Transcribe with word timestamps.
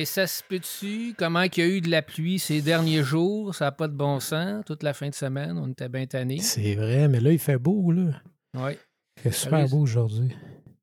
mais 0.00 0.06
ça 0.06 0.26
se 0.26 0.42
peut-tu? 0.42 1.14
Comment 1.18 1.46
qu'il 1.48 1.64
y 1.64 1.66
a 1.66 1.70
eu 1.70 1.80
de 1.80 1.90
la 1.90 2.00
pluie 2.00 2.38
ces 2.38 2.62
derniers 2.62 3.02
jours? 3.02 3.54
Ça 3.54 3.66
n'a 3.66 3.72
pas 3.72 3.88
de 3.88 3.92
bon 3.92 4.18
sens. 4.18 4.64
Toute 4.64 4.82
la 4.82 4.94
fin 4.94 5.08
de 5.08 5.14
semaine, 5.14 5.58
on 5.58 5.68
était 5.68 5.90
bien 5.90 6.06
tannés. 6.06 6.38
C'est 6.38 6.74
vrai, 6.74 7.06
mais 7.08 7.20
là, 7.20 7.32
il 7.32 7.38
fait 7.38 7.58
beau, 7.58 7.92
là. 7.92 8.22
Oui. 8.54 8.72
Il 9.18 9.22
fait 9.22 9.32
super 9.32 9.68
beau 9.68 9.80
aujourd'hui. 9.80 10.34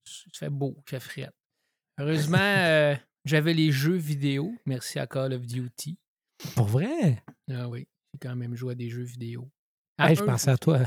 Il 0.05 0.37
fait 0.37 0.49
beau, 0.49 0.75
il 0.77 0.89
fait 0.89 0.99
frais. 0.99 1.29
Heureusement, 1.97 2.37
euh, 2.39 2.95
j'avais 3.25 3.53
les 3.53 3.71
jeux 3.71 3.95
vidéo. 3.95 4.53
Merci 4.65 4.99
à 4.99 5.07
Call 5.07 5.33
of 5.33 5.47
Duty. 5.47 5.97
Pour 6.55 6.67
vrai? 6.67 7.23
Ah 7.51 7.67
oui, 7.69 7.87
j'ai 8.13 8.19
quand 8.27 8.35
même 8.35 8.55
joué 8.55 8.73
à 8.73 8.75
des 8.75 8.89
jeux 8.89 9.03
vidéo. 9.03 9.49
Hey, 9.99 10.15
je 10.15 10.23
pensais 10.23 10.51
à 10.51 10.57
toi. 10.57 10.79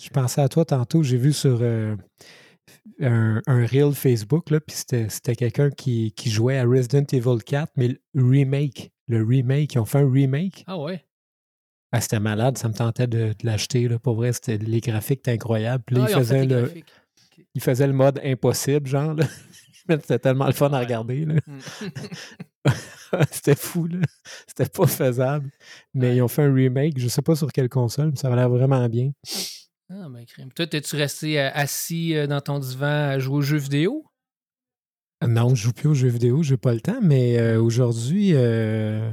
Je 0.00 0.08
pensais 0.10 0.40
à 0.40 0.48
toi 0.48 0.64
tantôt. 0.64 1.02
J'ai 1.02 1.16
vu 1.16 1.32
sur 1.32 1.58
euh, 1.62 1.96
un, 3.00 3.40
un 3.46 3.66
reel 3.66 3.94
Facebook, 3.94 4.50
là, 4.50 4.60
puis 4.60 4.76
c'était 4.76 5.36
quelqu'un 5.36 5.70
qui, 5.70 6.12
qui 6.12 6.30
jouait 6.30 6.58
à 6.58 6.64
Resident 6.64 7.04
Evil 7.12 7.42
4, 7.44 7.72
mais 7.76 7.98
le 8.14 8.24
remake. 8.28 8.90
Le 9.08 9.22
remake. 9.22 9.74
Ils 9.74 9.78
ont 9.78 9.84
fait 9.84 9.98
un 9.98 10.10
remake. 10.10 10.64
Ah 10.66 10.78
ouais? 10.78 11.04
Ah, 11.92 12.00
c'était 12.00 12.18
malade. 12.20 12.58
Ça 12.58 12.68
me 12.68 12.74
tentait 12.74 13.06
de, 13.06 13.28
de 13.28 13.46
l'acheter. 13.46 13.88
Pour 14.00 14.16
vrai, 14.16 14.32
c'était 14.32 14.58
les 14.58 14.80
graphiques 14.80 15.20
étaient 15.20 15.30
incroyables. 15.32 15.84
Puis 15.86 15.94
là, 15.96 16.06
Ah, 16.06 16.20
il, 16.20 16.26
ils 16.26 16.32
les 16.40 16.46
le, 16.46 16.72
il 17.54 17.60
faisait 17.62 17.86
le 17.86 17.92
mode 17.92 18.20
impossible, 18.24 18.88
genre. 18.88 19.14
C'était 19.88 20.18
tellement 20.18 20.46
le 20.46 20.52
fun 20.52 20.72
à 20.72 20.80
regarder. 20.80 21.24
là. 21.24 21.34
C'était 23.30 23.54
fou, 23.54 23.86
là. 23.86 23.98
C'était 24.46 24.68
pas 24.68 24.86
faisable. 24.86 25.50
Mais 25.94 26.08
Ouais. 26.10 26.16
ils 26.16 26.22
ont 26.22 26.28
fait 26.28 26.42
un 26.42 26.52
remake. 26.52 26.98
Je 26.98 27.08
sais 27.08 27.22
pas 27.22 27.36
sur 27.36 27.52
quelle 27.52 27.68
console, 27.68 28.10
mais 28.10 28.16
ça 28.16 28.28
va 28.28 28.36
l'air 28.36 28.48
vraiment 28.50 28.88
bien. 28.88 29.12
Ah, 29.90 30.08
ben, 30.10 30.24
crème. 30.26 30.52
Toi, 30.52 30.66
t'es-tu 30.66 30.96
resté 30.96 31.40
euh, 31.40 31.50
assis 31.54 32.16
euh, 32.16 32.26
dans 32.26 32.40
ton 32.40 32.58
divan 32.58 33.10
à 33.10 33.18
jouer 33.18 33.36
aux 33.36 33.42
jeux 33.42 33.58
vidéo? 33.58 34.04
Non, 35.26 35.54
je 35.54 35.62
joue 35.64 35.72
plus 35.72 35.88
aux 35.88 35.94
jeux 35.94 36.08
vidéo, 36.08 36.42
j'ai 36.42 36.58
pas 36.58 36.74
le 36.74 36.80
temps, 36.80 36.98
mais 37.02 37.38
euh, 37.38 37.60
aujourd'hui, 37.60 38.32
euh, 38.34 39.10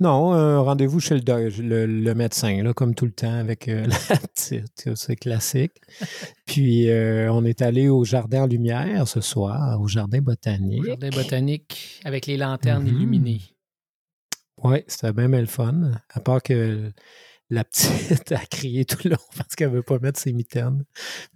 non, 0.00 0.32
un 0.32 0.58
rendez-vous 0.60 0.98
chez 0.98 1.14
le, 1.18 1.48
le, 1.60 1.84
le 1.86 2.14
médecin, 2.14 2.62
là, 2.62 2.72
comme 2.72 2.94
tout 2.94 3.04
le 3.04 3.12
temps, 3.12 3.34
avec 3.34 3.68
euh, 3.68 3.86
la 4.10 4.16
petite, 4.16 4.88
c'est 4.94 5.16
classique. 5.16 5.72
Puis, 6.46 6.86
on 6.90 7.44
est 7.44 7.60
allé 7.60 7.88
au 7.90 8.02
Jardin 8.04 8.44
en 8.44 8.46
Lumière 8.46 9.06
ce 9.06 9.20
soir, 9.20 9.78
au 9.80 9.88
Jardin 9.88 10.18
Au 10.20 10.22
botanique. 10.22 10.84
jardin 10.86 11.10
botanique 11.10 12.00
avec 12.04 12.26
les 12.26 12.38
lanternes 12.38 12.84
Mhm. 12.88 12.96
illuminées. 12.96 13.40
Oui, 14.64 14.78
c'était 14.86 15.12
bien, 15.12 15.28
bien 15.28 15.40
le 15.40 15.46
fun. 15.46 15.92
À 16.14 16.20
part 16.20 16.42
que 16.42 16.90
la 17.52 17.64
petite 17.64 18.32
a 18.32 18.44
crié 18.46 18.84
tout 18.86 18.96
le 19.04 19.10
long 19.10 19.16
parce 19.36 19.54
qu'elle 19.54 19.70
veut 19.70 19.82
pas 19.82 19.98
mettre 19.98 20.18
ses 20.18 20.32
mitaines. 20.32 20.84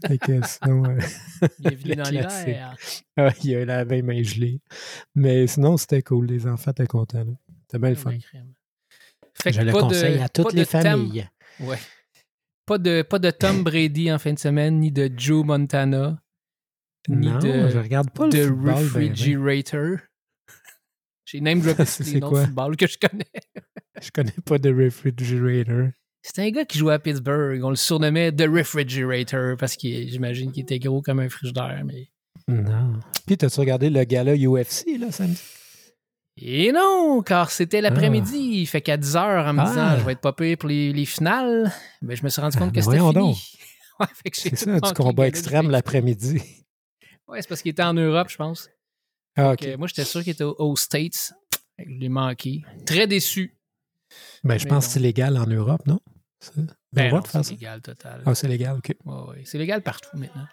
Fait 0.06 0.16
que 0.18 0.40
sinon, 0.46 0.84
euh, 0.86 0.98
Bienvenue 1.58 1.96
dans 1.96 2.08
l'hiver. 2.08 2.76
ah, 3.18 3.30
il 3.44 3.54
a 3.56 3.64
la 3.66 3.84
veille 3.84 4.02
main 4.02 4.22
gelée. 4.22 4.60
Mais 5.14 5.46
sinon, 5.46 5.76
c'était 5.76 6.02
cool. 6.02 6.26
Les 6.26 6.46
enfants 6.46 6.70
étaient 6.70 6.86
contents. 6.86 7.38
C'était 7.62 7.78
bien 7.78 7.90
le 7.90 7.96
fun. 7.96 8.16
Je 9.44 9.60
le 9.60 9.66
de- 9.66 9.72
conseille 9.72 10.18
à 10.20 10.28
toutes 10.30 10.54
les 10.54 10.64
familles. 10.64 11.28
Ouais. 11.60 11.78
Pas 12.64 12.78
de, 12.78 13.02
pas 13.02 13.18
de 13.18 13.30
Tom 13.30 13.62
Brady 13.62 14.10
en 14.10 14.18
fin 14.18 14.32
de 14.32 14.38
semaine, 14.38 14.80
ni 14.80 14.90
de 14.90 15.10
Joe 15.16 15.44
Montana, 15.44 16.20
ni 17.08 17.28
non, 17.28 17.38
de, 17.38 17.68
je 17.68 17.78
regarde 17.78 18.10
pas 18.10 18.26
de 18.28 18.38
le 18.38 18.46
football. 18.46 18.64
ben, 18.64 18.74
ben. 18.74 18.84
Refrigerator. 18.84 19.98
J'ai 21.26 21.40
name 21.40 21.60
droppé 21.60 21.84
les 22.04 22.20
noms 22.20 22.26
de 22.28 22.32
quoi? 22.32 22.44
football 22.46 22.76
que 22.76 22.86
je 22.86 22.98
connais. 22.98 23.30
Je 24.00 24.10
connais 24.10 24.32
pas 24.44 24.58
de 24.58 24.72
refrigerator. 24.72 25.90
C'était 26.26 26.42
un 26.42 26.50
gars 26.50 26.64
qui 26.64 26.78
jouait 26.78 26.94
à 26.94 26.98
Pittsburgh. 26.98 27.62
On 27.62 27.70
le 27.70 27.76
surnommait 27.76 28.32
The 28.32 28.46
Refrigerator 28.48 29.56
parce 29.56 29.76
que 29.76 29.88
j'imagine 29.88 30.50
qu'il 30.50 30.64
était 30.64 30.78
gros 30.80 31.00
comme 31.00 31.20
un 31.20 31.28
frigidaire. 31.28 31.82
Mais... 31.84 32.10
Non. 32.48 32.94
Puis, 33.26 33.36
t'as-tu 33.36 33.60
regardé 33.60 33.90
le 33.90 34.02
gala 34.04 34.34
UFC, 34.34 34.98
là, 34.98 35.12
samedi? 35.12 35.40
Et 36.38 36.72
non, 36.72 37.22
car 37.24 37.50
c'était 37.50 37.80
l'après-midi. 37.80 38.66
Fait 38.66 38.80
qu'à 38.80 38.96
10h, 38.96 39.48
en 39.48 39.52
me 39.54 39.60
Ah. 39.60 39.64
disant 39.68 39.98
je 39.98 40.04
vais 40.04 40.12
être 40.12 40.20
pas 40.20 40.32
pire 40.32 40.58
pour 40.58 40.68
les, 40.68 40.92
les 40.92 41.06
finales, 41.06 41.72
ben, 42.02 42.16
je 42.16 42.22
me 42.24 42.28
suis 42.28 42.40
rendu 42.42 42.58
compte 42.58 42.68
Ah, 42.68 42.70
que 42.70 42.74
ben 42.76 42.82
c'était 42.82 42.98
voyons 42.98 43.12
fini. 43.12 43.24
donc. 43.24 43.36
Ouais, 44.00 44.30
C'est 44.34 44.56
ça, 44.56 44.78
du 44.80 44.92
combat 44.92 45.26
extrême 45.26 45.70
l'après-midi. 45.70 46.42
Ouais, 47.28 47.40
c'est 47.40 47.48
parce 47.48 47.62
qu'il 47.62 47.70
était 47.70 47.82
en 47.82 47.94
Europe, 47.94 48.28
je 48.30 48.36
pense. 48.36 48.68
Ah, 49.36 49.50
Donc, 49.50 49.62
euh, 49.62 49.78
moi, 49.78 49.86
j'étais 49.86 50.04
sûr 50.04 50.22
qu'il 50.22 50.32
était 50.32 50.44
aux- 50.44 50.54
aux 50.58 50.76
States. 50.76 51.32
Je 51.78 51.84
l'ai 51.88 52.10
manqué. 52.10 52.62
Très 52.84 53.06
déçu. 53.06 53.56
Ben, 54.44 54.58
je 54.58 54.64
mais 54.64 54.68
pense 54.68 54.84
bon. 54.84 54.88
que 54.88 54.92
c'est 54.92 55.00
légal 55.00 55.38
en 55.38 55.46
Europe, 55.46 55.86
non? 55.86 56.00
Ben 56.92 57.12
non, 57.12 57.22
c'est 57.22 57.50
légal 57.50 57.80
total. 57.80 58.22
Ah, 58.24 58.34
c'est 58.34 58.48
légal, 58.48 58.76
OK. 58.76 58.94
Ouais, 59.04 59.28
ouais. 59.28 59.42
C'est 59.44 59.58
légal 59.58 59.82
partout 59.82 60.10
maintenant. 60.14 60.46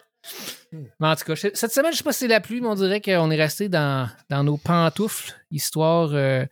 Hmm. 0.72 0.84
Mais 1.00 1.08
en 1.08 1.16
tout 1.16 1.26
cas, 1.26 1.36
cette 1.36 1.72
semaine, 1.72 1.92
je 1.92 1.98
sais 1.98 2.04
pas 2.04 2.14
si 2.14 2.20
c'est 2.20 2.28
la 2.28 2.40
pluie, 2.40 2.62
mais 2.62 2.68
on 2.68 2.76
dirait 2.76 3.02
qu'on 3.02 3.30
est 3.30 3.36
resté 3.36 3.70
dans, 3.70 4.10
dans 4.30 4.44
nos 4.44 4.58
pantoufles, 4.58 5.34
histoire 5.52 6.12
euh, 6.14 6.46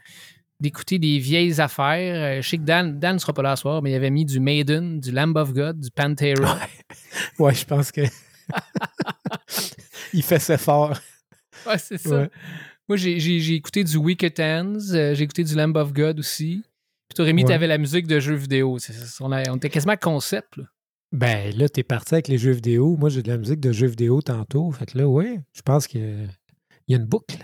d'écouter 0.60 1.00
des 1.00 1.20
vieilles 1.20 1.60
affaires. 1.62 2.38
Euh, 2.38 2.42
je 2.42 2.50
sais 2.50 2.58
que 2.58 2.64
Dan 2.64 3.00
Dan 3.00 3.16
ne 3.16 3.20
sera 3.20 3.34
pas 3.34 3.42
là 3.42 3.56
ce 3.56 3.62
soir, 3.62 3.82
mais 3.82 3.92
il 3.92 3.96
avait 3.96 4.10
mis 4.10 4.26
du 4.26 4.40
Maiden, 4.40 5.00
du 5.00 5.12
Lamb 5.12 5.36
of 5.36 5.54
God, 5.54 5.80
du 5.80 5.92
Pantera. 5.92 6.60
Ouais, 7.40 7.56
je 7.56 7.66
pense 7.66 7.92
que. 7.92 8.02
Il 10.14 10.24
fait 10.24 10.40
ça 10.40 10.58
fort. 10.58 10.98
ouais, 11.66 11.78
c'est 11.78 11.98
ça. 11.98 12.28
Moi, 12.90 12.98
j'ai 12.98 13.54
écouté 13.54 13.86
du 13.86 13.96
Wicked 13.96 14.38
Hands, 14.40 14.94
euh, 14.94 15.16
j'ai 15.16 15.24
écouté 15.24 15.46
du 15.46 15.56
Lamb 15.56 15.76
of 15.78 15.94
God 15.94 16.20
aussi. 16.20 16.64
Puis 17.12 17.16
toi, 17.16 17.26
Rémi, 17.26 17.44
Ouais. 17.44 17.50
t'avais 17.50 17.68
la 17.68 17.78
musique 17.78 18.08
de 18.08 18.22
jeux 18.22 18.36
vidéo. 18.36 18.78
On, 19.20 19.34
a- 19.34 19.44
on 19.52 19.58
était 19.58 19.70
quasiment 19.70 19.98
concept. 19.98 20.56
Là. 20.56 20.64
Ben, 21.12 21.54
là, 21.58 21.68
t'es 21.68 21.84
parti 21.84 22.14
avec 22.16 22.30
les 22.30 22.38
jeux 22.38 22.54
vidéo. 22.54 22.96
Moi, 22.96 23.10
j'ai 23.10 23.22
de 23.22 23.28
la 23.28 23.38
musique 23.38 23.60
de 23.60 23.74
jeux 23.74 23.88
vidéo 23.88 24.22
tantôt. 24.22 24.72
Fait 24.72 24.86
que 24.86 24.98
là, 24.98 25.10
ouais, 25.10 25.42
je 25.54 25.62
pense 25.62 25.88
qu'il 25.88 26.30
y 26.88 26.94
a 26.94 26.98
une 26.98 27.04
boucle. 27.06 27.36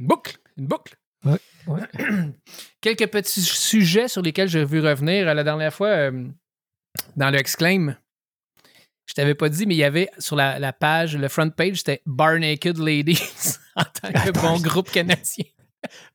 Une 0.00 0.08
boucle, 0.08 0.36
une 0.56 0.66
boucle. 0.66 0.96
Ouais, 1.24 1.38
ouais. 1.68 1.80
Quelques 2.80 3.06
petits 3.06 3.40
sujets 3.40 4.08
sur 4.08 4.20
lesquels 4.20 4.48
je 4.48 4.58
veux 4.58 4.80
revenir. 4.80 5.32
La 5.32 5.44
dernière 5.44 5.72
fois, 5.72 5.90
euh, 5.90 6.26
dans 7.14 7.30
le 7.30 7.38
Exclaim, 7.38 7.96
je 9.06 9.14
t'avais 9.14 9.36
pas 9.36 9.48
dit, 9.48 9.64
mais 9.64 9.74
il 9.76 9.78
y 9.78 9.84
avait 9.84 10.08
sur 10.18 10.34
la, 10.34 10.58
la 10.58 10.72
page, 10.72 11.16
le 11.16 11.28
front 11.28 11.50
page, 11.50 11.76
c'était 11.78 12.02
Bar 12.04 12.40
Naked 12.40 12.78
Ladies 12.78 13.20
en 13.76 13.84
tant 13.84 14.10
que 14.10 14.30
bon 14.32 14.58
groupe 14.58 14.90
canadien. 14.90 15.44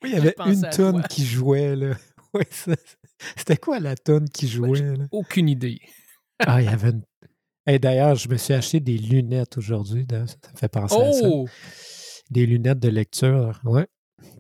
Oui, 0.03 0.09
il 0.11 0.15
y 0.15 0.17
avait 0.17 0.35
une 0.47 0.67
tonne 0.69 1.03
qui 1.09 1.23
jouait, 1.25 1.75
là. 1.77 1.95
Ouais, 2.33 2.47
C'était 3.35 3.57
quoi 3.57 3.79
la 3.79 3.95
tonne 3.95 4.29
qui 4.29 4.47
jouait, 4.47 4.79
là? 4.95 5.05
Aucune 5.11 5.49
idée. 5.49 5.79
Ah, 6.39 6.61
il 6.61 6.65
y 6.65 6.69
avait 6.69 6.89
une. 6.91 7.03
Hey, 7.65 7.79
D'ailleurs, 7.79 8.15
je 8.15 8.29
me 8.29 8.37
suis 8.37 8.53
acheté 8.53 8.79
des 8.79 8.97
lunettes 8.97 9.57
aujourd'hui. 9.57 10.05
Ça 10.09 10.19
me 10.53 10.57
fait 10.57 10.67
penser 10.69 10.95
à 11.01 11.11
ça. 11.11 11.27
Oh! 11.27 11.47
Des 12.29 12.45
lunettes 12.45 12.79
de 12.79 12.89
lecture. 12.89 13.59
Ouais. 13.65 13.87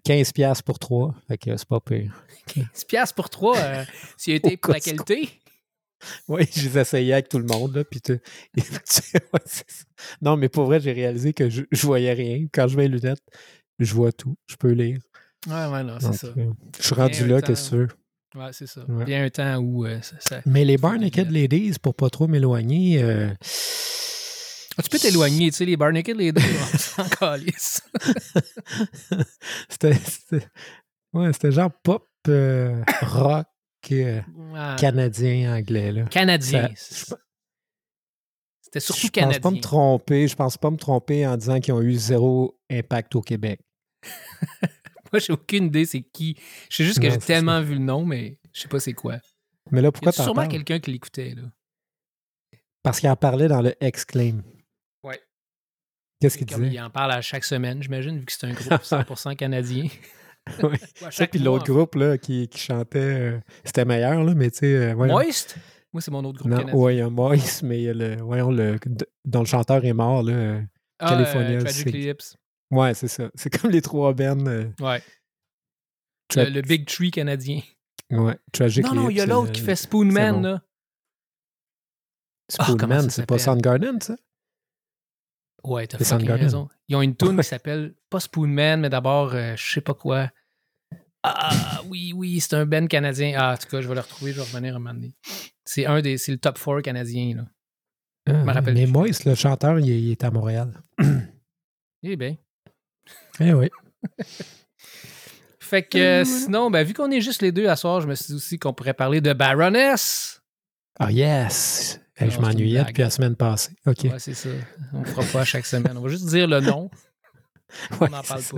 15$ 0.05 0.31
piastres 0.33 0.63
pour 0.63 0.79
trois. 0.79 1.15
Fait 1.27 1.37
que 1.37 1.57
c'est 1.57 1.67
pas 1.67 1.79
pire. 1.79 2.23
15 2.47 2.85
piastres 2.87 3.15
pour 3.15 3.29
trois, 3.29 3.57
euh, 3.57 3.83
s'il 4.17 4.33
a 4.33 4.35
été 4.37 4.57
pour 4.57 4.73
la 4.73 4.79
qualité. 4.79 5.29
Oui, 6.27 6.43
je 6.55 6.69
les 6.69 6.77
essayais 6.77 7.13
avec 7.13 7.27
tout 7.29 7.39
le 7.39 7.45
monde. 7.45 7.75
Là, 7.75 7.83
puis 7.83 7.99
tu- 8.01 8.13
Ouais, 8.13 9.39
non, 10.21 10.37
mais 10.37 10.47
pour 10.47 10.65
vrai, 10.65 10.79
j'ai 10.79 10.93
réalisé 10.93 11.33
que 11.33 11.49
je, 11.49 11.63
je 11.71 11.85
voyais 11.85 12.13
rien. 12.13 12.45
Quand 12.53 12.67
je 12.67 12.77
mets 12.77 12.87
les 12.87 12.99
lunettes, 12.99 13.23
je 13.79 13.93
vois 13.93 14.11
tout. 14.11 14.35
Je 14.47 14.55
peux 14.55 14.71
lire. 14.71 14.99
Ouais, 15.47 15.65
ouais, 15.67 15.83
non, 15.83 15.97
c'est 16.01 16.13
ça. 16.13 16.27
euh, 16.27 16.51
je 16.77 16.83
suis 16.85 16.95
rendu 16.95 17.23
Bien 17.23 17.35
là, 17.35 17.41
qu'est-ce 17.41 17.69
que 17.71 17.75
temps. 17.75 17.87
tu 17.87 18.37
veux. 18.37 18.41
Ouais, 18.41 18.49
c'est 18.53 18.67
ça. 18.67 18.81
Ouais. 18.87 19.05
Il 19.07 19.11
y 19.11 19.15
a 19.15 19.23
un 19.23 19.29
temps 19.29 19.57
où 19.57 19.85
euh, 19.85 20.01
ça. 20.01 20.15
ça- 20.19 20.41
Mais 20.45 20.65
les 20.65 20.77
Bar 20.77 20.97
Naked 20.99 21.31
Ladies, 21.31 21.75
pour 21.81 21.95
pas 21.95 22.09
trop 22.09 22.27
m'éloigner, 22.27 23.01
euh, 23.01 23.29
Ah, 24.77 24.83
tu 24.83 24.89
peux 24.89 24.99
t'éloigner, 24.99 25.49
tu 25.51 25.57
sais, 25.57 25.65
les 25.65 25.77
Bar 25.77 25.91
Naked 25.91 26.15
Ladies, 26.17 26.43
on 26.73 26.77
s'en 26.77 27.09
calisse. 27.09 27.81
c'était 29.69 29.93
ouais, 31.13 31.33
c'était 31.33 31.51
genre 31.51 31.71
pop 31.83 32.07
euh, 32.27 32.83
rock 33.01 33.47
euh, 33.91 34.21
Ouais. 34.51 34.75
canadien 34.77 35.55
anglais. 35.55 35.91
Là. 35.91 36.03
Canadien. 36.05 36.69
Ça- 36.75 37.17
C'était 38.61 38.79
surtout 38.81 39.01
je 39.01 39.07
pense 39.07 39.11
canadien. 39.13 39.39
pas 39.41 39.51
me 39.51 39.59
tromper. 39.61 40.27
Je 40.27 40.35
pense 40.35 40.57
pas 40.57 40.69
me 40.69 40.77
tromper 40.77 41.25
en 41.25 41.35
disant 41.37 41.59
qu'ils 41.59 41.73
ont 41.73 41.81
eu 41.81 41.95
zéro 41.95 42.59
impact 42.69 43.15
au 43.15 43.21
Québec. 43.21 43.61
Moi, 45.13 45.19
j'ai 45.19 45.33
aucune 45.33 45.65
idée 45.65 45.85
c'est 45.85 46.01
qui. 46.01 46.35
Je 46.69 46.75
sais 46.77 46.83
juste 46.83 46.99
que 47.01 47.09
j'ai 47.09 47.17
tellement 47.17 47.61
vu 47.61 47.73
le 47.73 47.79
nom, 47.81 48.05
mais 48.05 48.37
je 48.53 48.61
sais 48.61 48.67
pas 48.67 48.79
c'est 48.79 48.93
quoi. 48.93 49.17
Mais 49.71 49.81
là, 49.81 49.91
pourquoi 49.91 50.11
t'en 50.11 50.23
sûrement 50.23 50.47
quelqu'un 50.47 50.79
qui 50.79 50.91
l'écoutait, 50.91 51.35
là? 51.35 51.43
Parce 52.83 52.99
qu'il 52.99 53.09
en 53.09 53.15
parlait 53.15 53.47
dans 53.47 53.61
le 53.61 53.75
Exclaim. 53.81 54.41
Ouais. 55.03 55.19
Qu'est-ce 56.19 56.37
qu'il 56.37 56.47
disait? 56.47 56.67
il 56.67 56.79
en 56.81 56.89
parle 56.89 57.11
à 57.11 57.21
chaque 57.21 57.43
semaine, 57.43 57.83
j'imagine, 57.83 58.17
vu 58.19 58.25
que 58.25 58.31
c'est 58.31 58.45
un 58.47 58.53
groupe 58.53 58.71
100% 58.83 59.35
canadien. 59.35 59.87
Oui. 60.63 60.77
Ça, 61.11 61.27
puis 61.27 61.37
l'autre 61.39 61.65
groupe 61.71 61.93
là, 61.93 62.17
qui, 62.17 62.47
qui 62.47 62.57
chantait, 62.57 62.97
euh, 62.99 63.39
c'était 63.63 63.85
meilleur, 63.85 64.23
là, 64.23 64.33
mais 64.33 64.49
tu 64.49 64.59
sais. 64.59 64.73
euh. 64.73 64.95
Moist? 64.95 65.57
Moi, 65.93 66.01
c'est 66.01 66.09
mon 66.09 66.23
autre 66.23 66.39
groupe 66.39 66.49
Non, 66.49 66.57
canadien. 66.57 66.79
ouais, 66.79 66.95
il 66.95 66.97
y 66.97 67.01
a 67.01 67.09
Moïse, 67.09 67.61
mais 67.61 67.77
il 67.77 67.83
y 67.83 67.89
a 67.89 67.93
le, 67.93 68.15
voyons, 68.23 68.49
le, 68.49 68.79
dont 69.25 69.41
le 69.41 69.45
chanteur 69.45 69.85
est 69.85 69.93
mort. 69.93 70.23
Là. 70.23 70.33
euh, 70.33 70.61
Ah, 70.97 71.09
California, 71.09 71.59
euh. 71.59 72.13
Ouais, 72.71 72.93
c'est 72.93 73.07
ça. 73.07 73.29
C'est 73.35 73.49
comme 73.49 73.71
les 73.71 73.81
trois 73.81 74.13
bennes. 74.13 74.47
euh, 74.47 74.69
Ouais. 74.79 75.01
Tra- 76.31 76.45
Le, 76.45 76.49
le 76.51 76.61
Big 76.61 76.85
Tree 76.87 77.09
canadien. 77.11 77.61
Ouais, 78.11 78.37
Tragic 78.51 78.83
Non, 78.85 78.93
non, 78.93 79.09
il 79.09 79.17
y 79.17 79.21
a 79.21 79.25
l'autre 79.25 79.49
euh, 79.49 79.51
qui 79.53 79.61
fait 79.61 79.75
Spoonman, 79.75 80.35
bon. 80.35 80.41
là. 80.41 80.61
Ah, 82.57 82.63
Spoonman, 82.65 83.01
ça 83.03 83.09
c'est 83.09 83.25
pas? 83.25 83.37
Soundgarden, 83.37 83.99
ça? 84.01 84.15
Ouais, 85.63 85.85
t'as 85.87 85.97
C'est 85.97 86.03
fucking 86.05 86.19
Soundgarden. 86.19 86.43
raison. 86.45 86.69
Ils 86.87 86.95
ont 86.95 87.01
une 87.01 87.15
tune 87.17 87.37
qui 87.37 87.43
s'appelle 87.47 87.95
pas 88.09 88.19
Spoonman, 88.19 88.81
mais 88.81 88.89
d'abord, 88.89 89.33
euh, 89.33 89.55
je 89.55 89.71
sais 89.73 89.81
pas 89.81 89.93
quoi. 89.93 90.31
Ah 91.21 91.81
oui, 91.87 92.13
oui, 92.15 92.39
c'est 92.39 92.53
un 92.55 92.65
band 92.65 92.87
canadien. 92.87 93.33
Ah, 93.37 93.53
en 93.53 93.57
tout 93.57 93.67
cas, 93.67 93.81
je 93.81 93.87
vais 93.87 93.93
le 93.95 93.99
retrouver, 94.01 94.31
je 94.31 94.37
vais 94.37 94.43
revenir 94.43 94.75
un 94.75 94.79
moment 94.79 94.93
donné. 94.93 95.13
C'est 95.65 95.85
un 95.85 96.01
des. 96.01 96.17
C'est 96.17 96.31
le 96.31 96.37
top 96.37 96.57
4 96.57 96.81
canadien, 96.81 97.35
là. 97.35 97.45
Ah, 98.27 98.43
me 98.43 98.51
rappelle 98.53 98.73
mais. 98.73 98.85
Moïse, 98.85 99.25
le 99.25 99.35
chanteur, 99.35 99.79
il 99.79 99.89
est, 99.89 100.01
il 100.01 100.11
est 100.11 100.23
à 100.23 100.31
Montréal. 100.31 100.71
Eh 102.03 102.15
bien. 102.15 102.37
Eh 103.39 103.53
oui. 103.53 103.69
Fait 105.59 105.83
que 105.83 105.97
euh, 105.97 106.25
sinon, 106.25 106.71
ben, 106.71 106.83
vu 106.85 106.93
qu'on 106.93 107.11
est 107.11 107.21
juste 107.21 107.41
les 107.43 107.51
deux 107.51 107.67
à 107.67 107.75
soir, 107.75 108.01
je 108.01 108.07
me 108.07 108.15
suis 108.15 108.27
dit 108.27 108.33
aussi 108.33 108.57
qu'on 108.57 108.73
pourrait 108.73 108.93
parler 108.95 109.21
de 109.21 109.33
Baroness. 109.33 110.41
Ah, 110.99 111.11
yes! 111.11 111.99
Hey, 112.15 112.27
Non, 112.27 112.33
je 112.33 112.39
m'ennuyais 112.41 112.83
depuis 112.83 113.03
la 113.03 113.09
semaine 113.11 113.35
passée. 113.35 113.71
OK. 113.85 113.99
Ouais, 114.05 114.17
c'est 114.19 114.33
ça. 114.33 114.49
On 114.93 114.99
le 115.01 115.05
fera 115.05 115.23
pas 115.31 115.41
à 115.41 115.45
chaque 115.45 115.65
semaine. 115.65 115.95
On 115.95 116.01
va 116.01 116.09
juste 116.09 116.25
dire 116.25 116.47
le 116.47 116.59
nom. 116.59 116.89
On 117.91 117.97
Ouais, 117.99 118.09
n'en 118.09 118.21
parle 118.23 118.41
pas. 118.41 118.57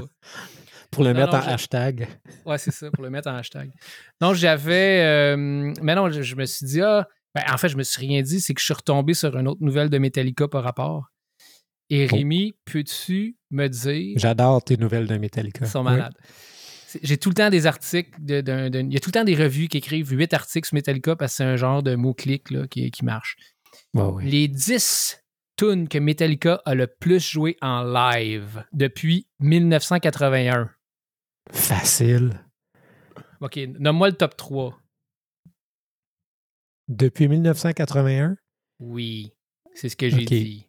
Pour 0.89 1.03
le 1.03 1.11
Non, 1.13 1.19
mettre 1.19 1.33
non, 1.33 1.39
en 1.39 1.47
hashtag. 1.47 2.07
Ouais, 2.45 2.57
c'est 2.57 2.71
ça, 2.71 2.89
pour 2.91 3.03
le 3.03 3.09
mettre 3.09 3.29
en 3.29 3.35
hashtag. 3.35 3.71
Non, 4.21 4.33
j'avais. 4.33 5.01
euh, 5.03 5.73
mais 5.81 5.95
non, 5.95 6.09
je, 6.09 6.21
je 6.21 6.35
me 6.35 6.45
suis 6.45 6.65
dit, 6.65 6.81
ah, 6.81 7.07
ben, 7.35 7.43
en 7.51 7.57
fait, 7.57 7.69
je 7.69 7.77
me 7.77 7.83
suis 7.83 7.99
rien 7.99 8.21
dit, 8.21 8.39
c'est 8.41 8.53
que 8.53 8.59
je 8.61 8.65
suis 8.65 8.73
retombé 8.73 9.13
sur 9.13 9.37
une 9.37 9.47
autre 9.49 9.61
nouvelle 9.61 9.89
de 9.89 9.97
Metallica 9.97 10.47
par 10.47 10.63
rapport. 10.63 11.11
Et 11.93 12.07
Oh. 12.09 12.15
Rémi, 12.15 12.53
peux-tu 12.63 13.35
me 13.51 13.67
dire. 13.67 14.13
J'adore 14.17 14.63
tes 14.63 14.77
nouvelles 14.77 15.07
de 15.07 15.17
Metallica. 15.17 15.65
Ils 15.65 15.69
sont 15.69 15.83
malades. 15.83 16.15
J'ai 17.03 17.17
tout 17.17 17.29
le 17.29 17.35
temps 17.35 17.49
des 17.49 17.67
articles. 17.67 18.11
De, 18.19 18.41
il 18.81 18.93
y 18.93 18.95
a 18.95 18.99
tout 18.99 19.09
le 19.09 19.13
temps 19.13 19.23
des 19.25 19.35
revues 19.35 19.67
qui 19.67 19.77
écrivent 19.77 20.09
8 20.11 20.33
articles 20.33 20.67
sur 20.67 20.75
Metallica 20.75 21.15
parce 21.17 21.33
que 21.33 21.37
c'est 21.37 21.43
un 21.43 21.57
genre 21.57 21.83
de 21.83 21.95
mot-clic 21.95 22.47
qui, 22.69 22.91
qui 22.91 23.05
marche. 23.05 23.35
Les 24.21 24.47
10 24.47 25.21
tunes 25.57 25.89
que 25.89 25.97
Metallica 25.97 26.61
a 26.65 26.75
le 26.75 26.87
plus 26.87 27.19
joué 27.19 27.57
en 27.61 27.83
live 27.83 28.63
depuis 28.71 29.27
1981. 29.41 30.69
Facile. 31.51 32.41
OK, 33.41 33.57
nomme-moi 33.79 34.09
le 34.11 34.15
top 34.15 34.37
3. 34.37 34.77
Depuis 36.87 37.27
1981, 37.27 38.37
Oui, 38.79 39.33
c'est 39.73 39.89
ce 39.89 39.95
que 39.97 40.09
j'ai 40.09 40.25
dit. 40.25 40.67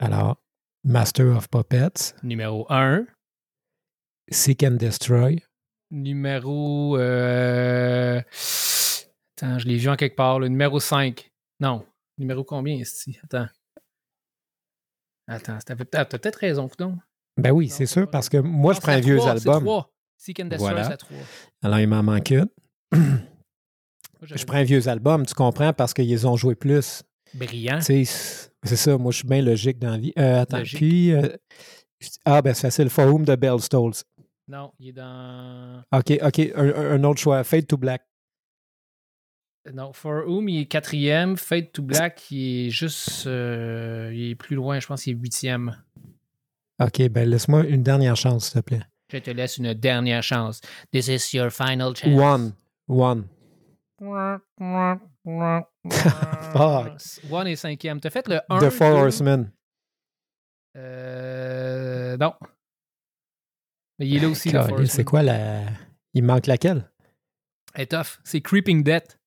Alors, 0.00 0.36
Master 0.84 1.26
of 1.36 1.48
Puppets, 1.48 2.14
Numéro 2.22 2.66
1. 2.70 3.06
Seek 4.32 4.62
and 4.62 4.72
Destroy, 4.72 5.42
Numéro. 5.90 6.96
euh, 6.98 8.20
Attends, 9.36 9.58
je 9.58 9.66
l'ai 9.66 9.76
vu 9.76 9.88
en 9.88 9.96
quelque 9.96 10.14
part. 10.16 10.38
Le 10.38 10.48
numéro 10.48 10.78
5. 10.78 11.30
Non. 11.60 11.84
Numéro 12.18 12.44
combien, 12.44 12.74
ici? 12.74 13.18
Attends. 13.24 13.48
Attends, 15.26 15.58
t'as 15.64 15.76
peut- 15.76 15.84
t'as 15.84 16.04
peut-être 16.04 16.36
raison, 16.36 16.68
coudonc. 16.68 16.96
Ben 17.36 17.50
oui, 17.52 17.68
c'est 17.68 17.86
sûr, 17.86 18.08
parce 18.10 18.28
que 18.28 18.36
moi, 18.36 18.72
Non, 18.72 18.76
je 18.76 18.80
prends 18.82 18.92
un 18.92 19.00
vieux 19.00 19.20
album. 19.20 19.66
Seek 20.16 20.40
and 20.40 20.44
Destroy, 20.46 20.70
Voilà. 20.70 20.84
c'est 20.84 20.92
à 20.92 20.96
3. 20.96 21.16
Alors, 21.62 21.78
il 21.80 21.88
m'en 21.88 22.02
manque 22.02 22.30
une. 22.30 22.48
Je 24.22 24.44
prends 24.44 24.58
un 24.58 24.64
vieux 24.64 24.86
album, 24.88 25.24
tu 25.24 25.34
comprends, 25.34 25.72
parce 25.72 25.94
qu'ils 25.94 26.26
ont 26.26 26.36
joué 26.36 26.54
plus. 26.54 27.02
Brillant. 27.34 27.78
Tu 27.78 28.04
sais, 28.04 28.49
c'est 28.62 28.70
c'est 28.76 28.76
ça, 28.90 28.98
moi, 28.98 29.12
je 29.12 29.18
suis 29.18 29.28
bien 29.28 29.42
logique 29.42 29.78
dans 29.78 29.90
la 29.90 29.98
vie. 29.98 30.12
Euh, 30.18 30.42
attends, 30.42 30.58
Logique. 30.58 30.78
puis... 30.78 31.12
euh, 31.12 31.28
ah, 32.24 32.40
ben 32.42 32.54
c'est 32.54 32.62
facile, 32.62 32.88
For 32.90 33.06
Whom 33.06 33.24
the 33.24 33.36
Bell 33.36 33.60
Tolls. 33.68 34.02
Non, 34.48 34.72
il 34.78 34.88
est 34.88 34.92
dans. 34.92 35.82
OK, 35.92 36.12
OK, 36.22 36.52
un 36.56 37.04
autre 37.04 37.20
choix, 37.20 37.44
Fade 37.44 37.66
to 37.66 37.76
Black. 37.76 38.02
Non, 39.72 39.92
For 39.92 40.26
Whom, 40.26 40.48
il 40.48 40.62
est 40.62 40.66
quatrième. 40.66 41.36
Fade 41.36 41.70
to 41.72 41.82
Black, 41.82 42.30
il 42.30 42.66
est 42.66 42.70
juste. 42.70 43.26
euh, 43.26 44.10
il 44.14 44.30
est 44.30 44.34
plus 44.34 44.56
loin, 44.56 44.80
je 44.80 44.86
pense 44.86 45.02
qu'il 45.04 45.12
est 45.14 45.20
huitième. 45.20 45.76
OK, 46.82 47.08
ben 47.10 47.28
laisse-moi 47.28 47.66
une 47.66 47.82
dernière 47.82 48.16
chance, 48.16 48.46
s'il 48.50 48.60
te 48.62 48.66
plaît. 48.66 48.82
Je 49.12 49.18
te 49.18 49.30
laisse 49.30 49.58
une 49.58 49.74
dernière 49.74 50.22
chance. 50.22 50.60
This 50.92 51.08
is 51.08 51.36
your 51.36 51.50
final 51.50 51.94
chance. 51.94 52.18
One. 52.18 52.52
One. 52.88 53.24
Fuck. 55.24 55.68
One 57.30 57.46
est 57.46 57.56
cinquième. 57.56 58.00
T'as 58.00 58.10
fait 58.10 58.26
le 58.28 58.40
1. 58.48 58.58
The 58.58 58.70
Four 58.70 58.96
Horsemen. 58.96 59.50
Euh, 60.76 62.16
non. 62.16 62.34
Mais 63.98 64.08
il 64.08 64.16
est 64.16 64.20
là 64.20 64.28
aussi, 64.28 64.50
le 64.50 64.58
Calais, 64.58 64.76
Four 64.76 64.86
C'est 64.86 65.04
quoi 65.04 65.22
la. 65.22 65.62
Il 66.14 66.24
manque 66.24 66.46
laquelle? 66.46 66.90
Elle 67.74 67.82
est 67.82 67.86
tough. 67.86 68.18
C'est 68.24 68.40
Creeping 68.40 68.82
Death. 68.82 69.18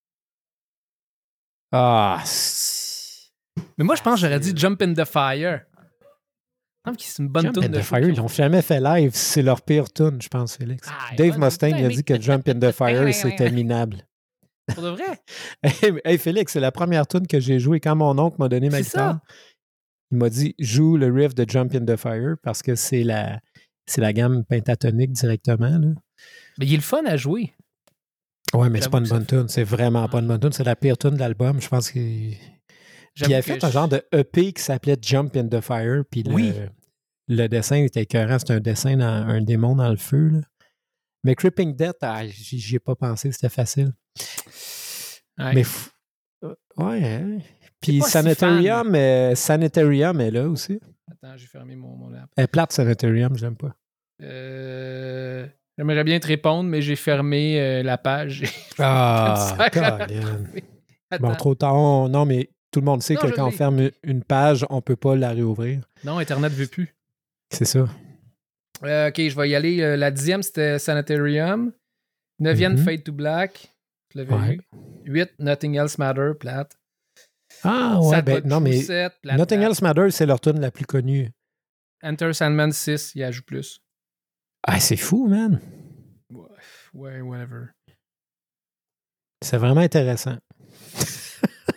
Ah. 1.71 2.21
Mais 3.77 3.83
moi, 3.83 3.95
je 3.95 4.01
pense 4.01 4.15
que 4.15 4.27
j'aurais 4.27 4.39
dit 4.39 4.53
Jump 4.55 4.81
in 4.81 4.93
the 4.93 5.05
Fire. 5.05 5.61
Je 6.85 6.91
trouve 6.91 6.97
que 6.97 7.03
c'est 7.03 7.23
une 7.23 7.29
bonne 7.29 7.43
Jump 7.43 7.55
tune 7.55 7.63
in 7.63 7.69
de 7.69 7.79
the 7.79 7.81
Fire, 7.81 8.07
ils 8.07 8.19
ont 8.19 8.23
l'ont 8.23 8.27
jamais 8.27 8.61
fait 8.61 8.81
live. 8.81 9.11
C'est 9.13 9.41
leur 9.41 9.61
pire 9.61 9.91
tune, 9.91 10.21
je 10.21 10.27
pense, 10.27 10.57
Félix. 10.57 10.87
Ah, 10.91 11.15
Dave 11.15 11.39
Mustaine 11.39 11.77
il 11.77 11.85
a 11.85 11.89
dit 11.89 12.03
que 12.03 12.19
Jump 12.19 12.47
in 12.49 12.59
the 12.59 12.71
Fire, 12.73 13.13
c'était 13.13 13.49
minable. 13.49 14.05
Pour 14.67 14.83
de 14.83 14.89
vrai? 14.89 15.19
Hey, 15.63 15.93
hey, 16.05 16.17
Félix, 16.17 16.53
c'est 16.53 16.59
la 16.59 16.71
première 16.71 17.07
tune 17.07 17.27
que 17.27 17.39
j'ai 17.39 17.59
jouée 17.59 17.79
quand 17.79 17.95
mon 17.95 18.17
oncle 18.17 18.37
m'a 18.39 18.47
donné 18.49 18.69
ma 18.69 18.81
guitare. 18.81 19.13
ça. 19.15 19.21
Il 20.11 20.17
m'a 20.17 20.29
dit 20.29 20.55
joue 20.59 20.95
le 20.97 21.11
riff 21.11 21.33
de 21.35 21.45
Jump 21.49 21.73
in 21.75 21.85
the 21.85 21.95
Fire 21.97 22.35
parce 22.43 22.61
que 22.61 22.75
c'est 22.75 23.03
la 23.03 23.39
c'est 23.85 23.99
la 24.01 24.13
gamme 24.13 24.43
pentatonique 24.45 25.11
directement. 25.11 25.77
Là. 25.77 25.87
Mais 26.57 26.65
il 26.65 26.73
est 26.73 26.77
le 26.77 26.81
fun 26.81 27.03
à 27.05 27.17
jouer. 27.17 27.53
Ouais, 28.53 28.69
mais 28.69 28.79
c'est 28.81 28.89
pas 28.91 28.99
une 28.99 29.07
bonne 29.07 29.25
tune. 29.25 29.47
C'est 29.49 29.63
vraiment 29.63 30.07
pas 30.07 30.19
une 30.19 30.27
bonne 30.27 30.39
tune. 30.39 30.51
C'est 30.53 30.63
la 30.63 30.75
pire 30.75 30.97
tune 30.97 31.11
de 31.15 31.19
l'album. 31.19 31.59
Je 31.59 31.67
pense 31.67 31.89
qu'il 31.91 32.37
il 33.17 33.33
a 33.33 33.41
que 33.41 33.41
fait 33.41 33.59
je- 33.59 33.65
un 33.65 33.71
genre 33.71 33.87
de 33.89 34.01
EP 34.13 34.53
qui 34.53 34.61
s'appelait 34.61 34.97
Jump 35.01 35.35
in 35.35 35.47
the 35.47 35.59
Fire. 35.59 36.03
Puis 36.09 36.23
le, 36.23 36.33
Oui. 36.33 36.53
le 37.27 37.47
dessin 37.47 37.77
était 37.77 38.03
écœurant. 38.03 38.37
C'est 38.39 38.51
un 38.53 38.59
dessin 38.59 38.95
dans 38.97 39.05
un 39.27 39.41
démon 39.41 39.75
dans 39.75 39.89
le 39.89 39.97
feu. 39.97 40.29
là. 40.29 40.39
Mais 41.23 41.33
Creeping 41.35 41.75
Death, 41.75 41.97
ah, 42.01 42.25
j'y 42.27 42.75
ai 42.75 42.79
pas 42.79 42.95
pensé. 42.95 43.31
C'était 43.31 43.49
facile. 43.49 43.91
Ouais. 45.39 45.53
Mais 45.55 45.61
f- 45.63 45.89
euh, 46.43 46.53
ouais. 46.77 47.03
hein. 47.03 47.39
Puis 47.81 48.01
si 48.01 48.09
Sanitarium, 48.09 48.93
euh, 48.95 49.35
Sanitarium 49.35 50.21
est 50.21 50.31
là 50.31 50.47
aussi. 50.47 50.79
Attends, 51.11 51.35
j'ai 51.37 51.47
fermé 51.47 51.75
mon, 51.75 51.95
mon 51.95 52.09
lap. 52.09 52.29
Elle 52.37 52.45
est 52.45 52.47
plate, 52.47 52.71
Sanitarium, 52.71 53.35
j'aime 53.37 53.55
pas. 53.57 53.75
Euh, 54.21 55.45
J'aimerais 55.77 56.03
bien 56.03 56.19
te 56.19 56.27
répondre, 56.27 56.69
mais 56.69 56.81
j'ai 56.83 56.95
fermé 56.95 57.59
euh, 57.59 57.83
la 57.83 57.97
page. 57.97 58.43
Ah. 58.79 59.57
Bon, 61.19 61.33
trop 61.35 61.55
tard. 61.55 61.75
On- 61.75 62.07
Non, 62.09 62.25
mais 62.25 62.49
tout 62.71 62.79
le 62.79 62.85
monde 62.85 63.01
sait 63.03 63.15
Non, 63.15 63.21
que 63.21 63.27
quand 63.35 63.47
on 63.47 63.51
ferme 63.51 63.89
une 64.03 64.23
page, 64.23 64.65
on 64.69 64.81
peut 64.81 64.95
pas 64.95 65.15
la 65.15 65.29
réouvrir. 65.29 65.81
Non, 66.03 66.17
Internet 66.19 66.51
veut 66.53 66.67
plus. 66.67 66.95
C'est 67.51 67.65
ça. 67.65 67.87
Euh, 68.83 69.09
ok, 69.09 69.15
je 69.17 69.35
vais 69.35 69.49
y 69.49 69.55
aller. 69.55 69.95
La 69.97 70.09
dixième, 70.11 70.41
c'était 70.43 70.79
Sanitarium. 70.79 71.71
Neuvième, 72.39 72.73
Mhm. 72.73 72.83
Fade 72.83 73.03
to 73.03 73.11
Black. 73.13 73.72
Tu 74.13 74.19
l'avais 74.19 74.33
Ouais. 74.33 74.49
vu. 74.51 74.61
Huit, 75.05 75.31
Nothing 75.39 75.75
Else 75.75 75.97
Matter, 75.97 76.31
plate. 76.39 76.77
Ah, 77.63 77.99
ouais, 78.01 78.21
ben, 78.21 78.41
non, 78.45 78.59
mais 78.59 78.83
plate, 78.83 79.15
Nothing 79.23 79.57
plate. 79.59 79.69
Else 79.71 79.81
Matters, 79.81 80.11
c'est 80.13 80.25
leur 80.25 80.39
tune 80.39 80.59
la 80.61 80.71
plus 80.71 80.85
connue. 80.85 81.31
Enter 82.03 82.31
Sandman 82.33 82.71
6, 82.71 83.13
il 83.15 83.23
ajoute 83.23 83.45
plus. 83.45 83.79
Ah, 84.67 84.79
c'est 84.79 84.97
fou, 84.97 85.27
man. 85.27 85.59
Ouais, 86.93 87.21
whatever. 87.21 87.67
C'est 89.43 89.57
vraiment 89.57 89.81
intéressant. 89.81 90.37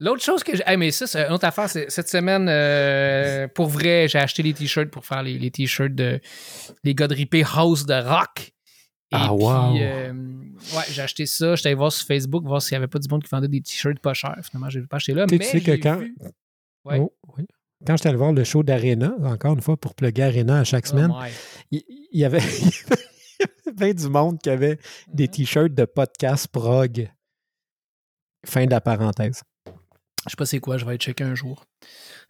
L'autre 0.00 0.22
chose 0.22 0.42
que 0.42 0.56
j'ai. 0.56 0.62
Hey, 0.66 0.76
mais 0.76 0.90
ça, 0.90 1.06
c'est 1.06 1.24
une 1.26 1.32
autre 1.32 1.44
affaire. 1.46 1.70
c'est- 1.70 1.88
Cette 1.88 2.08
semaine, 2.08 2.48
euh, 2.48 3.46
pour 3.48 3.68
vrai, 3.68 4.08
j'ai 4.08 4.18
acheté 4.18 4.42
les 4.42 4.52
t-shirts 4.52 4.90
pour 4.90 5.06
faire 5.06 5.22
les, 5.22 5.38
les 5.38 5.50
t-shirts 5.50 5.94
de. 5.94 6.20
Les 6.82 6.94
gars 6.94 7.06
de 7.08 7.16
House 7.56 7.86
de 7.86 7.94
Rock. 7.94 8.40
Et 9.12 9.16
Ah, 9.16 9.26
puis, 9.28 9.44
wow. 9.44 9.76
euh, 9.78 10.12
ouais, 10.76 10.82
j'ai 10.90 11.02
acheté 11.02 11.26
ça. 11.26 11.54
J'étais 11.56 11.68
allé 11.68 11.76
voir 11.76 11.92
sur 11.92 12.06
Facebook, 12.06 12.44
voir 12.44 12.60
s'il 12.62 12.74
n'y 12.74 12.78
avait 12.78 12.88
pas 12.88 12.98
du 12.98 13.08
monde 13.08 13.22
qui 13.22 13.28
vendait 13.30 13.48
des 13.48 13.60
t-shirts 13.60 13.98
pas 14.00 14.14
chers. 14.14 14.38
Finalement, 14.44 14.70
je 14.70 14.78
n'ai 14.80 14.86
pas 14.86 14.96
acheté 14.96 15.14
là. 15.14 15.26
Tu 15.26 15.34
sais, 15.36 15.38
mais 15.38 15.44
tu 15.44 15.50
sais 15.50 15.60
que 15.78 15.82
quand- 15.82 15.98
vu- 15.98 16.14
Ouais. 16.84 16.98
Oh, 17.00 17.14
oui. 17.36 17.46
Quand 17.86 17.96
j'étais 17.96 18.08
allé 18.10 18.18
voir 18.18 18.32
le 18.32 18.44
show 18.44 18.62
d'Arena, 18.62 19.14
encore 19.24 19.54
une 19.54 19.60
fois, 19.62 19.76
pour 19.76 19.94
plugger 19.94 20.22
Arena 20.22 20.60
à 20.60 20.64
chaque 20.64 20.84
Oh 20.86 20.90
semaine, 20.90 21.12
il 21.70 21.82
il 22.12 22.20
y 22.20 22.24
avait 22.24 22.38
il 23.66 23.66
y 23.66 23.70
avait 23.82 23.94
du 23.94 24.08
monde 24.08 24.38
qui 24.40 24.50
avait 24.50 24.78
des 25.12 25.24
Mhm. 25.24 25.30
t-shirts 25.30 25.74
de 25.74 25.84
podcast 25.84 26.48
prog. 26.48 27.10
Fin 28.46 28.66
de 28.66 28.70
la 28.70 28.80
parenthèse. 28.80 29.42
Je 29.66 30.30
sais 30.30 30.36
pas 30.36 30.46
c'est 30.46 30.60
quoi, 30.60 30.78
je 30.78 30.84
vais 30.84 30.90
aller 30.90 30.98
checker 30.98 31.24
un 31.24 31.34
jour. 31.34 31.64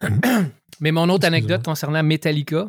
Mhm. 0.01 0.21
Mais 0.81 0.91
mon 0.91 1.07
autre 1.09 1.25
anecdote 1.25 1.63
concernant 1.63 2.03
Metallica, 2.03 2.67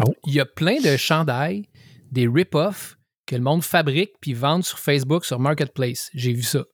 Oh. 0.00 0.04
il 0.26 0.34
y 0.34 0.40
a 0.40 0.46
plein 0.46 0.80
de 0.80 0.96
chandails, 0.96 1.68
des 2.10 2.26
rip-offs 2.26 2.96
que 3.26 3.36
le 3.36 3.42
monde 3.42 3.62
fabrique 3.62 4.12
puis 4.20 4.34
vendent 4.34 4.64
sur 4.64 4.78
Facebook, 4.78 5.24
sur 5.24 5.38
Marketplace. 5.38 6.10
J'ai 6.14 6.32
vu 6.32 6.42
ça. 6.42 6.64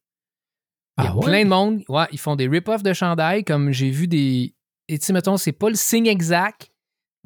Il 0.99 1.05
y 1.05 1.07
a 1.07 1.11
Ah 1.11 1.17
ouais? 1.17 1.25
plein 1.25 1.45
de 1.45 1.49
monde, 1.51 1.83
ouais, 1.89 2.07
ils 2.13 2.19
font 2.19 2.37
des 2.37 2.49
rip-offs 2.49 2.83
de 2.83 2.93
chandails, 2.93 3.45
comme 3.45 3.73
j'ai 3.73 3.91
vu 3.91 4.09
des. 4.09 4.55
Et 4.89 4.99
tu 4.99 5.07
sais, 5.07 5.13
mettons, 5.13 5.37
c'est 5.37 5.53
pas 5.53 5.69
le 5.69 5.77
signe 5.77 6.07
exact. 6.07 6.71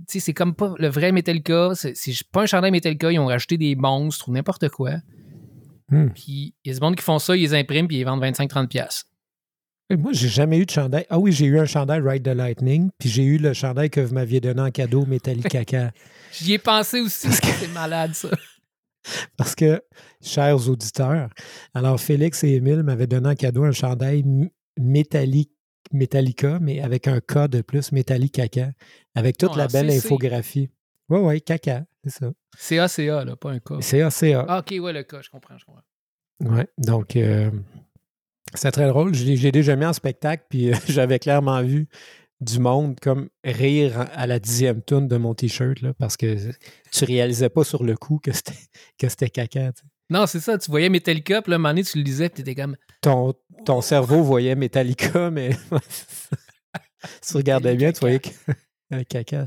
Tu 0.08 0.14
sais, 0.14 0.20
c'est 0.20 0.34
comme 0.34 0.54
pas 0.54 0.74
le 0.78 0.88
vrai 0.88 1.12
Metallica. 1.12 1.70
C'est 1.74 1.94
pas 2.32 2.42
un 2.42 2.46
chandail 2.46 2.70
Metallica, 2.72 3.12
ils 3.12 3.18
ont 3.18 3.26
rajouté 3.26 3.56
des 3.56 3.76
monstres 3.76 4.28
ou 4.28 4.32
n'importe 4.32 4.68
quoi. 4.68 4.96
Hmm. 5.88 6.08
Puis 6.08 6.54
il 6.64 6.68
y 6.68 6.70
a 6.70 6.74
des 6.74 6.80
monde 6.80 6.96
qui 6.96 7.02
font 7.02 7.18
ça, 7.18 7.36
ils 7.36 7.42
les 7.42 7.54
impriment, 7.54 7.86
puis 7.86 7.96
ils 7.96 8.00
les 8.00 8.04
vendent 8.04 8.22
25-30$. 8.22 8.66
piastres. 8.66 9.08
Et 9.90 9.96
Moi, 9.96 10.12
j'ai 10.14 10.28
jamais 10.28 10.58
eu 10.58 10.64
de 10.64 10.70
chandail. 10.70 11.04
Ah 11.10 11.18
oui, 11.18 11.32
j'ai 11.32 11.44
eu 11.46 11.58
un 11.58 11.66
chandail 11.66 12.00
Ride 12.00 12.22
the 12.24 12.34
Lightning, 12.34 12.90
puis 12.98 13.10
j'ai 13.10 13.24
eu 13.24 13.36
le 13.38 13.52
chandail 13.52 13.90
que 13.90 14.00
vous 14.00 14.14
m'aviez 14.14 14.40
donné 14.40 14.62
en 14.62 14.70
cadeau, 14.70 15.04
Metallic 15.06 15.48
Caca. 15.48 15.92
J'y 16.32 16.54
ai 16.54 16.58
pensé 16.58 17.00
aussi, 17.00 17.30
c'est 17.30 17.68
malade 17.74 18.14
ça. 18.14 18.28
Parce 19.36 19.54
que, 19.54 19.82
chers 20.20 20.68
auditeurs, 20.68 21.28
alors 21.74 22.00
Félix 22.00 22.44
et 22.44 22.54
Émile 22.54 22.82
m'avaient 22.82 23.06
donné 23.06 23.30
en 23.30 23.34
cadeau 23.34 23.64
un 23.64 23.72
chandail 23.72 24.24
métallique, 24.78 25.50
Metallica, 25.92 26.58
mais 26.60 26.80
avec 26.80 27.08
un 27.08 27.20
K 27.20 27.48
de 27.48 27.60
plus, 27.60 27.92
Metallic 27.92 28.32
Caca, 28.32 28.70
avec 29.14 29.36
toute 29.36 29.50
Non, 29.50 29.56
la 29.56 29.66
belle 29.68 29.90
infographie. 29.90 30.70
Oui, 31.08 31.18
oui, 31.20 31.42
caca, 31.42 31.84
c'est 32.04 32.10
ça. 32.10 32.32
C'est 32.56 32.78
ACA, 32.78 33.24
là, 33.24 33.36
pas 33.36 33.50
un 33.50 33.58
cas. 33.58 33.76
C'est 33.80 34.00
ACA. 34.00 34.46
Ah, 34.48 34.60
ok, 34.60 34.82
ouais, 34.82 34.92
le 34.92 35.02
cas, 35.02 35.20
je 35.20 35.28
comprends, 35.28 35.58
je 35.58 35.64
comprends. 35.66 35.82
Ouais, 36.40 36.66
donc 36.78 37.16
euh, 37.16 37.50
c'est 38.54 38.72
très 38.72 38.88
drôle. 38.88 39.14
Je 39.14 39.24
l'ai 39.24 39.36
j'ai 39.36 39.52
déjà 39.52 39.76
mis 39.76 39.84
en 39.84 39.92
spectacle, 39.92 40.44
puis 40.48 40.72
euh, 40.72 40.76
j'avais 40.88 41.18
clairement 41.18 41.62
vu 41.62 41.88
du 42.42 42.58
monde 42.58 42.98
comme 43.00 43.28
rire 43.44 44.06
à 44.14 44.26
la 44.26 44.38
dixième 44.38 44.82
tourne 44.82 45.08
de 45.08 45.16
mon 45.16 45.34
t-shirt, 45.34 45.78
parce 45.98 46.16
que 46.16 46.36
tu 46.90 47.04
réalisais 47.04 47.48
pas 47.48 47.64
sur 47.64 47.82
le 47.84 47.96
coup 47.96 48.18
que 48.22 48.32
c'était 48.32 48.52
que 48.98 49.08
c'était 49.08 49.30
caca. 49.30 49.72
Non, 50.10 50.26
c'est 50.26 50.40
ça, 50.40 50.58
tu 50.58 50.70
voyais 50.70 50.88
Metallica, 50.90 51.40
puis 51.40 51.50
là, 51.50 51.56
un 51.56 51.58
moment 51.58 51.70
donné, 51.70 51.84
tu 51.84 51.96
le 51.98 52.04
lisais, 52.04 52.28
puis 52.28 52.42
t'étais 52.42 52.60
comme. 52.60 52.76
Ton, 53.00 53.32
ton 53.64 53.80
cerveau 53.80 54.22
voyait 54.22 54.54
Metallica, 54.54 55.30
mais 55.32 55.50
si 57.20 57.30
tu 57.32 57.36
regardais 57.36 57.74
bien, 57.76 57.92
tu 57.92 58.00
voyais 58.00 58.20
que 58.20 58.28
un 58.90 59.04
caca. 59.04 59.46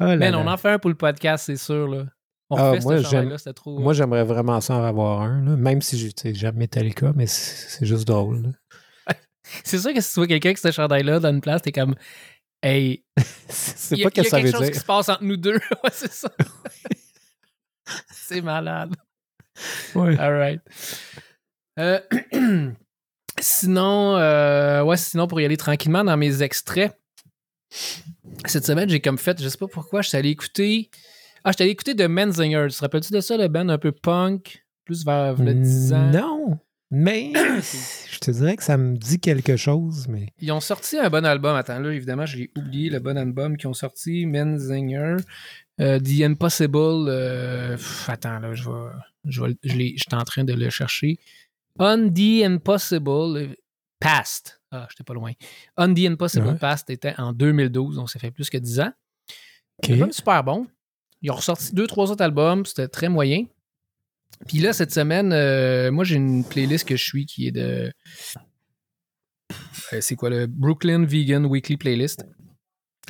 Oh 0.00 0.04
là 0.04 0.16
Man, 0.16 0.32
là. 0.32 0.38
on 0.40 0.46
en 0.48 0.56
fait 0.56 0.70
un 0.70 0.78
pour 0.78 0.90
le 0.90 0.96
podcast, 0.96 1.44
c'est 1.46 1.56
sûr, 1.56 1.86
là. 1.88 2.06
On 2.50 2.56
Ah, 2.56 2.74
moi, 2.82 2.96
ce 2.98 3.02
j'aime- 3.02 3.10
chandail-là, 3.12 3.38
c'était 3.38 3.52
trop. 3.54 3.78
Moi, 3.78 3.94
j'aimerais 3.94 4.24
vraiment 4.24 4.60
ça 4.60 4.76
en 4.76 4.84
avoir 4.84 5.22
un, 5.22 5.42
là, 5.42 5.56
même 5.56 5.80
si 5.80 6.12
j'aime 6.24 6.56
Metallica, 6.56 7.12
mais 7.14 7.26
c'est 7.26 7.86
juste 7.86 8.06
drôle. 8.06 8.52
C'est 9.64 9.78
sûr 9.78 9.92
que 9.92 10.00
si 10.00 10.12
tu 10.12 10.20
vois 10.20 10.26
quelqu'un 10.26 10.54
qui 10.54 10.60
ce 10.60 10.70
chandail-là 10.70 11.20
dans 11.20 11.30
une 11.30 11.40
place, 11.40 11.62
t'es 11.62 11.72
comme. 11.72 11.94
Hey, 12.62 13.04
C'est 13.48 13.96
pas 13.96 13.96
il 13.96 14.02
y 14.02 14.06
a 14.06 14.10
quelque 14.10 14.50
chose 14.50 14.60
dire. 14.60 14.70
qui 14.70 14.78
se 14.78 14.84
passe 14.84 15.08
entre 15.08 15.24
nous 15.24 15.36
deux. 15.36 15.54
ouais, 15.84 15.90
c'est 15.92 16.12
ça. 16.12 16.30
c'est 18.10 18.40
malade. 18.40 18.94
Ouais. 19.94 20.16
All 20.18 20.38
right. 20.38 20.60
Euh, 21.78 22.00
sinon, 23.40 24.16
euh, 24.16 24.82
ouais, 24.82 24.96
sinon, 24.96 25.26
pour 25.26 25.40
y 25.40 25.44
aller 25.44 25.56
tranquillement 25.56 26.04
dans 26.04 26.16
mes 26.16 26.42
extraits, 26.42 26.96
cette 28.46 28.64
semaine, 28.64 28.88
j'ai 28.88 29.00
comme 29.00 29.18
fait, 29.18 29.42
je 29.42 29.48
sais 29.48 29.58
pas 29.58 29.68
pourquoi, 29.68 30.02
je 30.02 30.08
suis 30.08 30.18
allé 30.18 30.30
écouter. 30.30 30.90
Ah, 31.44 31.50
je 31.50 31.56
suis 31.56 31.62
allé 31.64 31.72
écouter 31.72 31.96
The 31.96 32.02
Menzinger. 32.02 32.66
Tu 32.70 32.76
te 32.76 32.80
rappelles-tu 32.80 33.12
de 33.12 33.20
ça, 33.20 33.36
le 33.36 33.48
band 33.48 33.68
un 33.68 33.78
peu 33.78 33.92
punk, 33.92 34.64
plus 34.84 35.04
vers 35.04 35.34
le 35.34 35.54
10 35.54 35.92
ans? 35.92 36.10
Non, 36.10 36.58
mais 36.94 37.32
je 38.10 38.18
te 38.18 38.30
dirais 38.30 38.54
que 38.56 38.62
ça 38.62 38.76
me 38.76 38.96
dit 38.96 39.18
quelque 39.18 39.56
chose, 39.56 40.06
mais 40.08 40.28
Ils 40.40 40.52
ont 40.52 40.60
sorti 40.60 40.98
un 40.98 41.08
bon 41.10 41.24
album. 41.24 41.56
Attends, 41.56 41.78
là, 41.80 41.90
évidemment, 41.90 42.26
j'ai 42.26 42.50
oublié 42.56 42.90
le 42.90 42.98
bon 43.00 43.16
album 43.16 43.56
qu'ils 43.56 43.68
ont 43.68 43.74
sorti. 43.74 44.26
Menzinger. 44.26 45.16
Euh, 45.80 45.98
The 45.98 46.20
Impossible. 46.22 47.08
euh, 47.08 47.76
pff, 47.76 48.08
attends, 48.10 48.38
là, 48.38 48.54
je 48.54 48.68
vais. 48.68 48.90
Je 49.24 49.42
vais 49.42 49.56
je 49.64 49.72
j'étais 49.96 50.14
en 50.14 50.24
train 50.24 50.44
de 50.44 50.52
le 50.52 50.68
chercher. 50.68 51.18
On 51.78 52.10
the 52.10 52.44
Impossible 52.44 53.56
Past. 53.98 54.60
Ah, 54.70 54.86
j'étais 54.90 55.04
pas 55.04 55.14
loin. 55.14 55.32
On 55.78 55.92
the 55.94 56.00
Impossible 56.06 56.46
Ouais. 56.48 56.54
Past 56.56 56.90
était 56.90 57.14
en 57.18 57.32
2012, 57.32 57.96
donc 57.96 58.10
ça 58.10 58.18
fait 58.18 58.30
plus 58.30 58.50
que 58.50 58.58
10 58.58 58.80
ans. 58.80 58.92
OK. 59.82 59.88
L'album 59.88 60.12
super 60.12 60.44
bon. 60.44 60.66
Ils 61.22 61.30
ont 61.30 61.36
ressorti 61.36 61.74
deux, 61.74 61.86
trois 61.86 62.10
autres 62.10 62.22
albums, 62.22 62.66
c'était 62.66 62.88
très 62.88 63.08
moyen. 63.08 63.44
Puis 64.46 64.58
là, 64.58 64.72
cette 64.72 64.92
semaine, 64.92 65.32
euh, 65.32 65.90
moi 65.90 66.04
j'ai 66.04 66.16
une 66.16 66.44
playlist 66.44 66.86
que 66.86 66.96
je 66.96 67.04
suis 67.04 67.26
qui 67.26 67.46
est 67.46 67.52
de. 67.52 67.92
Euh, 69.92 70.00
c'est 70.00 70.16
quoi 70.16 70.30
le 70.30 70.46
Brooklyn 70.46 71.04
Vegan 71.04 71.44
Weekly 71.46 71.76
Playlist. 71.76 72.24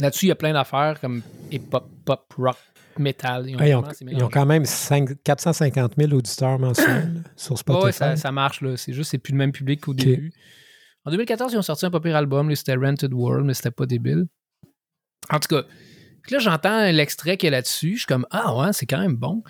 Là-dessus, 0.00 0.26
il 0.26 0.28
y 0.28 0.32
a 0.32 0.36
plein 0.36 0.52
d'affaires 0.52 0.98
comme 1.00 1.22
hip-hop, 1.50 1.88
pop, 2.04 2.34
rock, 2.36 2.56
metal. 2.98 3.48
Ils 3.48 3.56
ont 3.56 3.58
ils, 3.60 3.74
ont, 3.74 3.80
vraiment 3.80 3.88
assez 3.88 4.04
ils 4.04 4.08
ont 4.08 4.12
mélangé. 4.12 4.32
quand 4.32 4.46
même 4.46 4.64
cinq- 4.64 5.22
450 5.22 5.94
000 5.96 6.12
auditeurs 6.12 6.58
mensuels 6.58 7.22
sur 7.36 7.58
Spotify. 7.58 7.84
ouais, 7.84 7.92
ça, 7.92 8.16
ça 8.16 8.32
marche, 8.32 8.62
là. 8.62 8.76
C'est 8.76 8.92
juste, 8.92 9.10
c'est 9.10 9.18
plus 9.18 9.32
le 9.32 9.38
même 9.38 9.52
public 9.52 9.82
qu'au 9.82 9.94
début. 9.94 10.32
En 11.04 11.10
2014, 11.10 11.52
ils 11.52 11.58
ont 11.58 11.62
sorti 11.62 11.84
un 11.84 11.90
pas 11.90 12.00
pire 12.00 12.16
album, 12.16 12.54
c'était 12.54 12.74
Rented 12.74 13.12
World, 13.12 13.44
mais 13.44 13.54
c'était 13.54 13.70
pas 13.70 13.86
débile. 13.86 14.26
En 15.30 15.38
tout 15.38 15.48
cas, 15.48 15.62
puis 16.22 16.32
là, 16.34 16.38
j'entends 16.38 16.90
l'extrait 16.90 17.36
qu'il 17.36 17.46
y 17.46 17.48
a 17.48 17.50
là-dessus. 17.52 17.92
Je 17.94 17.98
suis 17.98 18.06
comme, 18.06 18.26
ah 18.30 18.56
ouais, 18.56 18.72
c'est 18.72 18.86
quand 18.86 19.00
même 19.00 19.16
bon. 19.16 19.42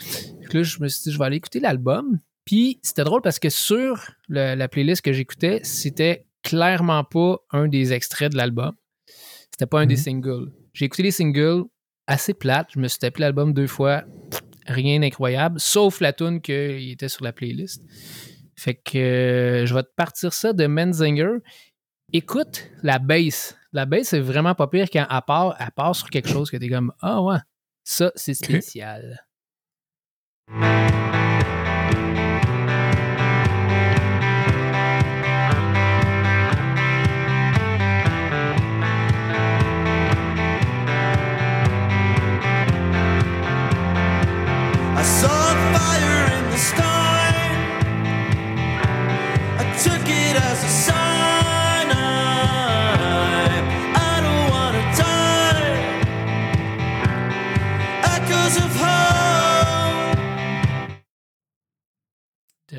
Puis 0.48 0.58
là, 0.58 0.62
je 0.62 0.80
me 0.80 0.88
suis 0.88 1.02
dit, 1.04 1.12
je 1.12 1.18
vais 1.18 1.24
aller 1.26 1.36
écouter 1.36 1.60
l'album. 1.60 2.18
Puis 2.44 2.80
c'était 2.82 3.04
drôle 3.04 3.22
parce 3.22 3.38
que 3.38 3.50
sur 3.50 4.10
le- 4.28 4.54
la 4.54 4.68
playlist 4.68 5.02
que 5.02 5.12
j'écoutais, 5.12 5.60
c'était 5.62 6.26
clairement 6.42 7.04
pas 7.04 7.36
un 7.52 7.68
des 7.68 7.92
extraits 7.92 8.32
de 8.32 8.36
l'album. 8.36 8.72
C'était 9.52 9.66
pas 9.66 9.80
un 9.80 9.86
des 9.86 9.94
Mhm. 9.96 10.00
singles. 10.02 10.52
J'ai 10.72 10.86
écouté 10.86 11.02
les 11.04 11.10
singles 11.12 11.64
assez 12.06 12.34
plates. 12.34 12.70
Je 12.74 12.80
me 12.80 12.88
suis 12.88 12.98
tapé 12.98 13.20
l'album 13.20 13.52
deux 13.52 13.66
fois. 13.68 14.02
Rien 14.66 15.00
d'incroyable, 15.00 15.60
sauf 15.60 16.00
la 16.00 16.12
tune 16.12 16.40
qui 16.40 16.90
était 16.92 17.08
sur 17.08 17.22
la 17.24 17.32
playlist. 17.32 17.82
Fait 18.56 18.74
que 18.74 18.98
euh, 18.98 19.66
je 19.66 19.74
vais 19.74 19.82
te 19.82 19.90
partir 19.96 20.32
ça 20.32 20.52
de 20.52 20.66
Menzinger. 20.66 21.38
Écoute 22.14 22.68
la 22.82 22.98
bass. 22.98 23.56
La 23.72 23.86
bass 23.86 24.12
est 24.12 24.20
vraiment 24.20 24.54
pas 24.54 24.66
pire 24.66 24.90
quand 24.92 25.06
elle 25.08 25.70
part, 25.74 25.96
sur 25.96 26.10
quelque 26.10 26.28
chose 26.28 26.50
que 26.50 26.58
t'es 26.58 26.68
comme 26.68 26.92
Ah 27.00 27.22
ouais, 27.22 27.38
ça 27.84 28.12
c'est 28.16 28.34
spécial. 28.34 29.24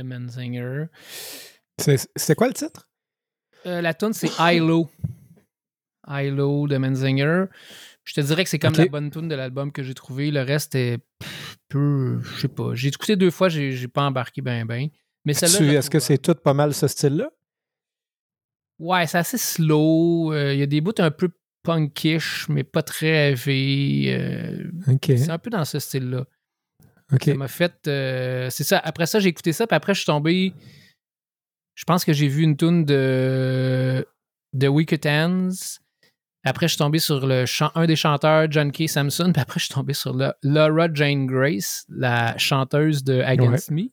De 0.03 0.07
Menzinger. 0.07 0.85
C'est 1.77 2.07
c'est 2.15 2.35
quoi 2.35 2.47
le 2.47 2.53
titre? 2.53 2.89
Euh, 3.65 3.81
la 3.81 3.93
tune 3.93 4.13
c'est 4.13 4.29
Hilo. 4.39 4.89
Hilo 6.07 6.67
de 6.67 6.77
Menzinger. 6.77 7.45
Je 8.03 8.13
te 8.13 8.21
dirais 8.21 8.43
que 8.43 8.49
c'est 8.49 8.59
comme 8.59 8.75
la 8.75 8.85
bonne 8.87 9.09
tune 9.09 9.29
de 9.29 9.35
l'album 9.35 9.71
que 9.71 9.81
j'ai 9.81 9.93
trouvé. 9.93 10.29
Le 10.29 10.41
reste 10.41 10.75
est 10.75 10.99
peu. 11.69 12.19
Je 12.21 12.41
sais 12.41 12.47
pas. 12.49 12.75
J'ai 12.75 12.89
écouté 12.89 13.15
deux 13.15 13.31
fois, 13.31 13.47
j'ai 13.49 13.87
pas 13.87 14.03
embarqué 14.03 14.41
ben 14.41 14.65
ben. 14.65 14.89
Mais 15.25 15.33
celle-là. 15.33 15.79
Est-ce 15.79 15.89
que 15.89 15.99
c'est 15.99 16.17
tout 16.17 16.35
pas 16.35 16.53
mal 16.53 16.73
ce 16.73 16.87
style-là? 16.87 17.31
Ouais, 18.79 19.07
c'est 19.07 19.19
assez 19.19 19.37
slow. 19.37 20.33
Euh, 20.33 20.53
Il 20.53 20.59
y 20.59 20.63
a 20.63 20.65
des 20.65 20.81
bouts 20.81 20.91
un 20.97 21.11
peu 21.11 21.29
punkish, 21.63 22.49
mais 22.49 22.65
pas 22.65 22.83
très 22.83 23.31
heavy. 23.31 24.09
Euh, 24.09 24.69
c'est 25.01 25.29
un 25.29 25.37
peu 25.37 25.49
dans 25.49 25.63
ce 25.63 25.79
style-là. 25.79 26.25
Ça 27.31 27.33
m'a 27.35 27.47
fait. 27.47 27.73
euh, 27.87 28.49
c'est 28.49 28.63
ça. 28.63 28.79
Après 28.79 29.05
ça, 29.05 29.19
j'ai 29.19 29.29
écouté 29.29 29.53
ça, 29.53 29.67
puis 29.67 29.75
après, 29.75 29.93
je 29.93 29.99
suis 29.99 30.05
tombé. 30.05 30.53
Je 31.75 31.83
pense 31.85 32.05
que 32.05 32.13
j'ai 32.13 32.27
vu 32.27 32.43
une 32.43 32.55
tune 32.57 32.85
de. 32.85 34.05
de 34.53 34.67
Wicked 34.67 35.05
Hands. 35.07 35.49
Après, 36.45 36.67
je 36.67 36.73
suis 36.73 36.77
tombé 36.79 36.99
sur 36.99 37.25
le 37.25 37.45
chan- 37.45 37.71
un 37.75 37.85
des 37.85 37.95
chanteurs, 37.95 38.51
John 38.51 38.71
K. 38.71 38.87
Samson. 38.89 39.31
Puis 39.33 39.41
après, 39.41 39.59
je 39.59 39.65
suis 39.65 39.73
tombé 39.73 39.93
sur 39.93 40.13
la- 40.13 40.35
Laura 40.43 40.87
Jane 40.93 41.25
Grace, 41.25 41.85
la 41.89 42.37
chanteuse 42.37 43.03
de 43.03 43.21
Against 43.21 43.71
Me. 43.71 43.83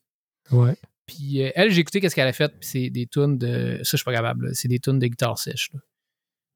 Ouais. 0.51 0.75
Puis 1.07 1.43
euh, 1.45 1.51
elle, 1.55 1.71
j'ai 1.71 1.81
écouté 1.81 2.01
qu'est-ce 2.01 2.15
qu'elle 2.15 2.27
a 2.29 2.33
fait, 2.33 2.49
puis 2.49 2.69
c'est 2.69 2.91
des 2.91 3.07
tunes 3.07 3.39
de. 3.39 3.79
Ça, 3.83 3.91
je 3.93 3.97
suis 3.99 4.05
pas 4.05 4.13
capable, 4.13 4.55
c'est 4.55 4.69
des 4.69 4.79
tunes 4.81 4.99
de 4.99 5.07
guitare 5.07 5.39
sèche. 5.39 5.71
là. 5.73 5.81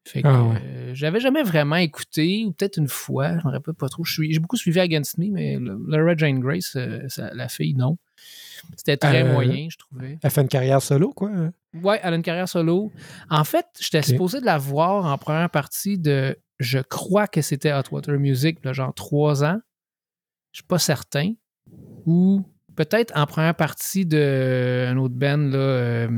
Fait 0.06 0.20
que 0.22 0.28
Ah 0.28 0.42
ouais. 0.44 0.56
euh, 0.62 0.90
j'avais 0.94 1.18
jamais 1.20 1.42
vraiment 1.42 1.76
écouté, 1.76 2.44
ou 2.46 2.52
peut-être 2.52 2.76
une 2.76 2.88
fois, 2.88 3.38
je 3.38 3.46
me 3.46 3.52
rappelle 3.52 3.72
pas 3.74 3.88
trop. 3.88 4.04
J'ai 4.04 4.38
beaucoup 4.38 4.56
suivi 4.58 4.78
Against 4.80 5.16
Me, 5.18 5.30
mais 5.30 5.56
Laura 5.58 6.14
Jane 6.16 6.40
Grace, 6.40 6.74
euh, 6.76 7.00
ça- 7.08 7.32
la 7.34 7.48
fille, 7.48 7.74
non. 7.74 7.96
C'était 8.76 8.96
très 8.98 9.22
Euh, 9.22 9.32
moyen, 9.32 9.66
je 9.70 9.76
trouvais. 9.78 10.18
Elle 10.22 10.30
fait 10.30 10.40
une 10.42 10.48
carrière 10.48 10.82
solo, 10.82 11.12
quoi. 11.12 11.30
hein? 11.34 11.52
Ouais, 11.82 12.00
elle 12.02 12.12
a 12.12 12.16
une 12.16 12.22
carrière 12.22 12.48
solo. 12.48 12.92
En 13.30 13.44
fait, 13.44 13.66
j'étais 13.80 14.02
supposé 14.02 14.40
de 14.40 14.46
la 14.46 14.58
voir 14.58 15.06
en 15.06 15.16
première 15.18 15.50
partie 15.50 15.98
de. 15.98 16.36
Je 16.60 16.78
crois 16.78 17.26
que 17.26 17.40
c'était 17.42 17.72
Hot 17.72 17.82
Water 17.90 18.18
Music, 18.18 18.58
là, 18.64 18.72
genre 18.72 18.94
trois 18.94 19.42
ans. 19.42 19.58
Je 20.52 20.58
suis 20.58 20.66
pas 20.66 20.78
certain. 20.78 21.32
Ou 22.06 22.44
peut-être 22.76 23.12
en 23.16 23.26
première 23.26 23.54
partie 23.56 24.04
d'un 24.06 24.96
autre 24.98 25.14
band, 25.14 25.38
là, 25.38 26.08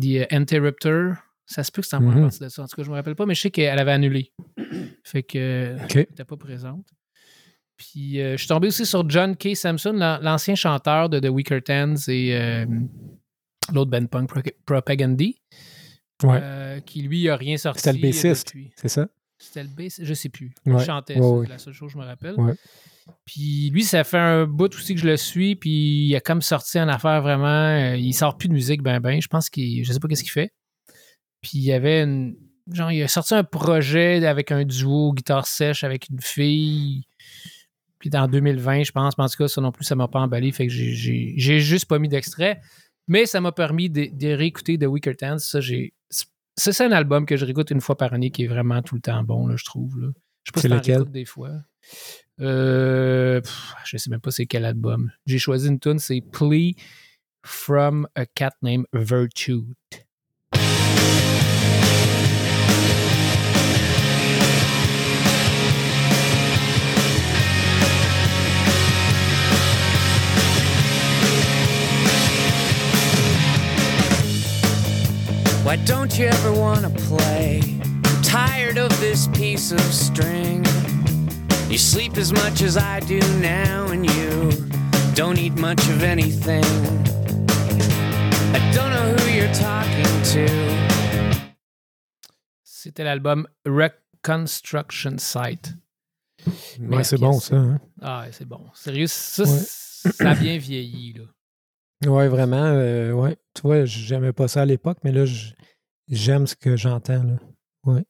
The 0.00 0.26
Interrupter. 0.32 1.12
Ça 1.54 1.62
se 1.62 1.70
peut 1.70 1.82
que 1.82 1.86
c'était 1.86 2.02
en 2.02 2.12
partie 2.22 2.40
de 2.40 2.48
ça. 2.48 2.62
En 2.62 2.66
tout 2.66 2.74
cas, 2.76 2.82
je 2.82 2.90
me 2.90 2.94
rappelle 2.96 3.14
pas, 3.14 3.26
mais 3.26 3.34
je 3.34 3.42
sais 3.42 3.50
qu'elle 3.50 3.78
avait 3.78 3.92
annulé. 3.92 4.32
Fait 5.04 5.22
que 5.22 5.76
OK. 5.84 5.94
elle 5.96 6.06
n'était 6.10 6.24
pas 6.24 6.36
présente. 6.36 6.86
Puis 7.76 8.20
euh, 8.20 8.32
je 8.32 8.38
suis 8.38 8.48
tombé 8.48 8.68
aussi 8.68 8.84
sur 8.86 9.08
John 9.08 9.36
K. 9.36 9.54
Samson, 9.54 9.92
l'an- 9.92 10.18
l'ancien 10.20 10.54
chanteur 10.54 11.08
de 11.08 11.20
The 11.20 11.28
Weaker 11.28 11.62
Tens 11.62 12.08
et 12.08 12.34
euh, 12.34 12.66
l'autre 13.72 13.90
band 13.90 14.06
punk 14.06 14.28
Pro- 14.28 14.40
Propagandy, 14.66 15.40
Ouais. 16.22 16.38
euh, 16.42 16.80
qui 16.80 17.02
lui 17.02 17.28
a 17.28 17.36
rien 17.36 17.56
sorti. 17.56 17.80
C'était 17.82 17.96
le 17.96 18.02
bassiste. 18.02 18.52
C'est 18.76 18.88
ça? 18.88 19.08
C'était 19.38 19.62
le 19.64 19.68
bassiste, 19.68 20.04
je 20.04 20.14
sais 20.14 20.28
plus. 20.28 20.54
Ouais. 20.66 20.80
Il 20.82 20.84
chantait, 20.84 21.18
Ouais, 21.18 21.44
c'est 21.46 21.52
la 21.52 21.58
seule 21.58 21.72
chose 21.74 21.88
que 21.92 21.98
je 21.98 21.98
me 21.98 22.04
rappelle. 22.06 22.36
Puis 23.26 23.70
lui, 23.70 23.82
ça 23.84 24.02
fait 24.04 24.18
un 24.18 24.46
bout 24.46 24.72
aussi 24.74 24.94
que 24.94 25.00
je 25.00 25.06
le 25.06 25.16
suis, 25.16 25.56
puis 25.56 26.06
il 26.08 26.16
a 26.16 26.20
comme 26.20 26.42
sorti 26.42 26.78
une 26.78 26.88
affaire 26.88 27.20
vraiment. 27.22 27.92
il 27.94 28.12
sort 28.14 28.36
plus 28.38 28.48
de 28.48 28.54
musique, 28.54 28.82
ben 28.82 28.98
ben. 29.00 29.20
Je 29.20 29.28
pense 29.28 29.50
qu'il. 29.50 29.84
Je 29.84 29.92
sais 29.92 30.00
pas 30.00 30.08
qu'est-ce 30.08 30.22
qu'il 30.22 30.32
fait. 30.32 30.52
Puis 31.44 31.58
il 31.58 31.62
y 31.64 31.72
avait 31.72 32.02
une. 32.02 32.34
Genre, 32.72 32.90
il 32.90 33.02
a 33.02 33.08
sorti 33.08 33.34
un 33.34 33.44
projet 33.44 34.24
avec 34.26 34.50
un 34.50 34.64
duo 34.64 35.12
guitare 35.12 35.46
sèche 35.46 35.84
avec 35.84 36.08
une 36.08 36.20
fille. 36.20 37.04
Puis 37.98 38.08
dans 38.08 38.26
2020, 38.26 38.84
je 38.84 38.92
pense. 38.92 39.18
Mais 39.18 39.24
en 39.24 39.28
tout 39.28 39.36
cas, 39.36 39.48
ça 39.48 39.60
non 39.60 39.70
plus, 39.70 39.84
ça 39.84 39.94
m'a 39.94 40.08
pas 40.08 40.20
emballé. 40.20 40.50
Fait 40.50 40.66
que 40.66 40.72
j'ai- 40.72 41.60
juste 41.60 41.84
pas 41.84 41.98
mis 41.98 42.08
d'extrait. 42.08 42.60
Mais 43.06 43.26
ça 43.26 43.42
m'a 43.42 43.52
permis 43.52 43.90
de, 43.90 44.08
de 44.10 44.28
réécouter 44.32 44.78
The 44.78 44.84
Weaker 44.86 45.14
Tens. 45.14 45.44
Ça, 45.44 45.60
j'ai. 45.60 45.92
C'est 46.56 46.80
un 46.84 46.92
album 46.92 47.26
que 47.26 47.36
je 47.36 47.44
réécoute 47.44 47.70
une 47.70 47.82
fois 47.82 47.98
par 47.98 48.14
année 48.14 48.30
qui 48.30 48.44
est 48.44 48.46
vraiment 48.48 48.80
tout 48.80 48.94
le 48.94 49.00
temps 49.02 49.22
bon, 49.22 49.46
là, 49.46 49.56
je 49.58 49.64
trouve. 49.64 50.00
Là. 50.00 50.08
Je 50.44 50.50
sais 50.50 50.52
pas 50.54 50.60
C'est 50.62 50.68
si 50.68 50.74
lequel? 50.92 51.10
des 51.10 51.24
fois. 51.26 51.50
Euh, 52.40 53.40
pff, 53.42 53.74
je 53.84 53.96
sais 53.98 54.08
même 54.10 54.20
pas 54.20 54.30
c'est 54.30 54.46
quel 54.46 54.64
album. 54.64 55.10
J'ai 55.26 55.38
choisi 55.38 55.68
une 55.68 55.78
tune, 55.78 55.98
c'est 55.98 56.20
Plea 56.20 56.76
from 57.44 58.08
a 58.14 58.24
Cat 58.26 58.52
Named 58.62 58.86
Virtue. 58.94 59.62
Why 75.64 75.76
don't 75.86 76.16
you 76.18 76.26
ever 76.26 76.52
wanna 76.52 76.90
play? 76.90 77.60
I'm 78.04 78.22
tired 78.22 78.76
of 78.78 78.90
this 79.00 79.26
piece 79.28 79.72
of 79.72 79.80
string. 79.80 80.64
You 81.70 81.78
sleep 81.78 82.16
as 82.18 82.32
much 82.32 82.62
as 82.62 82.76
I 82.76 83.00
do 83.00 83.18
now, 83.40 83.86
and 83.90 84.04
you 84.04 84.50
don't 85.14 85.38
eat 85.38 85.54
much 85.58 85.80
of 85.88 86.02
anything. 86.02 86.64
I 88.54 88.60
don't 88.74 88.90
know 88.90 89.14
who 89.16 89.30
you're 89.32 89.54
talking 89.54 90.22
to. 90.34 90.46
C'était 92.62 93.04
l'album 93.04 93.46
Reconstruction 93.64 95.18
Site. 95.18 95.72
Ouais, 96.78 97.02
c'est 97.04 97.18
bon, 97.18 97.40
ça. 97.40 97.56
hein. 97.56 97.80
Ah, 98.02 98.26
c'est 98.30 98.44
bon. 98.46 98.60
Sérieux, 98.74 99.06
ça, 99.06 99.44
Ouais. 99.44 99.48
ça 100.12 100.30
a 100.30 100.34
bien 100.34 100.58
vieilli, 100.58 101.14
là. 101.14 101.24
Ouais, 102.06 102.28
vraiment. 102.28 102.64
euh, 102.64 103.12
ouais. 103.12 103.36
Tu 103.54 103.62
vois, 103.62 103.84
j'aimais 103.84 104.32
pas 104.32 104.48
ça 104.48 104.62
à 104.62 104.64
l'époque, 104.66 104.98
mais 105.04 105.12
là, 105.12 105.24
j'aime 106.08 106.46
ce 106.46 106.56
que 106.56 106.76
j'entends. 106.76 107.22
là. 107.22 107.36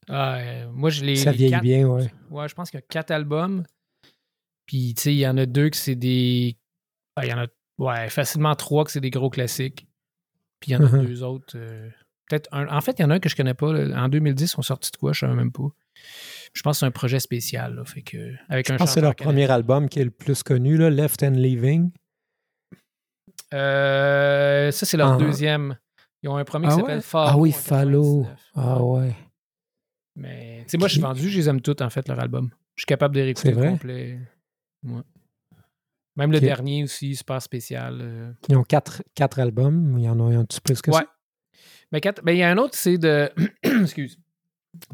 Ah, 0.09 0.37
euh, 0.39 0.71
moi, 0.73 0.91
je 0.91 1.05
l'ai. 1.05 1.17
Ça 1.17 1.33
les 1.33 1.37
vieillit 1.39 1.53
quatre- 1.53 1.63
bien, 1.63 1.87
ouais. 1.89 2.11
Ouais, 2.31 2.49
je 2.49 2.55
pense 2.55 2.71
qu'il 2.71 2.79
y 2.79 2.83
a 2.83 2.87
quatre 2.89 3.11
albums. 3.11 3.65
Puis, 4.67 4.95
tu 4.95 5.03
sais, 5.03 5.13
il 5.15 5.19
y 5.19 5.27
en 5.29 5.37
a 5.37 5.47
deux 5.47 5.69
que 5.71 5.77
c'est 5.77 5.97
des. 5.97 6.57
Ah, 7.17 7.27
il 7.27 7.31
y 7.31 7.33
en 7.35 7.39
a, 7.39 7.47
ouais, 7.79 8.09
facilement 8.09 8.55
trois 8.55 8.85
que 8.85 8.91
c'est 8.93 9.01
des 9.01 9.11
gros 9.11 9.31
classiques. 9.31 9.87
Puis, 10.61 10.71
il 10.71 10.75
y 10.75 10.77
en 10.77 10.85
a 10.85 10.89
Mhm. 10.89 11.05
deux 11.07 11.23
autres. 11.23 11.57
euh, 11.57 11.91
Peut-être 12.31 12.49
un. 12.53 12.67
En 12.69 12.81
fait, 12.81 12.93
il 12.99 13.03
y 13.03 13.05
en 13.05 13.11
a 13.11 13.15
un 13.17 13.19
que 13.21 13.29
je 13.29 13.37
connais 13.37 13.53
pas. 13.55 13.73
là. 13.73 14.03
En 14.03 14.09
2010, 14.09 14.45
ils 14.45 14.49
sont 14.49 14.63
sortis 14.63 14.91
de 14.91 14.97
quoi? 14.97 15.13
Je 15.13 15.27
ne 15.27 15.31
savais 15.31 15.37
même 15.43 15.53
pas. 15.53 15.69
Je 16.55 16.63
pense 16.63 16.77
que 16.77 16.81
c'est 16.81 16.87
un 16.87 16.91
projet 16.91 17.21
spécial. 17.21 17.75
Là, 17.75 17.85
fait 17.85 18.01
que, 18.03 18.33
avec 18.49 18.71
un 18.71 18.75
Je 18.75 18.79
pense 18.79 18.89
que 18.91 18.95
c'est 18.95 19.01
leur 19.03 19.15
premier 19.15 19.51
album 19.51 19.89
qui 19.91 20.01
est 20.01 20.05
le 20.05 20.11
plus 20.11 20.43
connu, 20.43 20.77
là, 20.79 20.89
Left 20.89 21.23
and 21.23 21.33
Leaving. 21.33 21.91
Euh, 23.55 24.71
ça, 24.71 24.85
c'est 24.87 24.97
leur 24.97 25.13
Ah. 25.15 25.17
deuxième. 25.17 25.77
Ils 26.23 26.29
ont 26.29 26.37
un 26.37 26.45
premier 26.45 26.67
qui 26.69 26.73
Ah 26.75 26.77
s'appelle 26.77 26.99
ouais? 26.99 27.05
Ah 27.15 27.37
oui. 27.39 27.53
99. 27.53 28.29
Ah 28.55 28.83
ouais. 28.83 29.15
Mais, 30.17 30.61
tu 30.65 30.71
sais, 30.71 30.79
moi, 30.79 30.89
je 30.89 30.93
suis 30.93 31.01
Qui- 31.01 31.07
vendu, 31.07 31.29
je 31.29 31.37
les 31.39 31.49
aime 31.49 31.61
toutes, 31.61 31.83
en 31.83 31.91
fait, 31.91 32.07
leur 32.09 32.19
album. 32.21 32.51
Je 32.77 32.83
suis 32.83 32.87
capable 32.87 33.15
de 33.15 33.21
les 33.21 33.25
réécouter 33.27 33.53
vrai? 33.53 33.69
complet. 33.71 34.19
Ouais. 34.85 35.03
Même 36.17 36.31
le 36.33 36.41
dernier 36.41 36.85
aussi, 36.85 37.17
super 37.17 37.43
spécial. 37.43 37.99
euh. 38.01 38.33
Ils 38.49 38.57
ont 38.57 38.63
quatre, 38.63 39.03
quatre 39.15 39.41
albums. 39.41 39.97
Il 39.99 40.05
y 40.05 40.09
en 40.09 40.19
a 40.21 40.35
un 40.37 40.45
petit 40.45 40.61
peu 40.61 40.73
plus 40.75 40.83
que 40.83 40.91
Ouais. 40.93 40.99
ça. 40.99 41.07
Mais 41.93 42.01
quatre- 42.01 42.23
ben, 42.25 42.33
il 42.33 42.39
y 42.39 42.43
a 42.43 42.51
un 42.51 42.59
autre, 42.59 42.75
c'est 42.77 42.99
de. 42.99 43.31
Excuse. 43.63 44.19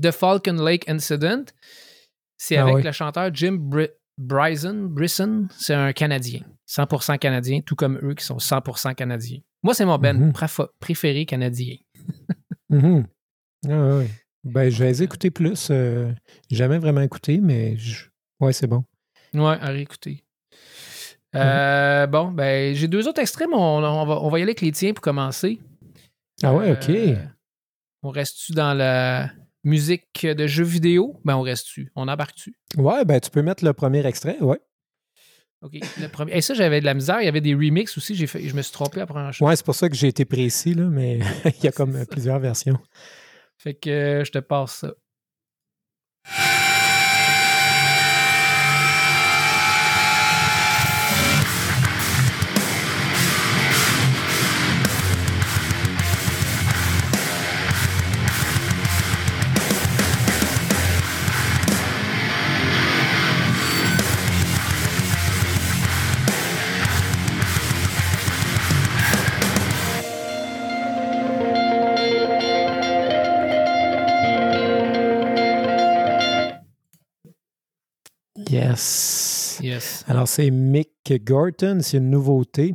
The 0.01 0.11
Falcon 0.11 0.55
Lake 0.63 0.89
Incident. 0.89 1.45
C'est 2.39 2.57
Ah 2.57 2.67
avec 2.67 2.85
le 2.85 2.93
chanteur 2.93 3.31
Jim 3.35 3.53
Bri- 3.61 3.91
Bryson. 4.21 4.89
Brisson. 4.91 5.47
C'est 5.57 5.75
un 5.75 5.93
Canadien. 5.93 6.41
100% 6.67 7.19
Canadien, 7.19 7.61
tout 7.61 7.75
comme 7.75 7.99
eux 8.03 8.15
qui 8.15 8.25
sont 8.25 8.39
100% 8.39 8.95
Canadiens. 8.95 9.41
Moi, 9.63 9.75
c'est 9.75 9.85
mon 9.85 9.99
band 9.99 10.15
Mhm. 10.15 10.31
préf- 10.33 10.69
préféré 10.79 11.27
canadien. 11.27 11.77
Mhm. 12.69 13.07
Ah 13.69 13.97
ouais. 13.99 14.09
Ben, 14.45 14.71
je 14.71 14.79
vais 14.79 14.89
les 14.91 15.03
écouter 15.03 15.31
plus. 15.31 15.69
euh, 15.71 16.13
jamais 16.51 16.79
vraiment 16.79 17.01
écouté, 17.03 17.41
mais 17.41 17.77
je- 17.77 18.07
ouais, 18.41 18.53
c'est 18.53 18.67
bon. 18.69 18.85
Ouais, 19.35 19.59
à 19.61 19.67
réécouter. 19.69 20.25
Euh, 21.35 22.07
Bon, 22.07 22.31
ben, 22.31 22.75
j'ai 22.75 22.89
deux 22.89 23.07
autres 23.09 23.21
extraits, 23.21 23.49
mais 23.51 23.57
on, 23.57 23.79
on 23.85 24.07
va, 24.07 24.21
on 24.21 24.29
va 24.31 24.39
y 24.39 24.43
aller 24.43 24.51
avec 24.51 24.61
les 24.63 24.73
tiens 24.73 24.93
pour 24.93 25.03
commencer. 25.03 25.61
Ah 26.43 26.55
ouais, 26.55 26.73
ok. 26.73 26.89
Euh, 26.91 27.17
on 28.03 28.11
reste-tu 28.11 28.53
dans 28.53 28.73
la 28.75 29.31
musique 29.65 30.27
de 30.27 30.47
jeux 30.47 30.65
vidéo? 30.65 31.21
Ben, 31.25 31.37
on 31.37 31.43
reste-tu? 31.43 31.93
On 31.97 32.09
embarque-tu? 32.09 32.57
Ouais, 32.77 33.05
ben, 33.05 33.21
tu 33.21 33.31
peux 33.31 33.43
mettre 33.43 33.65
le 33.65 33.73
premier 33.73 34.05
extrait. 34.07 34.39
Ouais. 34.41 34.61
OK. 35.63 35.79
Le 36.01 36.09
premier... 36.09 36.37
Et 36.37 36.41
ça, 36.41 36.55
j'avais 36.55 36.81
de 36.81 36.87
la 36.87 36.95
misère. 36.95 37.21
Il 37.21 37.27
y 37.27 37.29
avait 37.29 37.41
des 37.41 37.55
remixes 37.55 37.97
aussi. 37.99 38.15
J'ai 38.15 38.27
fait... 38.27 38.49
Je 38.49 38.55
me 38.55 38.63
suis 38.63 38.73
trompé 38.73 39.01
après 39.01 39.21
un 39.21 39.31
Ouais, 39.41 39.57
c'est 39.57 39.65
pour 39.65 39.75
ça 39.75 39.89
que 39.89 39.95
j'ai 39.95 40.09
été 40.09 40.25
précis, 40.25 40.75
là, 40.75 40.85
mais 40.85 41.19
il 41.45 41.65
y 41.65 41.69
a 41.69 41.73
comme 41.73 42.07
plusieurs 42.07 42.39
versions. 42.39 42.79
Fait 43.59 43.75
que 43.75 43.91
euh, 43.91 44.25
je 44.25 44.33
te 44.33 44.39
passe 44.39 44.77
ça. 44.77 44.95
Yes. 80.01 80.05
Alors, 80.09 80.29
c'est 80.29 80.51
Mick 80.51 80.91
Gorton, 81.25 81.79
c'est 81.83 81.99
une 81.99 82.11
nouveauté 82.11 82.75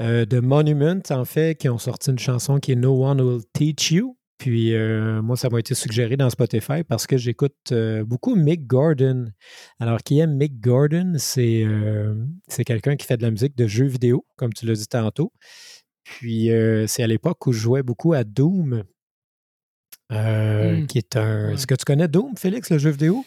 euh, 0.00 0.24
de 0.24 0.40
Monument, 0.40 1.00
en 1.10 1.24
fait, 1.24 1.56
qui 1.58 1.68
ont 1.68 1.78
sorti 1.78 2.10
une 2.10 2.18
chanson 2.18 2.58
qui 2.58 2.72
est 2.72 2.76
No 2.76 3.04
One 3.04 3.20
Will 3.20 3.42
Teach 3.52 3.90
You. 3.92 4.16
Puis, 4.38 4.74
euh, 4.74 5.20
moi, 5.20 5.36
ça 5.36 5.48
m'a 5.50 5.58
été 5.58 5.74
suggéré 5.74 6.16
dans 6.16 6.30
Spotify 6.30 6.84
parce 6.88 7.08
que 7.08 7.16
j'écoute 7.16 7.56
euh, 7.72 8.04
beaucoup 8.04 8.36
Mick 8.36 8.66
Gordon. 8.66 9.32
Alors, 9.80 9.98
qui 10.02 10.20
est 10.20 10.26
Mick 10.28 10.60
Gordon? 10.60 11.14
C'est 11.16 11.64
euh, 11.64 12.14
quelqu'un 12.64 12.94
qui 12.96 13.04
fait 13.06 13.16
de 13.16 13.22
la 13.22 13.32
musique 13.32 13.56
de 13.56 13.66
jeux 13.66 13.86
vidéo, 13.86 14.24
comme 14.36 14.52
tu 14.52 14.64
l'as 14.66 14.74
dit 14.74 14.86
tantôt. 14.86 15.32
Puis, 16.04 16.50
c'est 16.86 17.02
à 17.02 17.06
l'époque 17.06 17.46
où 17.46 17.52
je 17.52 17.58
jouais 17.58 17.82
beaucoup 17.82 18.14
à 18.14 18.24
Doom, 18.24 18.84
euh, 20.12 20.80
Mm. 20.80 20.86
qui 20.86 20.98
est 20.98 21.16
un... 21.16 21.48
Ouais. 21.48 21.54
Est-ce 21.54 21.66
que 21.66 21.74
tu 21.74 21.84
connais 21.84 22.08
Doom, 22.08 22.36
Félix, 22.36 22.70
le 22.70 22.78
jeu 22.78 22.90
vidéo? 22.90 23.24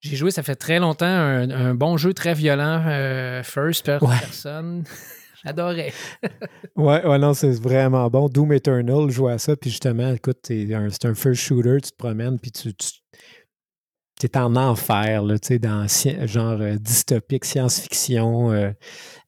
J'ai 0.00 0.16
joué, 0.16 0.30
ça 0.30 0.42
fait 0.42 0.56
très 0.56 0.78
longtemps, 0.78 1.04
un, 1.06 1.50
un 1.50 1.74
bon 1.74 1.96
jeu 1.96 2.14
très 2.14 2.32
violent, 2.34 2.82
euh, 2.86 3.42
first 3.42 3.84
per- 3.84 3.98
Ouais. 4.02 4.16
personne. 4.20 4.84
J'adorais. 5.44 5.92
Ouais, 6.76 7.04
ouais, 7.06 7.18
non, 7.18 7.34
c'est 7.34 7.50
vraiment 7.60 8.08
bon. 8.08 8.28
Doom 8.28 8.52
Eternal, 8.52 9.08
je 9.08 9.14
joue 9.14 9.28
à 9.28 9.38
ça, 9.38 9.56
puis 9.56 9.70
justement, 9.70 10.12
écoute, 10.14 10.38
t'es 10.42 10.72
un- 10.74 10.88
c'est 10.90 11.04
un 11.06 11.14
first 11.14 11.40
shooter, 11.42 11.78
tu 11.82 11.90
te 11.90 11.96
promènes, 11.96 12.38
puis 12.38 12.50
tu, 12.52 12.72
tu 12.74 14.26
es 14.26 14.36
en 14.38 14.56
enfer, 14.56 15.22
là, 15.22 15.38
tu 15.38 15.48
sais, 15.48 15.58
dans 15.58 15.86
genre 16.26 16.60
euh, 16.60 16.76
dystopique, 16.76 17.44
science-fiction, 17.44 18.52
euh, 18.52 18.70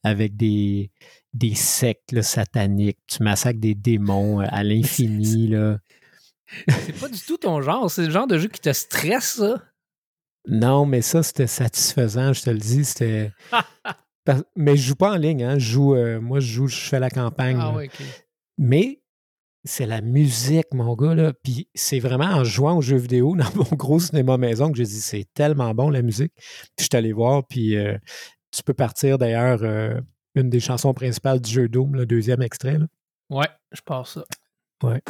avec 0.03 0.37
des, 0.37 0.91
des 1.35 1.55
sectes 1.55 2.13
là, 2.13 2.23
sataniques, 2.23 2.99
tu 3.07 3.23
massacres 3.23 3.61
des 3.61 3.75
démons 3.75 4.41
euh, 4.41 4.47
à 4.49 4.63
l'infini, 4.65 5.49
là. 5.49 5.79
C'est 6.69 6.99
pas 7.01 7.09
du 7.09 7.21
tout 7.21 7.39
ton 7.39 7.61
genre. 7.63 7.91
C'est 7.91 8.05
le 8.05 8.11
genre 8.11 8.27
de 8.27 8.37
jeu 8.39 8.49
qui 8.49 8.61
te 8.61 8.73
stresse, 8.73 9.37
ça? 9.39 9.63
Non, 10.48 10.87
mais 10.87 11.02
ça, 11.02 11.22
c'était 11.22 11.46
satisfaisant, 11.46 12.33
je 12.33 12.42
te 12.42 12.50
le 12.50 12.59
dis, 12.59 12.85
c'était... 12.85 13.31
Mais 14.57 14.76
je 14.76 14.88
joue 14.88 14.94
pas 14.94 15.12
en 15.12 15.16
ligne, 15.16 15.42
hein, 15.42 15.59
je 15.59 15.72
joue, 15.72 15.94
euh, 15.96 16.20
moi, 16.20 16.38
je 16.38 16.46
joue, 16.46 16.68
je 16.68 16.78
fais 16.78 17.00
la 17.00 17.11
campagne. 17.11 17.59
Ah 17.61 17.72
ouais. 17.72 17.90
Mais 18.57 19.02
c'est 19.64 19.87
la 19.87 20.00
musique, 20.00 20.72
mon 20.72 20.94
gars, 20.94 21.14
là. 21.14 21.33
Puis 21.33 21.68
c'est 21.74 21.98
vraiment 21.98 22.26
en 22.26 22.44
jouant 22.44 22.76
aux 22.76 22.83
jeux 22.83 22.96
vidéo 22.96 23.37
dans 23.37 23.52
mon 23.55 23.76
gros 23.76 23.98
cinéma 23.98 24.37
maison 24.37 24.70
que 24.70 24.78
j'ai 24.78 24.85
dit 24.85 25.00
c'est 25.00 25.26
tellement 25.35 25.74
bon 25.74 25.90
la 25.90 26.02
musique. 26.02 26.33
Puis 26.35 26.72
je 26.81 26.85
suis 26.85 26.96
allé 26.96 27.12
voir, 27.12 27.46
puis 27.46 27.76
euh, 27.76 27.96
tu 28.50 28.62
peux 28.62 28.74
partir 28.74 29.18
d'ailleurs 29.18 29.61
euh, 29.62 30.00
une 30.35 30.50
des 30.50 30.61
chansons 30.61 30.94
principales 30.94 31.40
du 31.40 31.50
jeu 31.50 31.68
Doom, 31.68 31.94
le 31.94 32.07
deuxième 32.07 32.42
extrait. 32.42 32.78
Là. 32.78 32.87
Ouais, 33.31 33.48
je 33.72 33.81
pense 33.85 34.14
ça. 34.14 34.24
Ouais. 34.83 35.00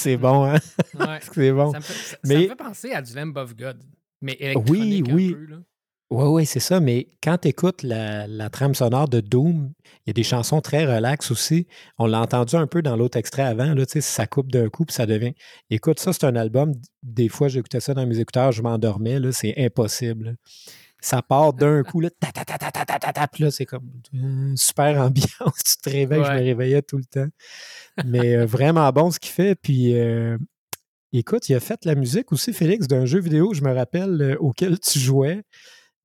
C'est 0.00 0.16
bon, 0.16 0.44
hein? 0.44 0.58
Ouais. 0.98 1.18
c'est 1.32 1.52
bon. 1.52 1.72
Ça, 1.72 1.78
me 1.78 1.82
fait, 1.82 1.92
ça- 1.92 2.10
ça 2.10 2.16
Mais- 2.26 2.36
me 2.42 2.48
fait 2.48 2.56
penser 2.56 2.92
à 2.92 3.02
du 3.02 3.14
Lamb 3.14 3.36
of 3.36 3.56
God. 3.56 3.78
Mais 4.22 4.36
électronique 4.38 5.06
Oui, 5.06 5.12
un 5.12 5.14
oui. 5.14 5.34
peu, 5.34 5.44
là. 5.46 5.56
Oui, 6.12 6.24
oui, 6.26 6.44
c'est 6.46 6.58
ça. 6.60 6.80
Mais 6.80 7.08
quand 7.22 7.38
tu 7.38 7.48
écoutes 7.48 7.84
la, 7.84 8.26
la 8.26 8.50
trame 8.50 8.74
sonore 8.74 9.08
de 9.08 9.20
Doom, 9.20 9.72
il 9.84 10.08
y 10.08 10.10
a 10.10 10.12
des 10.12 10.24
chansons 10.24 10.60
très 10.60 10.84
relaxes 10.84 11.30
aussi. 11.30 11.68
On 11.98 12.06
l'a 12.06 12.20
entendu 12.20 12.56
un 12.56 12.66
peu 12.66 12.82
dans 12.82 12.96
l'autre 12.96 13.16
extrait 13.16 13.42
avant. 13.44 13.72
Là, 13.74 13.86
tu 13.86 13.92
sais, 13.92 14.00
ça 14.00 14.26
coupe 14.26 14.50
d'un 14.50 14.68
coup, 14.68 14.84
puis 14.84 14.92
ça 14.92 15.06
devient. 15.06 15.34
Écoute, 15.70 16.00
ça, 16.00 16.12
c'est 16.12 16.24
un 16.24 16.34
album. 16.34 16.72
Des 17.04 17.28
fois, 17.28 17.46
j'écoutais 17.46 17.78
ça 17.78 17.94
dans 17.94 18.04
mes 18.06 18.18
écouteurs, 18.18 18.50
je 18.50 18.60
m'endormais. 18.60 19.20
Là, 19.20 19.30
c'est 19.30 19.54
impossible. 19.56 20.36
Ça 21.00 21.22
part 21.22 21.52
d'un 21.52 21.82
coup, 21.82 22.00
là, 22.00 22.10
ta, 22.10 22.30
ta, 22.32 22.44
ta, 22.44 22.58
ta, 22.58 22.70
ta, 22.70 22.84
ta, 22.84 22.98
ta, 22.98 23.12
ta, 23.12 23.28
puis 23.28 23.44
là, 23.44 23.50
c'est 23.50 23.66
comme 23.66 23.90
euh, 24.14 24.52
super 24.56 25.00
ambiance. 25.00 25.30
Tu 25.64 25.76
te 25.82 25.90
réveilles, 25.90 26.24
je 26.24 26.30
me 26.30 26.42
réveillais 26.44 26.82
tout 26.82 26.98
le 26.98 27.04
temps. 27.04 27.28
Mais 28.04 28.36
euh, 28.36 28.46
vraiment 28.46 28.90
bon 28.92 29.10
ce 29.10 29.18
qu'il 29.18 29.32
fait. 29.32 29.54
Puis, 29.54 29.98
euh, 29.98 30.36
écoute, 31.12 31.48
il 31.48 31.54
a 31.54 31.60
fait 31.60 31.84
la 31.84 31.94
musique 31.94 32.32
aussi, 32.32 32.52
Félix, 32.52 32.86
d'un 32.86 33.06
jeu 33.06 33.20
vidéo, 33.20 33.54
je 33.54 33.62
me 33.62 33.72
rappelle, 33.72 34.20
euh, 34.20 34.36
auquel 34.40 34.78
tu 34.78 34.98
jouais. 34.98 35.42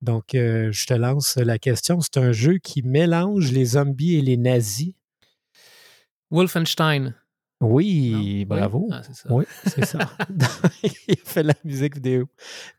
Donc, 0.02 0.26
je 0.34 0.86
te 0.86 0.92
lance 0.92 1.36
la 1.36 1.58
question. 1.58 2.00
C'est 2.00 2.18
un 2.18 2.30
jeu 2.30 2.58
qui 2.58 2.82
mélange 2.82 3.50
les 3.50 3.64
zombies 3.64 4.16
et 4.16 4.22
les 4.22 4.36
nazis. 4.36 4.92
Wolfenstein. 6.30 7.14
Oui, 7.60 8.44
Non? 8.48 8.56
bravo. 8.56 8.86
Oui? 8.88 8.92
Ah, 8.92 9.02
c'est 9.02 9.14
ça. 9.14 9.28
Oui, 9.32 9.44
ça. 9.84 9.98
il 10.82 11.14
a 11.14 11.16
fait 11.24 11.42
la 11.42 11.54
musique 11.64 11.94
vidéo 11.94 12.26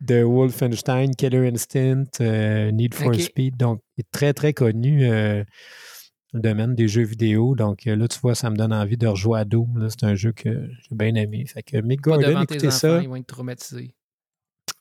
de 0.02 0.22
Wolfenstein, 0.22 1.16
Killer 1.16 1.48
Instinct, 1.48 2.22
euh, 2.22 2.70
Need 2.72 2.94
for. 2.94 3.14
Speed. 3.16 3.58
Donc, 3.58 3.82
il 3.98 4.02
est 4.02 4.12
très, 4.12 4.34
très 4.34 4.54
connu 4.54 5.06
euh, 5.06 5.44
dans 6.34 6.38
le 6.38 6.42
domaine 6.42 6.76
des 6.76 6.88
jeux 6.88 7.04
vidéo. 7.06 7.56
Donc, 7.56 7.88
euh, 7.88 7.96
là, 7.96 8.08
tu 8.08 8.20
vois, 8.20 8.36
ça 8.36 8.50
me 8.52 8.56
donne 8.56 8.72
envie 8.74 8.98
de 8.98 9.08
rejouer 9.08 9.40
à 9.40 9.46
Doom. 9.46 9.88
C'est 9.90 10.06
un 10.06 10.14
jeu 10.16 10.32
que 10.32 10.50
j'ai 10.70 10.96
bien 10.96 11.16
aimé. 11.16 11.46
Fait 11.48 11.64
que 11.64 11.78
Mick 11.78 12.02
Pas 12.04 12.12
Gordon, 12.18 12.42
écoutez 12.42 12.68
enfants, 12.68 12.78
ça. 12.78 13.02
ils 13.02 13.10
vont 13.10 13.16
être 13.16 13.26
traumatisés. 13.28 13.96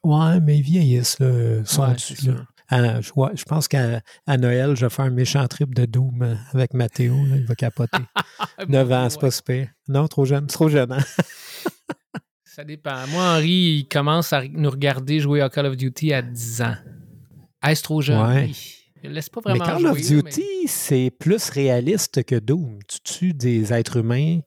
Ouais, 0.04 0.40
mais 0.40 0.59
ils 0.59 0.62
vieillissent, 0.62 1.18
là. 1.20 1.59
Ils 1.61 1.66
sont 1.66 1.82
Ouais, 1.82 1.94
dessus, 1.94 2.26
là. 2.28 2.46
Ah, 2.68 3.00
je, 3.00 3.44
pense 3.44 3.68
qu'à 3.68 4.00
Noël, 4.38 4.74
je 4.76 4.87
vais 4.87 4.90
faire 4.90 5.05
un 5.05 5.11
méchant 5.11 5.46
trip 5.46 5.74
de 5.74 5.85
Doom 5.85 6.22
euh, 6.22 6.35
avec 6.52 6.74
Mathéo. 6.74 7.14
là. 7.14 7.37
il 7.37 7.44
va 7.46 7.55
capoter. 7.55 7.98
9 8.68 8.92
ans, 8.92 9.09
c'est 9.11 9.20
pas 9.20 9.31
super. 9.31 9.68
Non, 9.88 10.09
trop 10.09 10.24
jeune. 10.24 10.46
Trop 10.46 10.68
jeune. 10.68 10.92
hein? 10.92 11.05
Ça 12.44 12.64
dépend. 12.64 13.07
Moi, 13.09 13.22
Henri, 13.22 13.81
il 13.81 13.88
commence 13.88 14.33
à 14.33 14.42
nous 14.48 14.70
regarder 14.70 15.20
jouer 15.20 15.42
à 15.42 15.48
Call 15.50 15.66
of 15.66 15.76
Duty 15.76 16.12
à 16.12 16.22
10 16.22 16.62
ans. 16.62 16.74
Est-ce 17.66 17.83
trop 17.83 18.00
jeune? 18.00 18.20
Ouais. 18.26 18.50
Il 19.05 19.11
laisse 19.12 19.29
pas 19.29 19.40
Mais 19.46 19.52
vraiment 19.59 19.64
Call 19.66 19.81
jouer. 19.81 19.90
of 20.18 20.24
Duty, 20.24 20.66
c'est 20.66 21.11
plus 21.11 21.50
réaliste 21.50 22.24
que 22.24 22.37
Doom. 22.37 22.79
Tu 22.88 23.00
tues 23.00 23.35
des 23.35 23.72
êtres 23.72 23.98
humains. 23.98 24.40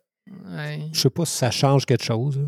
mais- 0.47 0.55
Ouais. 0.55 0.79
Je 0.91 0.99
sais 0.99 1.09
pas 1.09 1.25
si 1.25 1.35
ça 1.37 1.49
change 1.51 1.85
quelque 1.85 2.03
chose. 2.03 2.39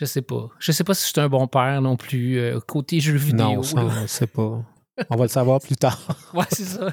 Je 0.00 0.06
sais 0.06 0.22
pas. 0.22 0.48
Je 0.58 0.72
sais 0.72 0.82
pas 0.82 0.94
si 0.94 1.04
je 1.06 1.08
suis 1.12 1.20
un 1.20 1.28
bon 1.28 1.46
père 1.46 1.80
non 1.82 1.96
plus. 1.96 2.38
euh, 2.38 2.58
côté 2.60 3.00
jeux 3.00 3.16
vidéo. 3.16 3.56
non, 3.56 3.62
ça, 3.62 3.76
on 3.84 4.00
ne 4.02 4.06
sait 4.06 4.26
pas. 4.26 4.64
On 5.10 5.16
va 5.16 5.22
le 5.24 5.28
savoir 5.28 5.60
plus 5.60 5.76
tard. 5.76 6.00
Ouais, 6.34 6.44
c'est 6.50 6.64
ça. 6.64 6.92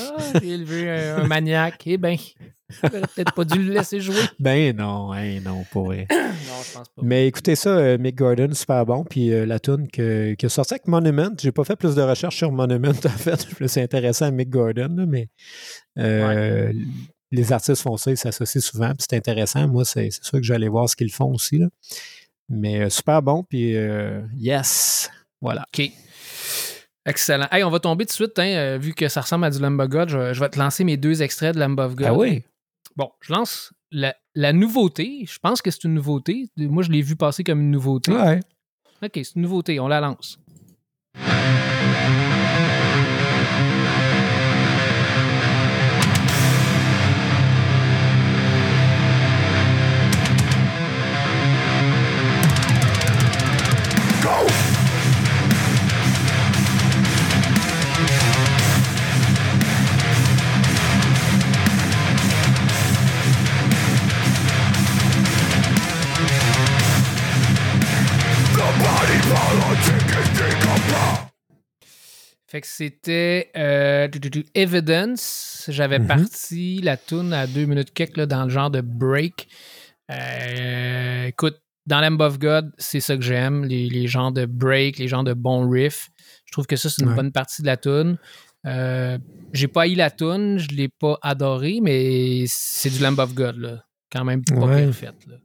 Ah, 0.00 0.16
j'ai 0.40 0.48
élevé 0.48 0.90
un, 0.90 1.18
un 1.18 1.26
maniaque. 1.26 1.82
Eh 1.86 1.98
ben, 1.98 2.16
peut-être 2.82 3.32
pas 3.34 3.44
dû 3.44 3.62
le 3.62 3.72
laisser 3.74 4.00
jouer. 4.00 4.16
ben 4.40 4.74
non, 4.76 5.12
hein, 5.12 5.38
non, 5.44 5.64
pas 5.72 5.80
vrai. 5.80 6.06
Non, 6.48 6.62
je 6.64 6.72
pense 6.78 6.88
pas. 6.88 7.02
Mais 7.02 7.26
écoutez 7.26 7.54
ça, 7.56 7.70
euh, 7.70 7.98
Mick 7.98 8.16
Gordon, 8.16 8.52
super 8.54 8.84
bon. 8.86 9.04
Puis 9.04 9.32
euh, 9.32 9.44
la 9.46 9.58
tune 9.58 9.88
que, 9.88 10.34
qui 10.34 10.46
est 10.46 10.48
sortie 10.48 10.74
avec 10.74 10.86
Monument, 10.86 11.30
j'ai 11.38 11.52
pas 11.52 11.64
fait 11.64 11.76
plus 11.76 11.94
de 11.94 12.02
recherches 12.02 12.36
sur 12.36 12.50
Monument, 12.52 12.88
en 13.04 13.08
fait. 13.08 13.46
Je 13.56 13.62
me 13.62 13.68
suis 13.68 13.80
intéressé 13.80 14.24
à 14.24 14.30
Mick 14.30 14.48
Gordon, 14.50 14.94
là, 14.96 15.06
mais 15.06 15.28
euh, 15.98 16.72
les 17.32 17.52
artistes 17.52 17.82
font 17.82 17.96
ça, 17.96 18.10
ils 18.10 18.16
s'associent 18.16 18.60
souvent, 18.60 18.88
puis 18.88 19.04
c'est 19.08 19.16
intéressant. 19.16 19.66
Moi, 19.68 19.84
c'est 19.84 20.10
c'est 20.10 20.24
sûr 20.24 20.38
que 20.38 20.44
j'allais 20.44 20.68
voir 20.68 20.88
ce 20.88 20.96
qu'ils 20.96 21.12
font 21.12 21.32
aussi. 21.32 21.58
là. 21.58 21.66
Mais 22.48 22.82
euh, 22.82 22.90
super 22.90 23.22
bon, 23.22 23.42
puis 23.42 23.76
euh, 23.76 24.20
yes! 24.36 25.10
Voilà. 25.40 25.64
OK. 25.76 25.90
Excellent. 27.04 27.46
Hey, 27.52 27.62
on 27.62 27.70
va 27.70 27.78
tomber 27.78 28.04
tout 28.04 28.10
de 28.10 28.14
suite, 28.14 28.38
hein, 28.38 28.46
euh, 28.56 28.78
vu 28.78 28.92
que 28.94 29.08
ça 29.08 29.20
ressemble 29.20 29.44
à 29.44 29.50
du 29.50 29.58
Lamb 29.60 29.78
of 29.80 29.88
God. 29.88 30.08
Je, 30.08 30.32
je 30.32 30.40
vais 30.40 30.48
te 30.48 30.58
lancer 30.58 30.82
mes 30.84 30.96
deux 30.96 31.22
extraits 31.22 31.54
de 31.54 31.60
Lamb 31.60 31.78
of 31.78 31.94
God. 31.94 32.06
Ah 32.08 32.14
oui? 32.14 32.42
Bon, 32.96 33.10
je 33.20 33.32
lance 33.32 33.72
la, 33.92 34.16
la 34.34 34.52
nouveauté. 34.52 35.24
Je 35.28 35.38
pense 35.38 35.62
que 35.62 35.70
c'est 35.70 35.84
une 35.84 35.94
nouveauté. 35.94 36.48
Moi, 36.56 36.82
je 36.82 36.90
l'ai 36.90 37.02
vu 37.02 37.14
passer 37.14 37.44
comme 37.44 37.60
une 37.60 37.70
nouveauté. 37.70 38.12
Ouais. 38.12 38.40
OK, 39.02 39.10
c'est 39.14 39.34
une 39.36 39.42
nouveauté. 39.42 39.78
On 39.78 39.88
la 39.88 40.00
lance. 40.00 40.38
Fait 72.48 72.60
que 72.60 72.66
c'était 72.66 73.50
euh, 73.56 74.08
Evidence. 74.54 75.64
J'avais 75.68 75.98
Mhm. 75.98 76.06
parti 76.06 76.80
la 76.82 76.96
tune 76.96 77.32
à 77.32 77.46
deux 77.46 77.64
minutes 77.66 77.92
quelques 77.92 78.16
là, 78.18 78.26
dans 78.26 78.44
le 78.44 78.50
genre 78.50 78.70
de 78.70 78.80
break. 78.80 79.48
Euh, 80.10 81.26
écoute, 81.26 81.56
dans 81.86 82.00
Lamb 82.00 82.20
of 82.20 82.38
God, 82.38 82.72
c'est 82.78 83.00
ça 83.00 83.16
que 83.16 83.22
j'aime, 83.22 83.64
les, 83.64 83.88
les 83.88 84.06
genres 84.06 84.32
de 84.32 84.46
break, 84.46 84.98
les 84.98 85.08
genres 85.08 85.24
de 85.24 85.34
bons 85.34 85.68
riffs. 85.68 86.08
Je 86.44 86.52
trouve 86.52 86.66
que 86.66 86.76
ça, 86.76 86.88
c'est 86.88 87.02
une 87.02 87.08
Ouais. 87.10 87.14
bonne 87.16 87.32
partie 87.32 87.62
de 87.62 87.66
la 87.66 87.76
tune. 87.76 88.16
Euh, 88.66 89.18
j'ai 89.52 89.68
pas 89.68 89.82
haï 89.82 89.94
la 89.94 90.10
tune, 90.10 90.58
je 90.58 90.68
l'ai 90.68 90.88
pas 90.88 91.18
adoré, 91.22 91.78
mais 91.82 92.44
c'est 92.48 92.90
du 92.90 92.98
Lamb 93.00 93.18
of 93.18 93.34
God, 93.34 93.56
là. 93.58 93.84
Quand 94.12 94.24
même 94.24 94.44
pas 94.44 94.54
Ouais. 94.66 94.84
pire 94.84 94.94
fait, 94.94 95.14
là. 95.28 95.36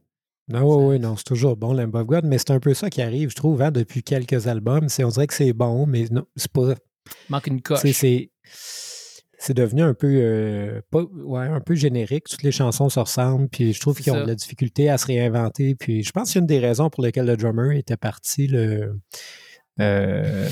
Non, 0.48 0.62
oui, 0.64 0.94
oui, 0.94 0.98
non, 1.00 1.16
c'est 1.16 1.24
toujours 1.24 1.56
bon, 1.56 1.72
Lamb 1.72 1.94
of 1.94 2.06
God, 2.06 2.24
mais 2.24 2.38
c'est 2.38 2.50
un 2.50 2.60
peu 2.60 2.74
ça 2.74 2.90
qui 2.90 3.00
arrive, 3.02 3.30
je 3.30 3.36
trouve, 3.36 3.62
hein, 3.62 3.70
depuis 3.70 4.02
quelques 4.02 4.46
albums. 4.48 4.86
On 5.00 5.08
dirait 5.08 5.26
que 5.26 5.34
c'est 5.34 5.52
bon, 5.52 5.86
mais 5.86 6.06
non, 6.10 6.24
c'est 6.36 6.50
pas. 6.50 6.74
Manque 7.28 7.46
une 7.48 7.62
coche. 7.62 7.80
C'est, 7.84 9.54
devenu 9.54 9.82
un 9.82 9.92
peu, 9.94 10.06
euh, 10.08 10.80
pas, 10.90 11.02
ouais, 11.02 11.46
un 11.48 11.60
peu 11.60 11.74
générique. 11.74 12.28
Toutes 12.28 12.44
les 12.44 12.52
chansons 12.52 12.88
se 12.88 13.00
ressemblent, 13.00 13.48
puis 13.48 13.72
je 13.72 13.80
trouve 13.80 13.98
qu'ils 14.00 14.12
ont 14.12 14.22
de 14.22 14.28
la 14.28 14.34
difficulté 14.36 14.88
à 14.88 14.98
se 14.98 15.06
réinventer. 15.06 15.74
Puis 15.74 16.04
je 16.04 16.12
pense 16.12 16.28
que 16.28 16.32
c'est 16.34 16.38
une 16.38 16.46
des 16.46 16.60
raisons 16.60 16.90
pour 16.90 17.02
lesquelles 17.02 17.26
le 17.26 17.36
drummer 17.36 17.72
était 17.72 17.96
parti. 17.96 18.46
Le, 18.46 19.00
euh, 19.80 20.48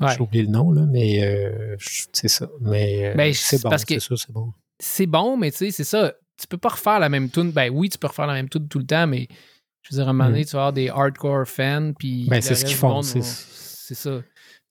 Ouais. 0.00 0.08
J'ai 0.14 0.20
oublié 0.20 0.42
le 0.44 0.50
nom, 0.50 0.70
là, 0.70 0.82
mais 0.86 1.24
euh, 1.24 1.76
c'est 2.12 2.28
ça. 2.28 2.50
Mais 2.60 3.06
euh, 3.06 3.14
Ben, 3.14 3.32
c'est 3.32 3.62
bon, 3.62 3.70
c'est 3.78 3.98
ça, 4.00 4.14
c'est 4.16 4.32
bon. 4.32 4.52
c'est 4.78 5.06
bon, 5.06 5.36
mais 5.38 5.50
tu 5.50 5.56
sais, 5.58 5.70
c'est 5.70 5.84
ça. 5.84 6.12
Tu 6.38 6.46
peux 6.46 6.58
pas 6.58 6.68
refaire 6.68 6.98
la 6.98 7.08
même 7.08 7.30
tune. 7.30 7.50
Ben 7.52 7.70
oui, 7.72 7.88
tu 7.88 7.96
peux 7.96 8.08
refaire 8.08 8.26
la 8.26 8.34
même 8.34 8.50
tune 8.50 8.68
tout 8.68 8.78
le 8.78 8.84
temps, 8.84 9.06
mais 9.06 9.28
je 9.80 9.94
veux 9.94 9.98
dire, 10.00 10.06
à 10.08 10.10
un 10.10 10.12
moment 10.12 10.28
donné, 10.28 10.44
tu 10.44 10.52
vas 10.52 10.58
avoir 10.58 10.72
des 10.74 10.90
hardcore 10.90 11.46
fans, 11.48 11.92
puis. 11.98 12.26
Ben, 12.28 12.42
c'est 12.42 12.54
ce 12.54 12.66
qu'ils 12.66 12.76
font, 12.76 12.88
monde 12.90 13.04
c'est- 13.04 13.20
vont- 13.20 13.24
C'est 13.24 13.94
ça. 13.94 14.20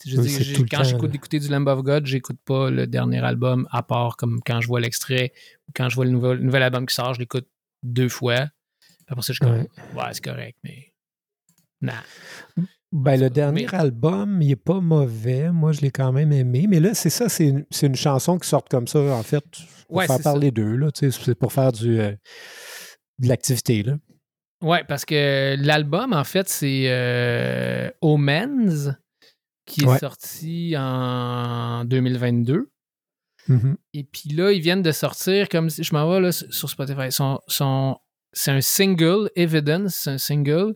Je 0.05 0.17
Oui, 0.17 0.65
quand 0.69 0.83
j'écoute 0.83 1.11
d'écouter 1.11 1.39
du 1.39 1.47
Lamb 1.49 1.67
of 1.67 1.81
God, 1.81 2.05
j'écoute 2.05 2.37
pas 2.45 2.69
le 2.69 2.85
dernier 2.87 3.23
album, 3.23 3.67
à 3.71 3.81
part 3.83 4.17
comme 4.17 4.39
quand 4.45 4.61
je 4.61 4.67
vois 4.67 4.79
l'extrait 4.79 5.33
ou 5.67 5.71
quand 5.75 5.89
je 5.89 5.95
vois 5.95 6.05
le 6.05 6.11
nouvel, 6.11 6.37
le 6.37 6.43
nouvel 6.43 6.63
album 6.63 6.85
qui 6.85 6.93
sort, 6.93 7.13
je 7.15 7.19
l'écoute 7.19 7.47
deux 7.83 8.09
fois. 8.09 8.47
Après 9.07 9.21
ça, 9.21 9.33
je 9.33 9.33
suis 9.33 9.39
comme, 9.39 9.59
ouais, 9.97 10.09
c'est 10.13 10.23
correct, 10.23 10.57
mais. 10.63 10.93
Nah. 11.81 12.03
Ben, 12.91 13.19
le 13.19 13.29
dernier 13.29 13.67
mais- 13.71 13.75
album, 13.77 14.41
il 14.41 14.51
est 14.51 14.55
pas 14.55 14.79
mauvais. 14.79 15.51
Moi, 15.51 15.71
je 15.73 15.81
l'ai 15.81 15.91
quand 15.91 16.11
même 16.13 16.31
aimé. 16.31 16.65
Mais 16.69 16.79
là, 16.79 16.93
c'est 16.93 17.09
ça, 17.09 17.27
c'est 17.27 17.47
une, 17.47 17.65
une 17.81 17.95
chanson 17.95 18.37
qui 18.37 18.47
sort 18.47 18.63
comme 18.65 18.87
ça, 18.87 18.99
en 18.99 19.23
fait, 19.23 19.43
pour 19.87 19.97
Ouais, 19.97 20.07
faire 20.07 20.21
parler 20.21 20.51
d'eux. 20.51 20.79
C'est 20.93 21.35
pour 21.35 21.51
faire 21.51 21.71
du, 21.71 21.99
euh, 21.99 22.13
de 23.19 23.27
l'activité. 23.27 23.83
là. 23.83 23.97
Ouais, 24.61 24.83
parce 24.87 25.03
que 25.05 25.55
l'album, 25.59 26.13
en 26.13 26.23
fait, 26.23 26.47
c'est 26.47 26.85
euh, 26.87 27.89
Omens, 28.01 28.95
qui 29.65 29.83
est 29.83 29.97
sorti 29.99 30.75
en 30.77 31.83
2022. 31.85 32.69
Mhm. 33.47 33.77
Et 33.93 34.03
puis 34.03 34.29
là, 34.29 34.51
ils 34.51 34.61
viennent 34.61 34.81
de 34.81 34.91
sortir, 34.91 35.49
comme 35.49 35.69
si 35.69 35.83
je 35.83 35.93
m'en 35.93 36.09
vais 36.09 36.19
là, 36.19 36.31
sur 36.31 36.69
Spotify, 36.69 37.11
son, 37.11 37.39
son- 37.47 37.97
c'est 38.33 38.51
un 38.51 38.61
single, 38.61 39.29
Evidence, 39.35 39.95
c'est 39.95 40.09
un 40.11 40.17
single, 40.17 40.75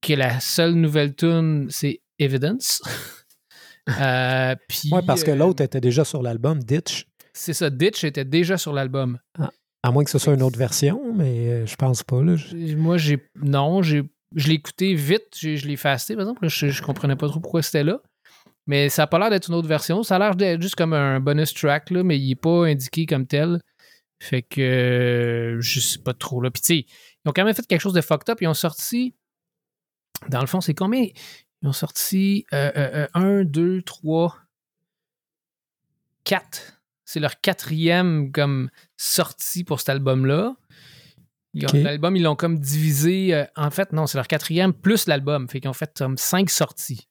qui 0.00 0.14
est 0.14 0.16
la 0.16 0.40
seule 0.40 0.72
nouvelle 0.74 1.14
tune, 1.14 1.66
c'est 1.70 2.00
Evidence. 2.18 2.82
Euh, 4.00 4.56
puis, 4.68 4.90
Ouais, 4.90 5.00
parce 5.06 5.22
que 5.22 5.30
euh, 5.30 5.36
l'autre 5.36 5.62
était 5.62 5.80
déjà 5.80 6.04
sur 6.04 6.20
l'album, 6.20 6.58
Ditch. 6.60 7.06
C'est 7.32 7.52
ça, 7.52 7.70
Ditch 7.70 8.02
était 8.02 8.24
déjà 8.24 8.58
sur 8.58 8.72
l'album. 8.72 9.20
À 9.84 9.92
moins 9.92 10.02
que 10.02 10.10
ce 10.10 10.18
soit 10.18 10.34
une 10.34 10.42
autre 10.42 10.58
version, 10.58 11.14
mais 11.14 11.48
euh, 11.50 11.66
je 11.66 11.76
pense 11.76 12.02
pas. 12.02 12.20
Là. 12.20 12.34
Moi, 12.76 12.98
j'ai. 12.98 13.22
Non, 13.36 13.82
j'ai. 13.82 14.02
Je 14.36 14.48
l'ai 14.48 14.54
écouté 14.54 14.94
vite, 14.94 15.28
je 15.34 15.66
l'ai 15.66 15.76
fasté, 15.76 16.14
par 16.14 16.22
exemple. 16.22 16.48
Je, 16.48 16.68
je 16.68 16.82
comprenais 16.82 17.16
pas 17.16 17.26
trop 17.28 17.40
pourquoi 17.40 17.62
c'était 17.62 17.84
là. 17.84 18.00
Mais 18.66 18.88
ça 18.88 19.04
a 19.04 19.06
pas 19.06 19.18
l'air 19.18 19.30
d'être 19.30 19.48
une 19.48 19.54
autre 19.54 19.68
version. 19.68 20.02
Ça 20.02 20.16
a 20.16 20.18
l'air 20.18 20.34
d'être 20.34 20.60
juste 20.60 20.74
comme 20.74 20.92
un 20.92 21.20
bonus 21.20 21.54
track, 21.54 21.90
là, 21.90 22.02
mais 22.02 22.18
il 22.18 22.32
est 22.32 22.34
pas 22.34 22.66
indiqué 22.66 23.06
comme 23.06 23.26
tel. 23.26 23.60
Fait 24.18 24.42
que 24.42 24.60
euh, 24.60 25.60
je 25.60 25.80
sais 25.80 25.98
pas 25.98 26.14
trop. 26.14 26.40
Là. 26.40 26.50
Puis 26.50 26.62
tu 26.62 26.66
sais, 26.66 26.86
ils 27.24 27.28
ont 27.28 27.32
quand 27.32 27.44
même 27.44 27.54
fait 27.54 27.66
quelque 27.66 27.80
chose 27.80 27.92
de 27.92 28.00
fucked 28.00 28.28
up. 28.30 28.38
Ils 28.40 28.48
ont 28.48 28.54
sorti. 28.54 29.14
Dans 30.28 30.40
le 30.40 30.46
fond, 30.46 30.60
c'est 30.60 30.74
combien? 30.74 31.06
Ils 31.62 31.68
ont 31.68 31.72
sorti 31.72 32.46
1, 32.52 33.44
2, 33.44 33.82
3, 33.82 34.36
4. 36.24 36.80
C'est 37.04 37.20
leur 37.20 37.40
quatrième 37.40 38.32
comme 38.32 38.70
sortie 38.96 39.62
pour 39.62 39.78
cet 39.80 39.90
album-là. 39.90 40.56
L'album, 41.60 42.16
ils 42.16 42.22
l'ont 42.22 42.36
comme 42.36 42.58
divisé. 42.58 43.34
euh, 43.34 43.44
en 43.56 43.70
fait, 43.70 43.92
non, 43.92 44.06
c'est 44.06 44.18
leur 44.18 44.28
quatrième 44.28 44.72
plus 44.72 45.06
l'album. 45.06 45.48
Fait 45.48 45.60
qu'ils 45.60 45.70
ont 45.70 45.74
fait 45.74 45.92
comme 45.96 46.16
cinq 46.16 46.50
sorties. 46.50 47.08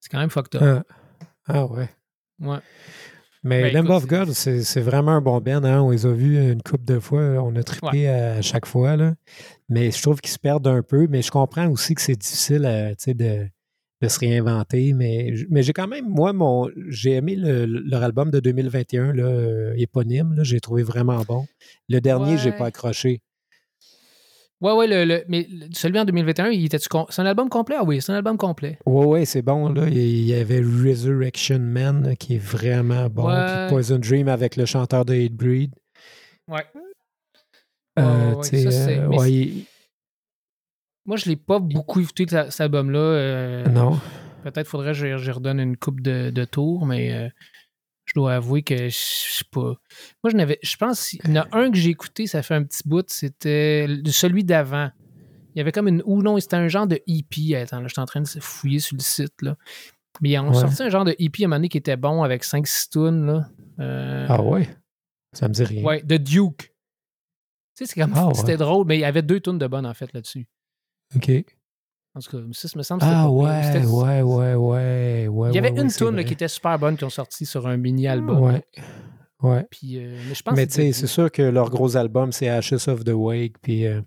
C'est 0.00 0.10
quand 0.10 0.18
même 0.18 0.30
fucked 0.30 0.60
up. 0.60 0.84
Ah. 0.88 0.94
Ah 1.46 1.66
ouais. 1.66 1.88
Ouais. 2.40 2.58
Mais 3.42 3.70
Ben, 3.72 3.74
Lamb 3.74 3.90
of 3.90 4.06
God, 4.06 4.32
c'est 4.32 4.80
vraiment 4.80 5.12
un 5.12 5.20
bon 5.20 5.40
band. 5.40 5.64
Hein? 5.64 5.80
On 5.80 5.90
les 5.90 6.06
a 6.06 6.12
vus 6.12 6.50
une 6.52 6.62
couple 6.62 6.84
de 6.84 6.98
fois. 6.98 7.20
On 7.20 7.54
a 7.56 7.62
trippé 7.62 8.08
à 8.08 8.42
chaque 8.42 8.66
fois. 8.66 8.96
Là. 8.96 9.14
Mais 9.68 9.90
je 9.90 10.02
trouve 10.02 10.20
qu'ils 10.20 10.32
se 10.32 10.38
perdent 10.38 10.66
un 10.66 10.82
peu. 10.82 11.06
Mais 11.08 11.22
je 11.22 11.30
comprends 11.30 11.68
aussi 11.68 11.94
que 11.94 12.00
c'est 12.02 12.16
difficile 12.16 12.64
à, 12.66 12.94
sais, 12.98 13.14
de, 13.14 13.48
de 14.00 14.08
se 14.08 14.18
réinventer. 14.20 14.92
Mais, 14.92 15.32
mais 15.50 15.62
j'ai 15.62 15.72
quand 15.72 15.88
même, 15.88 16.08
moi, 16.08 16.32
mon 16.32 16.68
j'ai 16.88 17.12
aimé 17.12 17.34
le- 17.36 17.66
leur 17.66 18.02
album 18.02 18.30
de 18.30 18.40
2021, 18.40 19.12
là, 19.12 19.24
euh, 19.24 19.74
éponyme. 19.76 20.34
là. 20.34 20.42
J'ai 20.44 20.60
trouvé 20.60 20.82
vraiment 20.82 21.20
bon. 21.26 21.46
Le 21.88 22.00
dernier, 22.00 22.36
j'ai 22.38 22.50
Ouais. 22.50 22.58
pas 22.58 22.66
accroché. 22.66 23.20
Ouais, 24.60 24.72
ouais, 24.72 24.88
le, 24.88 25.04
le- 25.04 25.24
mais 25.28 25.46
celui 25.72 26.00
en 26.00 26.04
2021, 26.04 26.48
il 26.50 26.64
était 26.64 26.78
C'est 26.78 27.22
un 27.22 27.26
album 27.26 27.48
complet? 27.48 27.76
Ah 27.78 27.84
oui, 27.84 28.00
c'est 28.02 28.10
un 28.10 28.16
album 28.16 28.36
complet. 28.36 28.76
Ouais, 28.86 29.04
ouais, 29.04 29.24
c'est 29.24 29.42
bon. 29.42 29.68
Là. 29.68 29.86
Il 29.88 30.24
y 30.24 30.34
avait 30.34 30.58
Resurrection 30.60 31.60
Man 31.60 32.02
là, 32.08 32.16
qui 32.16 32.34
est 32.34 32.38
vraiment 32.42 33.08
bon. 33.08 33.28
Ouais. 33.28 33.44
Puis 33.46 33.68
Poison 33.68 33.98
Dream 33.98 34.26
avec 34.26 34.56
le 34.56 34.64
chanteur 34.66 35.04
de 35.04 35.14
Hatebreed. 35.14 35.70
Ouais. 36.48 36.64
Euh, 38.00 38.32
Ouais, 38.34 38.36
ouais, 38.36 38.70
ça, 38.70 38.90
euh, 38.90 39.06
ouais, 39.08 39.32
il- 39.32 39.64
Moi, 41.08 41.16
je 41.16 41.24
l'ai 41.28 41.36
pas 41.36 41.58
beaucoup 41.58 41.98
écouté 42.00 42.26
cet 42.28 42.60
album-là. 42.60 42.98
euh, 42.98 43.66
non. 43.68 43.98
Peut-être 44.44 44.68
faudrait 44.68 44.92
que 44.92 44.98
je, 44.98 45.16
je 45.18 45.30
redonne 45.32 45.58
une 45.58 45.76
coupe 45.76 46.00
de, 46.00 46.30
de 46.30 46.44
tours, 46.44 46.86
mais 46.86 47.12
euh, 47.12 47.28
je 48.04 48.12
dois 48.14 48.34
avouer 48.34 48.62
que 48.62 48.88
je 48.88 48.94
sais 48.96 49.44
pas. 49.50 49.74
Moi, 50.22 50.30
je 50.30 50.36
n'avais. 50.36 50.58
Je 50.62 50.76
pense 50.76 51.08
qu'il 51.08 51.28
y 51.28 51.38
en 51.38 51.42
a 51.42 51.48
un 51.58 51.70
que 51.70 51.76
j'ai 51.76 51.90
écouté, 51.90 52.26
ça 52.26 52.42
fait 52.42 52.54
un 52.54 52.62
petit 52.62 52.82
bout, 52.86 53.08
c'était 53.08 53.88
celui 54.06 54.44
d'avant. 54.44 54.90
Il 55.54 55.58
y 55.58 55.60
avait 55.60 55.72
comme 55.72 55.88
une. 55.88 56.02
Ou 56.04 56.22
non, 56.22 56.38
c'était 56.38 56.56
un 56.56 56.68
genre 56.68 56.86
de 56.86 57.00
EP. 57.08 57.56
Attends, 57.56 57.80
là, 57.80 57.88
je 57.88 57.92
suis 57.94 58.00
en 58.02 58.06
train 58.06 58.20
de 58.20 58.28
fouiller 58.28 58.78
sur 58.78 58.96
le 58.96 59.02
site. 59.02 59.40
Là. 59.42 59.56
Mais 60.20 60.30
ils 60.30 60.38
ont 60.38 60.48
Ouais. 60.50 60.54
sorti 60.54 60.82
un 60.82 60.88
genre 60.90 61.04
de 61.04 61.16
EP 61.18 61.42
à 61.42 61.46
un 61.46 61.48
moment 61.48 61.56
donné 61.56 61.68
qui 61.70 61.78
était 61.78 61.96
bon 61.96 62.22
avec 62.22 62.44
5-6 62.44 62.90
tunes. 62.90 63.26
Là. 63.26 63.48
Euh, 63.80 64.26
Ah 64.28 64.42
ouais? 64.42 64.68
Ça 65.32 65.48
me 65.48 65.54
dit 65.54 65.64
rien. 65.64 65.82
Ouais, 65.84 66.00
The 66.02 66.14
Duke. 66.14 66.58
Tu 66.58 66.66
sais, 67.74 67.86
c'est 67.86 68.00
comme. 68.00 68.12
Ah 68.14 68.28
ouais. 68.28 68.34
C'était 68.34 68.56
drôle, 68.56 68.86
mais 68.86 68.98
il 68.98 69.00
y 69.00 69.04
avait 69.04 69.22
deux 69.22 69.40
tunes 69.40 69.58
de 69.58 69.66
bonnes 69.66 69.86
en 69.86 69.94
fait 69.94 70.12
là-dessus. 70.12 70.46
OK. 71.16 71.30
En 72.14 72.20
tout 72.20 72.30
cas, 72.30 72.44
ça, 72.52 72.68
me 72.76 72.82
semble 72.82 73.02
Ah 73.04 73.30
ouais, 73.30 73.84
ouais, 73.86 74.22
ouais, 74.22 74.54
ouais, 74.54 75.28
ouais. 75.28 75.50
Il 75.50 75.54
y 75.54 75.58
avait 75.58 75.70
une 75.70 75.88
tune 75.88 76.24
qui 76.24 76.32
était 76.32 76.48
super 76.48 76.78
bonne 76.78 76.96
qui 76.96 77.04
ont 77.04 77.10
sorti 77.10 77.46
sur 77.46 77.66
un 77.66 77.76
mini-album. 77.76 78.40
Ouais, 78.40 78.64
ouais. 79.42 79.66
Puis, 79.70 79.98
euh, 79.98 80.18
mais 80.28 80.34
je 80.34 80.42
pense 80.42 80.56
Mais 80.56 80.66
tu 80.66 80.74
sais, 80.74 80.92
c'est 80.92 81.06
sûr 81.06 81.30
que 81.30 81.42
leur 81.42 81.70
gros 81.70 81.96
album, 81.96 82.32
c'est 82.32 82.48
Ashes 82.48 82.88
of 82.88 83.04
the 83.04 83.12
Wake, 83.12 83.58
puis 83.62 83.86
euh, 83.86 84.00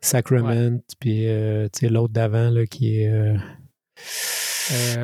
Sacrament, 0.00 0.80
puis 1.00 1.28
euh, 1.28 1.68
tu 1.72 1.80
sais, 1.80 1.88
l'autre 1.88 2.12
d'avant, 2.12 2.50
là, 2.50 2.66
qui 2.66 2.98
est 2.98 3.08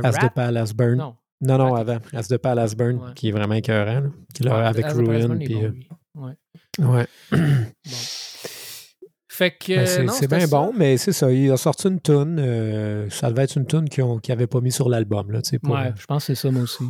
As 0.04 0.12
the 0.12 0.22
Rap? 0.22 0.34
Palace 0.34 0.74
Burn. 0.74 0.98
Non. 0.98 1.16
Non, 1.40 1.74
avant. 1.74 1.98
As 2.12 2.28
the 2.28 2.36
Palace 2.36 2.74
Burn, 2.76 2.98
Ouais. 2.98 3.14
qui 3.14 3.28
est 3.28 3.32
vraiment 3.32 3.54
écœurant, 3.54 4.00
là, 4.00 4.10
qui 4.34 4.42
là, 4.42 4.68
avec 4.68 4.84
As 4.84 4.92
the 4.92 4.96
Ruin, 4.98 5.26
Burn 5.28 5.38
puis... 5.38 5.54
bon. 6.14 6.26
Ouais. 6.26 6.36
ouais. 6.86 7.06
Bon. 7.32 7.96
Fait 9.34 9.50
que. 9.50 9.74
Ben, 9.74 9.86
c'est 9.86 10.02
non, 10.04 10.12
c'est 10.12 10.20
c'était 10.20 10.36
bien 10.36 10.46
ça. 10.46 10.56
bon, 10.58 10.72
mais 10.76 10.98
c'est 10.98 11.12
ça. 11.12 11.32
Il 11.32 11.50
a 11.50 11.56
sorti 11.56 11.88
une 11.88 12.00
tune. 12.00 12.36
euh, 12.38 13.08
ça 13.08 13.30
devait 13.30 13.44
être 13.44 13.56
une 13.56 13.66
tune 13.66 13.88
qu'ils 13.88 14.04
n'avaient 14.28 14.46
pas 14.46 14.60
mis 14.60 14.70
sur 14.72 14.88
l'album. 14.90 15.30
Là, 15.32 15.40
tu 15.40 15.50
sais, 15.50 15.58
pour, 15.58 15.74
Ouais, 15.74 15.90
je 15.96 16.04
pense 16.04 16.26
que 16.26 16.34
c'est 16.34 16.40
ça, 16.42 16.50
moi 16.50 16.62
aussi. 16.64 16.84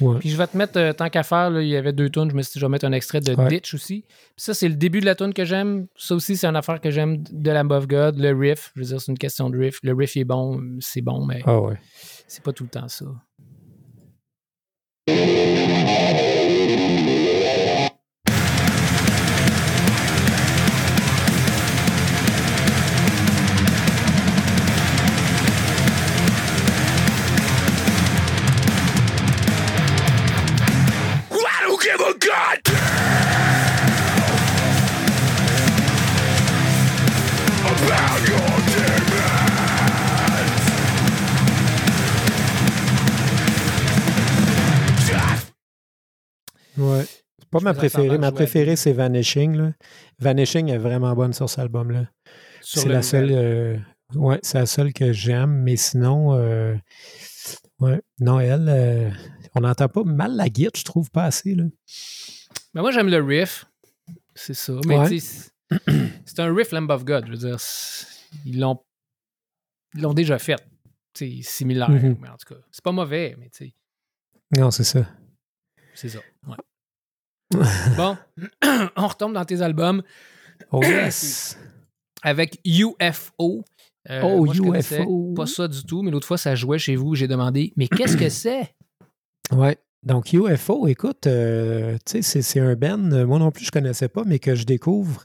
ouais. 0.00 0.18
Puis 0.18 0.30
je 0.30 0.36
vais 0.38 0.46
te 0.46 0.56
mettre, 0.56 0.78
euh, 0.78 0.94
tant 0.94 1.10
qu'à 1.10 1.22
faire, 1.22 1.50
là, 1.50 1.60
il 1.60 1.68
y 1.68 1.76
avait 1.76 1.92
deux 1.92 2.08
tunes. 2.08 2.30
Je 2.30 2.34
me 2.36 2.40
suis 2.40 2.54
dit, 2.54 2.58
je 2.60 2.64
vais 2.64 2.70
mettre 2.70 2.86
un 2.86 2.92
extrait 2.92 3.20
de 3.20 3.34
Ouais. 3.34 3.48
Ditch 3.48 3.74
aussi. 3.74 4.02
Puis 4.08 4.12
ça, 4.38 4.54
c'est 4.54 4.68
le 4.68 4.76
début 4.76 5.00
de 5.00 5.04
la 5.06 5.14
tune 5.14 5.34
que 5.34 5.44
j'aime. 5.44 5.86
Ça 5.94 6.14
aussi, 6.14 6.38
c'est 6.38 6.46
une 6.46 6.56
affaire 6.56 6.80
que 6.80 6.90
j'aime 6.90 7.22
de 7.30 7.50
Lamb 7.50 7.70
of 7.70 7.86
God. 7.86 8.18
Le 8.18 8.32
riff, 8.34 8.72
je 8.76 8.80
veux 8.80 8.86
dire, 8.86 9.00
c'est 9.02 9.12
une 9.12 9.18
question 9.18 9.50
de 9.50 9.58
riff. 9.58 9.78
Le 9.82 9.92
riff 9.92 10.16
est 10.16 10.24
bon, 10.24 10.62
c'est 10.80 11.02
bon, 11.02 11.26
mais 11.26 11.42
Ah 11.44 11.60
ouais. 11.60 11.76
c'est 12.26 12.42
pas 12.42 12.52
tout 12.52 12.64
le 12.64 12.70
temps 12.70 12.88
ça. 12.88 13.04
Ouais. 46.76 47.04
C'est 47.38 47.48
pas 47.50 47.58
Je 47.58 47.64
ma 47.64 47.74
préférée. 47.74 48.18
Ma 48.18 48.32
préférée, 48.32 48.76
c'est 48.76 48.92
Vanishing. 48.92 49.56
Là. 49.56 49.72
Vanishing 50.18 50.68
est 50.68 50.78
vraiment 50.78 51.12
bonne 51.14 51.32
sur 51.32 51.48
cet 51.48 51.58
album-là. 51.60 52.08
C'est 52.62 52.88
la 52.88 53.02
seule. 53.02 53.30
euh, 53.32 53.76
ouais, 54.14 54.38
c'est 54.42 54.58
la 54.58 54.66
seule 54.66 54.92
que 54.92 55.12
j'aime. 55.12 55.62
Mais 55.62 55.76
sinon, 55.76 56.34
euh, 56.34 56.74
ouais, 57.80 58.00
non, 58.20 58.40
elle, 58.40 58.66
euh, 58.68 59.10
on 59.54 59.60
n'entend 59.60 59.88
pas 59.88 60.04
mal 60.04 60.34
la 60.36 60.48
guitare, 60.48 60.72
je 60.76 60.84
trouve 60.84 61.10
pas 61.10 61.24
assez. 61.24 61.54
Là. 61.54 61.64
Mais 62.74 62.80
moi, 62.80 62.90
j'aime 62.90 63.08
le 63.08 63.22
riff. 63.22 63.66
C'est 64.34 64.54
ça. 64.54 64.72
Mais 64.86 64.98
Ouais. 64.98 65.18
c'est- 65.20 65.50
un 66.38 66.54
riff 66.54 66.72
Lamb 66.72 66.90
of 66.90 67.04
God. 67.04 67.26
Je 67.26 67.30
veux 67.32 67.36
dire, 67.38 67.56
ils 68.44 68.58
l'ont 68.58 68.80
ils 69.94 70.02
l'ont 70.02 70.14
déjà 70.14 70.38
fait. 70.40 70.56
C'est 71.16 71.40
similaire. 71.42 71.88
Mhm. 71.90 72.16
Mais 72.20 72.28
en 72.28 72.36
tout 72.36 72.52
cas, 72.52 72.60
c'est 72.72 72.82
pas 72.82 72.90
mauvais, 72.90 73.36
mais 73.38 73.48
tu 73.50 73.66
sais, 73.66 73.74
Non, 74.58 74.70
c'est 74.72 74.82
ça. 74.84 75.06
C'est 75.94 76.08
ça. 76.10 76.18
Ouais. 76.46 76.56
bon, 77.96 78.16
on 78.96 79.06
retombe 79.06 79.32
dans 79.34 79.44
tes 79.44 79.62
albums 79.62 80.02
Oh 80.70 80.82
yes! 80.82 81.58
avec 82.22 82.60
UFO. 82.64 83.64
Euh, 84.10 84.20
Oh, 84.22 84.44
moi, 84.44 84.54
je 84.54 84.60
connaissais 84.62 85.02
UFO. 85.02 85.32
Pas 85.34 85.46
ça 85.46 85.66
du 85.68 85.82
tout, 85.84 86.02
mais 86.02 86.10
l'autre 86.10 86.26
fois, 86.26 86.36
ça 86.38 86.54
jouait 86.54 86.78
chez 86.78 86.96
vous. 86.96 87.14
J'ai 87.14 87.26
demandé, 87.28 87.72
mais 87.76 87.88
qu'est-ce 87.88 88.16
que 88.16 88.28
c'est? 88.28 88.74
Ouais. 89.52 89.76
Donc, 90.02 90.32
UFO, 90.32 90.86
écoute, 90.86 91.26
euh, 91.26 91.96
tu 92.06 92.22
sais, 92.22 92.42
c'est- 92.42 92.60
un 92.60 92.74
band, 92.76 93.10
euh, 93.12 93.26
moi 93.26 93.38
non 93.38 93.50
plus, 93.50 93.64
je 93.66 93.70
connaissais 93.70 94.08
pas, 94.08 94.22
mais 94.26 94.38
que 94.38 94.54
je 94.54 94.64
découvre 94.64 95.24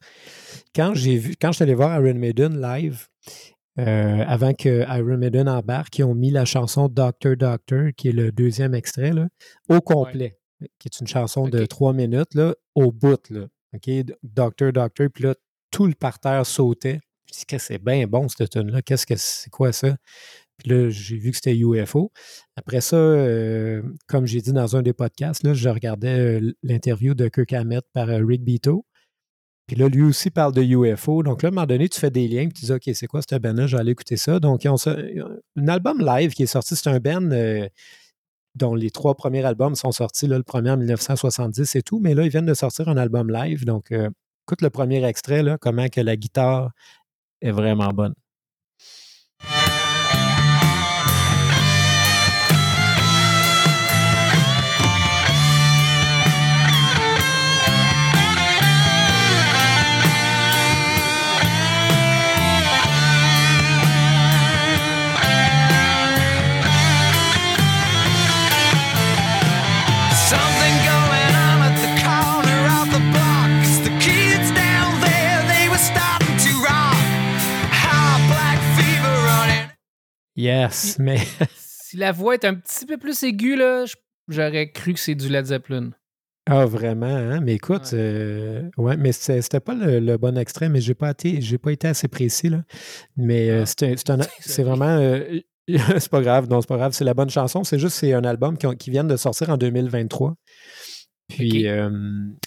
quand 0.75 0.93
j'ai 0.93 1.17
vu, 1.17 1.35
quand 1.41 1.51
je 1.51 1.55
suis 1.57 1.63
allé 1.63 1.73
voir 1.73 1.99
Iron 2.01 2.17
Maiden 2.17 2.61
live, 2.61 3.07
euh, 3.79 4.23
avant 4.27 4.53
que 4.53 4.85
Iron 4.97 5.17
Maiden 5.17 5.49
embarque, 5.49 5.99
ils 5.99 6.03
ont 6.05 6.15
mis 6.15 6.31
la 6.31 6.45
chanson 6.45 6.87
Doctor 6.89 7.35
Doctor, 7.35 7.89
qui 7.95 8.09
est 8.09 8.13
le 8.13 8.31
deuxième 8.31 8.73
extrait, 8.73 9.11
là, 9.11 9.27
au 9.69 9.81
complet, 9.81 10.37
qui 10.77 10.87
est 10.87 10.99
une 10.99 11.07
chanson 11.07 11.47
de 11.47 11.65
trois 11.65 11.93
minutes, 11.93 12.33
là, 12.35 12.55
au 12.75 12.91
bout, 12.91 13.29
là. 13.29 13.47
OK? 13.73 13.89
Doctor 14.23 14.71
Doctor, 14.73 15.07
puis 15.13 15.23
là, 15.23 15.35
tout 15.71 15.85
le 15.85 15.93
parterre 15.93 16.45
sautait. 16.45 16.99
Je 17.31 17.39
dis 17.39 17.45
que 17.45 17.57
c'est 17.59 17.77
bien 17.77 18.07
bon, 18.07 18.27
cette 18.27 18.49
tune-là? 18.49 18.81
Qu'est-ce 18.81 19.05
que 19.05 19.15
c'est 19.15 19.49
quoi 19.51 19.71
ça? 19.71 19.95
Puis 20.57 20.69
là, 20.71 20.89
j'ai 20.89 21.15
vu 21.17 21.29
que 21.31 21.37
c'était 21.37 21.55
UFO. 21.55 22.11
Après 22.55 22.81
ça, 22.81 22.95
euh, 22.97 23.81
comme 24.07 24.25
j'ai 24.25 24.41
dit 24.41 24.51
dans 24.51 24.75
un 24.75 24.81
des 24.81 24.93
podcasts, 24.93 25.43
là, 25.43 25.53
je 25.53 25.69
regardais 25.69 26.39
euh, 26.41 26.53
l'interview 26.63 27.13
de 27.13 27.27
Kirk 27.29 27.53
Hammett 27.53 27.85
par 27.93 28.09
euh, 28.09 28.25
Rick 28.25 28.43
Beato. 28.43 28.85
Puis 29.67 29.77
là, 29.77 29.87
lui 29.87 30.01
aussi 30.01 30.31
parle 30.31 30.53
de 30.55 30.63
UFO. 30.63 31.21
Donc 31.21 31.43
là, 31.43 31.49
à 31.49 31.51
un 31.51 31.53
moment 31.53 31.67
donné, 31.67 31.87
tu 31.87 31.99
fais 31.99 32.09
des 32.09 32.27
liens, 32.27 32.45
puis 32.49 32.59
tu 32.61 32.65
dis, 32.65 32.71
OK, 32.71 32.89
c'est 32.93 33.05
quoi 33.07 33.21
ce 33.21 33.35
band-là? 33.35 33.67
Aller 33.77 33.91
écouter 33.91 34.17
ça. 34.17 34.39
Donc, 34.39 34.63
ils 34.63 34.69
ont 34.69 34.77
ça- 34.77 34.97
un 35.55 35.67
album 35.67 36.03
live 36.03 36.33
qui 36.33 36.43
est 36.43 36.47
sorti, 36.47 36.75
c'est 36.75 36.89
un 36.89 36.99
band 36.99 37.29
dont 38.59 38.75
les 38.75 38.91
trois 38.91 39.15
premiers 39.15 39.43
albums 39.45 39.75
sont 39.75 39.91
sortis, 39.91 40.27
le 40.27 40.43
premier 40.43 40.71
en 40.71 40.77
1970 40.77 41.75
et 41.75 41.81
tout, 41.81 41.99
mais 41.99 42.13
là, 42.13 42.23
ils 42.23 42.29
viennent 42.29 42.45
de 42.45 42.53
sortir 42.53 42.87
un 42.89 42.97
album 42.97 43.31
live. 43.31 43.65
Donc, 43.65 43.91
euh, 43.91 44.09
écoute 44.45 44.61
le 44.61 44.69
premier 44.69 45.03
extrait, 45.05 45.41
là, 45.41 45.57
comment 45.57 45.87
que 45.87 46.01
la 46.01 46.15
guitare 46.15 46.71
est 47.41 47.51
vraiment 47.51 47.89
bonne. 47.89 48.13
Yes, 80.39 80.97
mais 80.99 81.17
Si 81.57 81.97
la 81.97 82.11
voix 82.11 82.35
est 82.35 82.45
un 82.45 82.53
petit 82.55 82.85
peu 82.85 82.97
plus 82.97 83.23
aiguë, 83.23 83.55
là, 83.57 83.83
j'aurais 84.27 84.71
cru 84.71 84.93
que 84.93 84.99
c'est 84.99 85.15
du 85.15 85.27
Led 85.27 85.45
Zeppelin. 85.45 85.89
Ah, 86.45 86.65
vraiment, 86.65 87.05
hein? 87.07 87.41
Mais 87.41 87.55
écoute, 87.55 87.89
Ouais. 87.91 87.99
euh, 87.99 88.69
ouais, 88.77 88.95
mais 88.97 89.11
c'était 89.11 89.59
pas 89.59 89.75
le, 89.75 89.99
le 89.99 90.17
bon 90.17 90.37
extrait, 90.37 90.69
mais 90.69 90.81
j'ai 90.81 90.93
pas 90.95 91.11
été, 91.11 91.41
j'ai 91.41 91.57
pas 91.57 91.71
été 91.71 91.87
assez 91.87 92.07
précis, 92.07 92.49
là. 92.49 92.63
Mais 93.17 93.49
euh, 93.49 93.65
Ah. 93.67 94.17
c'est 94.39 94.63
vraiment. 94.63 94.85
euh, 94.97 95.39
c'est 95.99 96.09
pas 96.09 96.21
grave, 96.21 96.47
non, 96.49 96.61
c'est 96.61 96.67
pas 96.67 96.77
grave. 96.77 96.93
C'est 96.93 97.03
la 97.03 97.13
bonne 97.13 97.29
chanson. 97.29 97.63
C'est 97.63 97.77
juste 97.77 97.95
c'est 97.97 98.13
un 98.13 98.23
album 98.23 98.57
qui, 98.57 98.65
ont- 98.65 98.75
qui 98.75 98.89
vient 98.89 99.03
de 99.03 99.15
sortir 99.17 99.49
en 99.49 99.57
2023. 99.57 100.35
Puis 101.29 101.67
euh, 101.67 101.89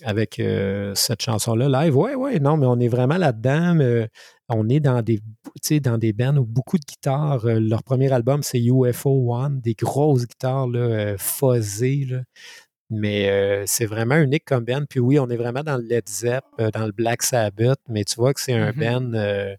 avec 0.04 0.38
euh, 0.40 0.92
cette 0.94 1.22
chanson-là, 1.22 1.68
live, 1.84 1.96
ouais, 1.96 2.14
ouais, 2.14 2.38
non, 2.40 2.56
mais 2.56 2.66
on 2.66 2.78
est 2.80 2.88
vraiment 2.88 3.16
là-dedans. 3.16 3.74
mais 3.74 4.08
on 4.48 4.68
est 4.68 4.80
dans 4.80 5.00
des, 5.02 5.18
tu 5.18 5.22
sais, 5.62 5.80
dans 5.80 5.96
des 5.98 6.12
bands 6.12 6.36
où 6.36 6.44
beaucoup 6.44 6.76
de 6.78 6.84
guitares. 6.84 7.46
euh, 7.46 7.58
leur 7.60 7.82
premier 7.82 8.12
album, 8.12 8.42
c'est 8.42 8.60
UFO 8.60 9.32
One, 9.34 9.60
des 9.60 9.74
grosses 9.74 10.26
guitares 10.26 10.66
là, 10.68 11.16
fuzzées, 11.16 12.06
là. 12.10 12.22
Mais 12.90 13.62
c'est 13.66 13.86
vraiment 13.86 14.16
unique 14.16 14.44
comme 14.44 14.64
band. 14.66 14.82
Puis 14.86 15.00
oui, 15.00 15.18
on 15.18 15.30
est 15.30 15.36
vraiment 15.38 15.62
dans 15.62 15.78
le 15.78 15.82
Led 15.84 16.06
Zepp, 16.08 16.44
dans 16.74 16.84
le 16.84 16.92
Black 16.92 17.22
Sabbath, 17.22 17.78
mais 17.88 18.04
tu 18.04 18.16
vois 18.16 18.34
que 18.34 18.40
c'est 18.40 18.52
un 18.52 18.72
Mhm. 18.72 18.78
band 18.78 19.14
euh, 19.14 19.54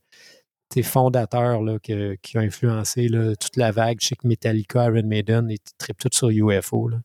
tu 0.69 0.83
sais, 0.83 0.83
fondateur 0.83 1.61
là, 1.63 1.79
que- 1.79 2.15
qui 2.21 2.37
a 2.37 2.41
influencé 2.41 3.07
là, 3.07 3.35
toute 3.35 3.57
la 3.57 3.71
vague. 3.71 3.97
Je 4.01 4.07
sais 4.09 4.15
que 4.15 4.27
Metallica, 4.27 4.85
Iron 4.85 5.07
Maiden, 5.07 5.47
ils 5.49 5.57
trippent 5.79 5.97
tout 5.97 6.09
sur 6.11 6.29
UFO. 6.29 6.89
là. 6.89 6.97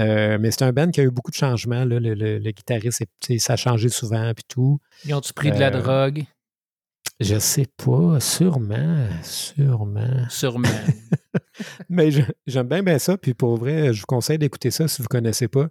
Euh, 0.00 0.38
mais 0.40 0.50
c'est 0.50 0.62
un 0.62 0.72
band 0.72 0.90
qui 0.90 1.00
a 1.00 1.04
eu 1.04 1.10
beaucoup 1.10 1.30
de 1.30 1.36
changements. 1.36 1.84
là. 1.84 2.00
Le, 2.00 2.14
le- 2.14 2.38
le 2.38 2.50
guitariste, 2.50 3.04
ça 3.38 3.52
a 3.52 3.56
changé 3.56 3.88
souvent, 3.88 4.32
puis 4.34 4.44
tout. 4.48 4.80
Ils 5.04 5.14
ont-tu 5.14 5.32
pris 5.32 5.52
de 5.52 5.58
la 5.58 5.68
Euh, 5.68 5.80
drogue? 5.80 6.24
Je 7.20 7.38
sais 7.38 7.66
pas, 7.76 8.18
sûrement, 8.18 9.06
sûrement. 9.22 10.26
Sûrement. 10.30 10.68
Mais 11.90 12.08
j'aime 12.46 12.66
bien, 12.68 12.82
bien 12.82 12.98
ça. 12.98 13.18
Puis 13.18 13.34
pour 13.34 13.58
vrai, 13.58 13.92
je 13.92 14.00
vous 14.00 14.06
conseille 14.06 14.38
d'écouter 14.38 14.70
ça 14.70 14.88
si 14.88 14.98
vous 15.02 15.04
ne 15.04 15.08
connaissez 15.08 15.46
pas. 15.48 15.68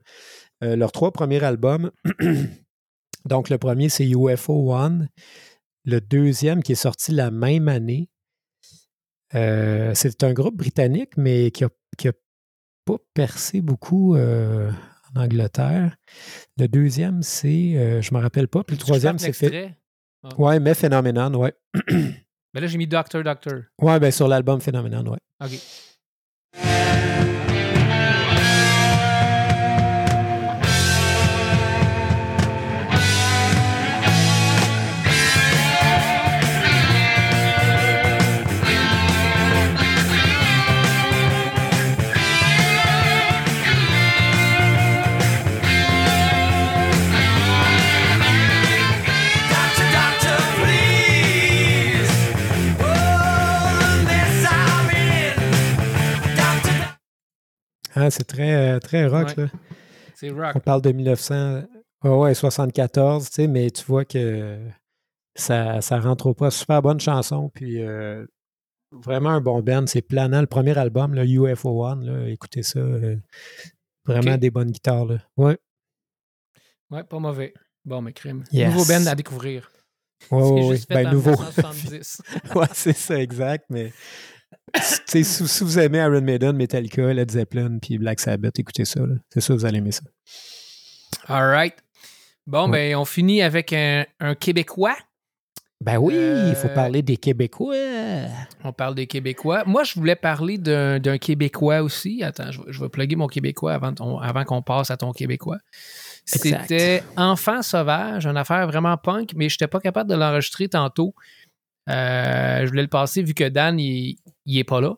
Euh, 0.63 0.75
leurs 0.75 0.91
trois 0.91 1.11
premiers 1.11 1.43
albums. 1.43 1.89
Donc, 3.25 3.49
le 3.49 3.57
premier, 3.57 3.89
c'est 3.89 4.07
UFO 4.07 4.73
One. 4.73 5.09
Le 5.85 5.99
deuxième, 6.01 6.61
qui 6.61 6.73
est 6.73 6.75
sorti 6.75 7.11
la 7.13 7.31
même 7.31 7.67
année, 7.67 8.09
c'est 9.31 10.23
un 10.23 10.33
groupe 10.33 10.57
britannique, 10.57 11.13
mais 11.17 11.51
qui 11.51 11.63
n'a 11.63 11.69
qui 11.97 12.07
a 12.09 12.13
pas 12.89 13.03
percé 13.13 13.61
beaucoup 13.61 14.15
euh, 14.15 14.71
en 15.15 15.21
Angleterre. 15.21 15.95
Le 16.57 16.67
deuxième, 16.67 17.21
c'est, 17.21 17.75
euh, 17.75 18.01
je 18.01 18.11
ne 18.11 18.17
me 18.17 18.23
rappelle 18.23 18.47
pas. 18.47 18.63
Puis 18.63 18.75
le 18.75 18.81
troisième, 18.81 19.19
c'est 19.19 19.33
fait. 19.33 19.49
fait. 19.49 19.75
Ouais, 20.37 20.59
mais 20.59 20.73
Phenomenon, 20.73 21.35
ouais. 21.35 21.53
Mais 22.53 22.61
là, 22.61 22.67
j'ai 22.67 22.79
mis 22.79 22.87
Doctor 22.87 23.23
Doctor. 23.23 23.61
Ouais, 23.79 23.99
ben 23.99 24.11
sur 24.11 24.27
l'album 24.27 24.59
Phenomenon, 24.59 25.05
ouais. 25.11 25.19
OK. 25.43 25.51
Ah, 57.99 58.09
c'est 58.11 58.23
très, 58.23 58.55
euh, 58.75 58.79
très 58.79 59.05
rock, 59.07 59.29
Ouais. 59.37 59.47
C'est 60.15 60.29
rock. 60.31 60.51
On 60.55 60.59
parle 60.59 60.81
de 60.81 60.91
1900, 60.91 61.63
ouais, 62.03 62.09
ouais, 62.09 62.33
74, 62.33 63.29
tu 63.29 63.35
sais, 63.35 63.47
mais 63.47 63.69
tu 63.71 63.83
vois 63.85 64.03
que 64.05 64.59
ça, 65.35 65.81
ça 65.81 65.99
rentre 65.99 66.33
pas. 66.33 66.51
Super 66.51 66.81
bonne 66.81 66.99
chanson, 66.99 67.49
puis 67.53 67.81
euh, 67.81 68.25
vraiment 68.91 69.29
un 69.29 69.41
bon 69.41 69.61
band. 69.61 69.85
C'est 69.87 70.01
planant. 70.01 70.41
Le 70.41 70.47
premier 70.47 70.77
album, 70.77 71.13
là, 71.13 71.23
UFO 71.25 71.85
One, 71.85 72.05
là, 72.05 72.27
écoutez 72.29 72.63
ça. 72.63 72.79
euh, 72.79 73.15
vraiment 74.05 74.37
des 74.37 74.49
bonnes 74.51 74.71
guitares, 74.71 75.05
là. 75.05 75.17
Ouais, 75.37 75.57
Ouais, 76.91 77.03
pas 77.03 77.19
mauvais. 77.19 77.53
Bon, 77.85 78.01
mais 78.01 78.13
crime. 78.13 78.43
Yes. 78.51 78.73
Nouveau 78.73 78.85
band 78.91 79.05
à 79.05 79.15
découvrir. 79.15 79.71
ouais, 80.31 80.67
juste 80.73 80.87
fait 80.87 80.95
Ben, 81.03 81.07
en 81.07 81.11
nouveau. 81.13 81.31
1970. 81.31 82.21
ouais, 82.55 82.65
c'est 82.73 82.97
ça, 82.97 83.19
exact, 83.19 83.65
mais. 83.69 83.93
Si, 85.07 85.23
si 85.23 85.63
vous 85.63 85.79
aimez 85.79 85.97
Iron 85.99 86.21
Maiden, 86.21 86.55
Metallica, 86.55 87.13
Led 87.13 87.31
Zeppelin, 87.31 87.79
puis 87.81 87.97
Black 87.97 88.19
Sabbath, 88.19 88.57
écoutez 88.59 88.85
ça. 88.85 89.01
C'est 89.33 89.41
sûr, 89.41 89.55
vous 89.55 89.65
allez 89.65 89.79
aimer 89.79 89.91
ça. 89.91 90.03
All 91.27 91.49
right. 91.49 91.75
Bon, 92.47 92.69
Ouais. 92.69 92.91
ben, 92.91 92.95
on 92.97 93.05
finit 93.05 93.41
avec 93.41 93.73
un, 93.73 94.05
un 94.19 94.35
Québécois. 94.35 94.95
Ben 95.81 95.97
oui, 95.97 96.13
il 96.13 96.55
faut 96.55 96.67
Euh, 96.67 96.73
parler 96.75 97.01
des 97.01 97.15
Québécois. 97.15 97.73
On 98.65 98.73
parle 98.73 98.95
des 98.95 99.07
Québécois. 99.07 99.63
Moi, 99.65 99.85
je 99.85 99.93
voulais 99.95 100.17
parler 100.17 100.57
d'un 100.57 101.17
Québécois 101.17 101.81
aussi. 101.81 102.21
Attends, 102.21 102.51
je, 102.51 102.59
vais- 102.61 102.73
je 102.73 102.81
vais 102.81 102.89
plugger 102.89 103.15
mon 103.15 103.27
Québécois 103.27 103.73
avant, 103.75 103.93
ton- 103.93 104.17
avant 104.19 104.43
qu'on 104.43 104.61
passe 104.61 104.91
à 104.91 104.97
ton 104.97 105.13
Québécois. 105.13 105.57
C'était 106.25 107.01
Enfant 107.15 107.61
sauvage, 107.61 108.27
une 108.27 108.35
affaire 108.37 108.67
vraiment 108.67 108.97
punk, 108.97 109.31
mais 109.35 109.47
je 109.47 109.55
n'étais 109.55 109.67
pas 109.67 109.79
capable 109.79 110.09
de 110.09 110.15
l'enregistrer 110.15 110.67
tantôt. 110.67 111.15
Euh, 111.89 112.59
je 112.65 112.67
voulais 112.67 112.81
le 112.83 112.87
passer 112.89 113.23
vu 113.23 113.33
que 113.33 113.47
Dan, 113.47 113.79
il, 113.79 114.17
il 114.51 114.57
est 114.59 114.63
pas 114.63 114.81
là. 114.81 114.95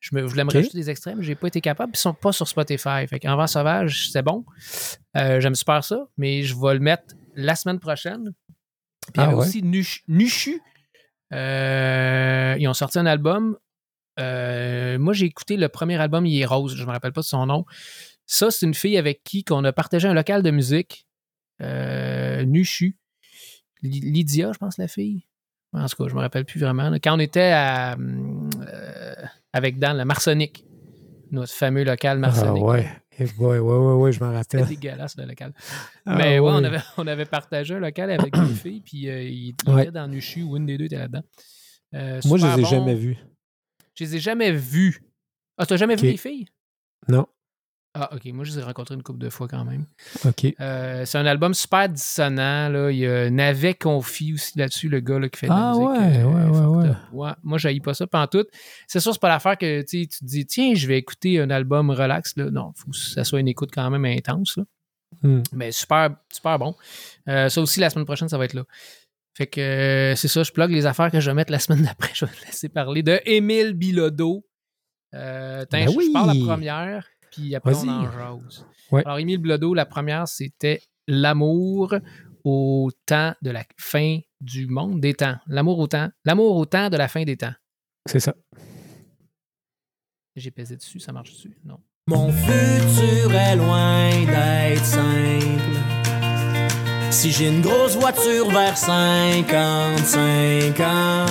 Je, 0.00 0.14
me, 0.14 0.22
je 0.22 0.26
voulais 0.26 0.44
me 0.44 0.50
rajouter 0.50 0.78
des 0.78 0.90
extraits, 0.90 1.16
mais 1.16 1.22
j'ai 1.22 1.34
pas 1.34 1.48
été 1.48 1.60
capable. 1.60 1.92
Ils 1.94 1.98
sont 1.98 2.14
pas 2.14 2.32
sur 2.32 2.48
Spotify. 2.48 3.06
Fait 3.08 3.20
qu'Enfant 3.20 3.46
sauvage, 3.46 4.10
c'est 4.10 4.22
bon. 4.22 4.44
Euh, 5.16 5.40
J'aime 5.40 5.54
super 5.54 5.84
ça, 5.84 6.06
mais 6.16 6.42
je 6.42 6.54
vais 6.54 6.74
le 6.74 6.80
mettre 6.80 7.14
la 7.34 7.54
semaine 7.56 7.78
prochaine. 7.80 8.32
Puis 9.12 9.12
il 9.16 9.20
y 9.20 9.20
Ah 9.20 9.24
avait 9.26 9.34
ouais? 9.34 9.46
aussi 9.46 9.62
Nuch- 9.62 10.02
Nuchu. 10.08 10.60
Euh, 11.32 12.56
ils 12.58 12.66
ont 12.68 12.74
sorti 12.74 12.98
un 12.98 13.06
album. 13.06 13.56
Euh, 14.20 14.98
moi, 14.98 15.12
j'ai 15.12 15.26
écouté 15.26 15.56
le 15.56 15.68
premier 15.68 15.96
album, 16.00 16.24
il 16.26 16.38
est 16.40 16.44
rose, 16.46 16.74
je 16.76 16.82
ne 16.82 16.86
me 16.86 16.92
rappelle 16.92 17.12
pas 17.12 17.20
de 17.22 17.26
son 17.26 17.46
nom. 17.46 17.64
Ça, 18.26 18.50
c'est 18.50 18.64
une 18.64 18.74
fille 18.74 18.96
avec 18.96 19.22
qui 19.24 19.44
qu'on 19.44 19.64
a 19.64 19.72
partagé 19.72 20.08
un 20.08 20.14
local 20.14 20.42
de 20.42 20.50
musique. 20.50 21.06
Nuchu. 21.60 22.96
Ly- 23.82 24.00
Lydia, 24.00 24.52
je 24.52 24.58
pense, 24.58 24.78
la 24.78 24.88
fille. 24.88 25.26
En 25.74 25.86
tout 25.86 26.02
cas, 26.02 26.08
je 26.08 26.14
me 26.14 26.20
rappelle 26.20 26.44
plus 26.44 26.60
vraiment. 26.60 26.88
là. 26.88 26.98
Quand 27.00 27.16
on 27.16 27.18
était 27.20 27.50
à, 27.52 27.96
euh, 27.96 29.14
avec 29.52 29.78
Dan, 29.78 29.96
la 29.96 30.04
Marsonic, 30.04 30.64
notre 31.30 31.52
fameux 31.52 31.84
local 31.84 32.18
Ah 32.18 32.20
Marsonic. 32.20 32.62
ouais. 32.64 32.88
Eh 33.18 33.26
boy, 33.26 33.58
ouais, 33.58 33.76
ouais, 33.76 33.92
ouais, 33.94 34.12
je 34.12 34.18
m'en 34.20 34.42
C'était 34.42 34.58
rappelle. 34.58 34.76
dégueulasse, 34.76 35.16
le 35.16 35.24
local. 35.26 35.52
Ah 36.06 36.16
Mais 36.16 36.38
ouais, 36.40 36.50
on, 36.52 36.64
avait, 36.64 36.78
on 36.96 37.06
avait 37.06 37.24
partagé 37.26 37.74
un 37.74 37.78
local 37.80 38.10
avec 38.10 38.32
deux 38.34 38.46
filles, 38.54 38.80
puis 38.80 39.08
euh, 39.08 39.22
il, 39.22 39.54
il 39.66 39.72
Ouais. 39.72 39.82
était 39.82 39.92
dans 39.92 40.08
Nuchu, 40.08 40.42
ou 40.42 40.56
une 40.56 40.66
des 40.66 40.76
deux 40.78 40.86
était 40.86 40.98
là-dedans. 40.98 41.22
Euh, 41.94 42.20
Moi, 42.24 42.38
je 42.38 42.46
les 42.46 42.58
ai 42.58 42.62
bon. 42.62 42.68
jamais 42.68 42.94
vus. 42.94 43.16
Je 43.94 44.04
les 44.04 44.16
ai 44.16 44.18
jamais 44.18 44.50
vus. 44.52 45.00
Ah, 45.58 45.66
t'as 45.66 45.76
jamais 45.76 45.94
Ok. 45.94 46.00
vu 46.00 46.08
les 46.08 46.16
filles? 46.16 46.46
Non. 47.08 47.26
Ah, 47.96 48.10
ok. 48.12 48.24
Moi, 48.32 48.44
je 48.44 48.50
les 48.52 48.58
ai 48.58 48.62
rencontrés 48.62 48.96
une 48.96 49.04
couple 49.04 49.20
de 49.20 49.30
fois 49.30 49.46
quand 49.46 49.64
même. 49.64 49.86
OK. 50.24 50.46
Euh, 50.60 51.04
c'est 51.04 51.16
un 51.16 51.26
album 51.26 51.54
super 51.54 51.88
dissonant. 51.88 52.68
Là. 52.68 52.90
Il 52.90 52.98
y 52.98 53.06
a 53.06 53.30
Navet 53.30 53.74
Confi 53.74 54.34
aussi 54.34 54.58
là-dessus, 54.58 54.88
le 54.88 54.98
gars 54.98 55.20
là, 55.20 55.28
qui 55.28 55.38
fait 55.38 55.46
de 55.46 55.52
la 55.52 55.70
Ah 55.70 55.72
musique. 55.74 55.88
ouais, 55.88 56.18
euh, 56.18 56.24
ouais, 56.24 56.58
ouais, 56.58 56.86
ouais. 56.88 56.94
Ouais, 57.12 57.30
Moi, 57.44 57.58
je 57.58 57.78
pas 57.80 57.94
ça 57.94 58.06
tout. 58.30 58.44
C'est 58.88 58.98
sûr, 58.98 59.12
c'est 59.12 59.20
pas 59.20 59.28
l'affaire 59.28 59.56
que 59.56 59.82
tu 59.82 60.08
te 60.08 60.24
dis, 60.24 60.44
tiens, 60.44 60.74
je 60.74 60.88
vais 60.88 60.98
écouter 60.98 61.38
un 61.40 61.50
album 61.50 61.90
relax. 61.90 62.36
Là. 62.36 62.50
Non, 62.50 62.72
faut 62.74 62.90
que 62.90 62.96
ça 62.96 63.22
soit 63.22 63.38
une 63.38 63.48
écoute 63.48 63.70
quand 63.72 63.88
même 63.90 64.04
intense. 64.04 64.56
là. 64.56 64.64
Hmm. 65.22 65.42
Mais 65.52 65.70
super, 65.70 66.16
super 66.32 66.58
bon. 66.58 66.74
Euh, 67.28 67.48
ça 67.48 67.60
aussi, 67.60 67.78
la 67.78 67.90
semaine 67.90 68.04
prochaine, 68.06 68.28
ça 68.28 68.38
va 68.38 68.44
être 68.44 68.54
là. 68.54 68.64
Fait 69.36 69.46
que 69.46 70.14
c'est 70.16 70.28
ça, 70.28 70.42
je 70.42 70.50
plug 70.50 70.70
les 70.72 70.86
affaires 70.86 71.10
que 71.12 71.20
je 71.20 71.30
vais 71.30 71.34
mettre 71.34 71.52
la 71.52 71.60
semaine 71.60 71.82
d'après. 71.84 72.10
Je 72.12 72.24
vais 72.24 72.32
te 72.32 72.44
laisser 72.46 72.68
parler 72.68 73.04
de 73.04 73.20
Émile 73.24 73.74
Bilodeau. 73.74 74.44
Ben 75.12 75.64
je, 75.72 75.90
je 75.92 76.12
parle 76.12 76.30
oui. 76.30 76.40
la 76.40 76.44
première, 76.46 77.06
puis 77.34 77.54
après 77.54 77.74
on 77.76 77.88
en 77.88 78.10
jase. 78.10 78.66
Ouais. 78.90 79.02
Alors, 79.04 79.18
Émile 79.18 79.38
Bilodeau, 79.38 79.74
la 79.74 79.86
première, 79.86 80.28
c'était 80.28 80.80
L'amour 81.06 81.94
au 82.44 82.90
temps 83.06 83.34
de 83.42 83.50
la 83.50 83.64
fin 83.78 84.18
du 84.40 84.66
monde, 84.66 85.00
des 85.00 85.14
temps. 85.14 85.36
L'amour 85.46 85.78
au 85.78 85.86
temps. 85.86 86.08
L'amour 86.24 86.56
au 86.56 86.66
temps 86.66 86.88
de 86.88 86.96
la 86.96 87.08
fin 87.08 87.24
des 87.24 87.36
temps. 87.36 87.52
C'est 88.06 88.20
ça. 88.20 88.34
J'ai 90.36 90.50
pesé 90.50 90.76
dessus, 90.76 90.98
ça 90.98 91.12
marche 91.12 91.30
dessus? 91.30 91.56
Non. 91.64 91.78
Mon 92.06 92.30
futur 92.32 93.34
est 93.34 93.56
loin 93.56 94.10
d'être 94.26 94.84
simple. 94.84 95.78
Si 97.10 97.30
j'ai 97.30 97.48
une 97.48 97.62
grosse 97.62 97.96
voiture 97.96 98.50
vers 98.50 98.76
55 98.76 100.80
ans, 100.80 101.26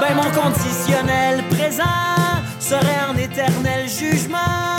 ben 0.00 0.14
mon 0.14 0.30
conditionnel 0.30 1.42
présent 1.50 1.82
serait 2.60 3.04
en 3.10 3.16
éternel 3.16 3.88
jugement 3.88 4.77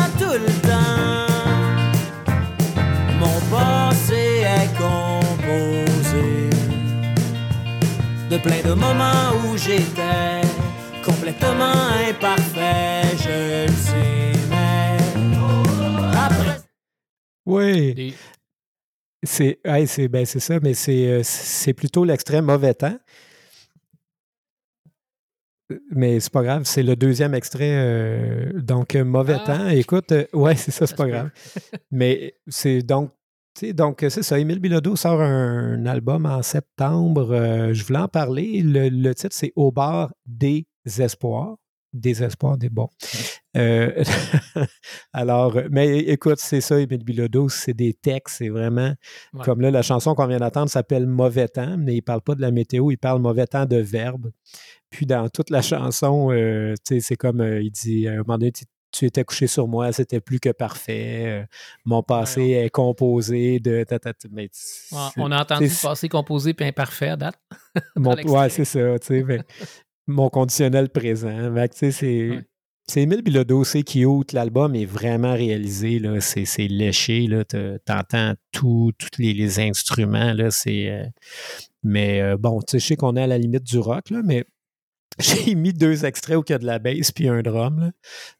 de 8.29 8.37
plein 8.37 8.61
de 8.61 8.73
moments 8.73 9.31
où 9.45 9.57
j'étais 9.57 10.41
complètement 11.03 11.89
imparfait, 12.09 13.17
je 13.17 13.65
le 13.67 13.73
sais, 13.73 14.31
mais 14.49 14.97
après. 16.15 16.57
Oui. 17.45 17.93
Des- 17.93 18.13
C'est 19.23 19.59
ouais, 19.65 19.85
c'est 19.85 20.07
ben, 20.07 20.25
c'est 20.25 20.39
ça, 20.39 20.59
mais 20.61 20.73
c'est 20.73 21.07
euh, 21.07 21.21
c'est 21.23 21.73
plutôt 21.73 22.05
l'extrait 22.05 22.41
mauvais 22.41 22.73
temps. 22.73 22.97
Mais 25.91 26.19
c'est 26.19 26.31
pas 26.31 26.41
grave, 26.41 26.63
c'est 26.63 26.81
le 26.83 26.95
deuxième 26.95 27.33
extrait. 27.35 27.75
euh, 27.75 28.51
donc, 28.59 28.95
euh, 28.95 29.03
mauvais 29.03 29.37
Ah. 29.41 29.45
temps. 29.45 29.67
Écoute, 29.69 30.11
euh, 30.13 30.25
ouais, 30.33 30.55
c'est 30.55 30.71
ça, 30.71 30.87
c'est 30.87 30.95
pas 30.95 31.07
grave. 31.07 31.29
Mais 31.91 32.33
c'est 32.47 32.81
donc, 32.81 33.11
donc 33.73 34.05
c'est 34.09 34.23
ça. 34.23 34.39
Émile 34.39 34.59
Bilodeau 34.59 34.95
sort 34.95 35.21
un, 35.21 35.85
album 35.85 36.25
en 36.25 36.41
septembre. 36.41 37.31
euh, 37.31 37.73
je 37.73 37.83
voulais 37.83 37.99
en 37.99 38.07
parler. 38.07 38.61
Le, 38.61 38.89
le 38.89 39.15
titre, 39.15 39.35
c'est 39.35 39.51
Au 39.55 39.71
bar 39.71 40.11
des 40.25 40.65
espoirs. 40.99 41.55
Désespoir 41.91 42.55
des 42.57 42.69
bons. 42.69 42.89
Euh, 43.57 44.03
alors, 45.13 45.57
mais 45.71 45.97
écoute, 45.99 46.37
c'est 46.37 46.61
ça, 46.61 46.79
Émile 46.79 47.03
Bilodeau, 47.03 47.49
c'est 47.49 47.73
des 47.73 47.93
textes, 47.95 48.37
c'est 48.37 48.49
vraiment 48.49 48.93
Ouais. 49.33 49.43
comme 49.43 49.59
là, 49.61 49.71
la 49.71 49.81
chanson 49.81 50.13
qu'on 50.13 50.27
vient 50.27 50.37
d'entendre 50.37 50.69
s'appelle 50.69 51.07
Mauvais 51.07 51.47
temps, 51.47 51.77
mais 51.79 51.93
il 51.93 51.97
ne 51.97 52.01
parle 52.01 52.21
pas 52.21 52.35
de 52.35 52.41
la 52.41 52.51
météo, 52.51 52.91
il 52.91 52.97
parle 52.97 53.21
mauvais 53.21 53.47
temps 53.47 53.65
de 53.65 53.77
verbe. 53.77 54.29
Puis 54.91 55.07
dans 55.07 55.29
toute 55.29 55.49
la 55.49 55.63
chanson, 55.63 56.31
euh, 56.31 56.75
tu 56.85 56.95
sais, 56.95 56.99
c'est 56.99 57.15
comme 57.15 57.41
euh, 57.41 57.59
il 57.61 57.71
dit 57.71 58.07
à 58.07 58.11
un 58.11 58.17
moment 58.17 58.37
donné, 58.37 58.51
tu, 58.91 59.05
étais 59.05 59.23
couché 59.23 59.47
sur 59.47 59.67
moi, 59.67 59.91
c'était 59.91 60.19
plus 60.19 60.39
que 60.39 60.49
parfait. 60.49 61.23
euh, 61.25 61.45
mon 61.85 62.03
passé 62.03 62.41
Ouais, 62.41 62.65
est 62.65 62.69
composé 62.69 63.59
de. 63.59 63.85
mais 64.31 64.49
Ouais, 64.91 64.97
on 65.17 65.31
a 65.31 65.41
entendu 65.41 65.69
passé 65.81 66.09
composé 66.09 66.53
puis 66.53 66.65
imparfait 66.65 67.09
à 67.09 67.15
date. 67.15 67.39
mon, 67.95 68.15
ouais, 68.15 68.49
c'est 68.49 68.65
ça, 68.65 68.99
tu 68.99 69.07
sais. 69.07 69.23
mais 69.23 69.39
mon 70.07 70.29
conditionnel 70.29 70.89
présent. 70.89 71.53
Sais, 71.73 71.91
c'est. 71.91 72.45
C'est 72.87 73.03
Émile 73.03 73.21
Bilodeau, 73.21 73.63
c'est 73.63 73.83
cute. 73.83 74.33
L'album 74.33 74.73
est 74.73 74.85
vraiment 74.85 75.33
réalisé. 75.33 75.99
Là. 75.99 76.19
C'est, 76.21 76.45
c'est 76.45 76.67
léché. 76.67 77.29
T'entends 77.85 78.33
tout, 78.51 78.91
tous 78.97 79.09
les, 79.19 79.33
les 79.35 79.59
instruments. 79.59 80.33
Là. 80.33 80.49
C'est, 80.49 80.89
euh, 80.89 81.05
Mais 81.83 82.19
euh, 82.19 82.35
bon, 82.35 82.59
tu 82.61 82.71
sais, 82.71 82.79
je 82.79 82.87
sais 82.87 82.95
qu'on 82.95 83.15
est 83.15 83.21
à 83.21 83.27
la 83.27 83.37
limite 83.37 83.63
du 83.63 83.77
rock, 83.77 84.09
là, 84.09 84.21
mais 84.23 84.43
j'ai 85.19 85.55
mis 85.55 85.73
deux 85.73 86.05
extraits 86.05 86.37
où 86.37 86.43
il 86.47 86.51
y 86.51 86.55
a 86.55 86.59
de 86.59 86.65
la 86.65 86.79
bass 86.79 87.11
puis 87.11 87.27
un 87.27 87.41
drum. 87.41 87.79
Là. 87.79 87.91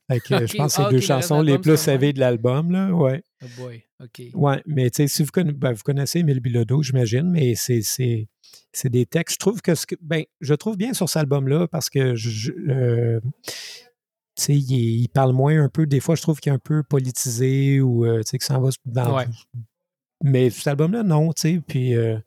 Fait 0.10 0.20
que, 0.20 0.36
Ok, 0.36 0.48
Je 0.48 0.58
pense 0.58 0.76
que 0.76 0.82
c'est 0.82 0.88
ah, 0.88 0.92
deux 0.92 1.00
chansons 1.00 1.42
les 1.42 1.58
plus 1.58 1.78
savées 1.78 2.14
de 2.14 2.20
l'album. 2.20 2.72
Là. 2.72 2.92
Ouais. 2.92 3.24
Oh 3.44 3.48
boy, 3.58 3.84
OK. 4.02 4.22
Ouais, 4.34 4.62
mais 4.66 4.90
tu 4.90 4.98
sais, 4.98 5.08
si 5.08 5.24
vous, 5.24 5.32
conna- 5.32 5.52
ben, 5.52 5.74
vous 5.74 5.84
connaissez 5.84 6.20
Émile 6.20 6.40
Bilodeau, 6.40 6.84
j'imagine, 6.84 7.30
mais 7.30 7.56
c'est, 7.56 7.82
c'est, 7.82 8.28
c'est 8.72 8.90
des 8.90 9.06
textes. 9.06 9.36
Je 9.36 9.40
trouve 9.40 9.62
que 9.62 9.76
ce 9.76 9.86
que. 9.86 9.96
Ben, 10.02 10.24
je 10.42 10.54
trouve 10.54 10.78
bien 10.78 10.94
sur 10.94 11.10
cet 11.10 11.22
album-là 11.22 11.68
parce 11.68 11.90
que 11.90 12.16
je. 12.16 12.52
euh, 12.70 13.20
il, 14.48 15.10
parle 15.10 15.34
moins 15.34 15.62
un 15.62 15.70
peu. 15.70 15.86
Des 15.86 16.00
fois, 16.00 16.16
je 16.16 16.22
trouve 16.22 16.40
qu'il 16.40 16.52
est 16.52 16.56
un 16.56 16.60
peu 16.60 16.84
politisé 16.84 17.82
ou 17.82 18.06
euh, 18.06 18.22
que 18.22 18.44
ça 18.44 18.58
en 18.58 18.62
va 18.62 18.70
dans. 18.86 19.18
Ouais. 19.18 19.26
Mais 20.24 20.50
cet 20.50 20.68
album-là, 20.68 21.04
non, 21.04 21.32
tu 21.34 21.42
sais. 21.42 21.62
Puis 21.66 21.96
euh, 21.96 22.18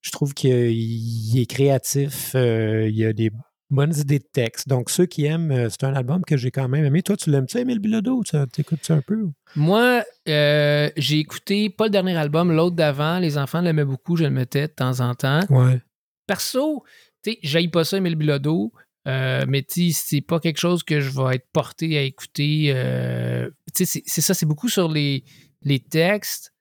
je 0.00 0.10
trouve 0.10 0.34
qu'il 0.34 0.50
il 0.70 1.40
est 1.40 1.46
créatif. 1.46 2.32
euh, 2.34 2.88
il 2.88 2.96
y 2.96 3.04
a 3.04 3.12
des 3.12 3.30
bonnes 3.74 3.94
idées 3.96 4.18
de 4.18 4.28
texte. 4.32 4.68
Donc, 4.68 4.90
ceux 4.90 5.06
qui 5.06 5.24
aiment, 5.26 5.50
euh, 5.50 5.68
c'est 5.68 5.84
un 5.84 5.94
album 5.94 6.22
que 6.24 6.36
j'ai 6.36 6.50
quand 6.50 6.68
même 6.68 6.84
aimé. 6.84 7.02
Toi, 7.02 7.16
tu 7.16 7.30
l'aimes-tu, 7.30 7.58
Émile 7.58 7.78
Bilodeau? 7.80 8.22
Tu 8.24 8.36
t'écoutes-tu 8.52 8.92
un 8.92 9.02
peu? 9.02 9.26
Moi, 9.56 10.02
euh, 10.28 10.90
j'ai 10.96 11.18
écouté 11.18 11.70
pas 11.70 11.84
le 11.84 11.90
dernier 11.90 12.16
album, 12.16 12.52
l'autre 12.52 12.76
d'avant. 12.76 13.18
Les 13.18 13.36
enfants 13.38 13.60
l'aimaient 13.60 13.84
beaucoup, 13.84 14.16
je 14.16 14.24
le 14.24 14.30
mettais 14.30 14.68
de 14.68 14.72
temps 14.72 15.00
en 15.00 15.14
temps. 15.14 15.40
Ouais. 15.50 15.80
Perso, 16.26 16.84
tu 17.22 17.36
sais, 17.42 17.68
pas 17.68 17.84
ça, 17.84 17.98
Emile 17.98 18.16
Bilodeau. 18.16 18.72
euh, 19.06 19.44
mais 19.46 19.62
tu 19.62 19.92
sais, 19.92 20.02
c'est 20.06 20.20
pas 20.22 20.40
quelque 20.40 20.58
chose 20.58 20.82
que 20.82 20.98
je 21.00 21.10
vais 21.10 21.34
être 21.36 21.46
porté 21.52 21.98
à 21.98 22.02
écouter. 22.02 22.72
euh, 22.74 23.50
tu 23.74 23.84
sais, 23.84 24.00
c'est- 24.00 24.02
c'est 24.06 24.20
ça, 24.22 24.32
c'est 24.32 24.46
beaucoup 24.46 24.70
sur 24.70 24.88
les, 24.90 25.24
les 25.60 25.78
textes. 25.80 26.53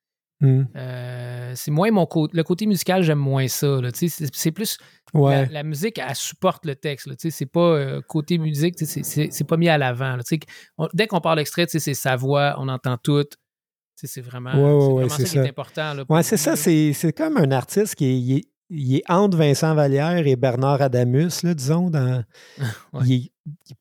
Hmm. 0.44 0.64
Euh, 0.76 1.54
c'est 1.56 1.72
moins 1.72 1.90
mon 1.90 2.06
côté. 2.06 2.36
Le 2.38 2.44
côté 2.44 2.66
musical, 2.66 3.02
j'aime 3.02 3.18
moins 3.20 3.48
ça. 3.48 3.78
C'est 3.94 4.52
plus 4.52 4.78
Ouais. 5.14 5.46
la, 5.46 5.52
la 5.52 5.64
musique, 5.64 6.00
elle 6.00 6.16
supporte 6.16 6.66
le 6.66 6.76
texte. 6.76 7.08
C'est 7.30 7.46
pas 7.46 7.60
euh, 7.62 8.02
côté 8.08 8.38
musique, 8.38 8.76
c'est- 8.78 9.48
pas 9.48 9.58
mis 9.58 9.70
à 9.70 9.78
l'avant. 9.78 10.18
Dès 10.94 11.08
qu'on 11.08 11.22
parle 11.22 11.40
extrait, 11.40 11.66
tu 11.66 11.72
sais, 11.72 11.80
c'est 11.80 11.94
sa 11.94 12.16
voix, 12.18 12.56
on 12.60 12.68
entend 12.68 12.98
tout. 12.98 13.26
C'est 13.96 14.20
vraiment, 14.22 14.52
Ouais, 14.52 14.96
vraiment 15.06 15.10
ça 15.10 15.24
qui 15.24 15.38
est 15.38 15.48
important. 15.50 15.94
là, 15.94 16.04
Ouais, 16.10 16.24
c'est 16.24 16.36
ça. 16.36 16.58
C'est, 16.58 16.92
c'est 16.92 17.14
comme 17.14 17.38
un 17.38 17.52
artiste 17.52 17.96
qui 17.96 18.06
est, 18.06 18.20
il 18.20 18.38
est, 18.38 18.44
il 18.74 18.96
est 18.98 19.04
entre 19.10 19.38
Vincent 19.38 19.74
Vallière 19.76 20.26
et 20.26 20.36
Bernard 20.36 20.82
Adamus, 20.82 21.44
là, 21.44 21.54
disons. 21.54 21.90
Dans, 21.90 22.24
Ouais. 22.94 23.02
il 23.06 23.14
est- 23.26 23.32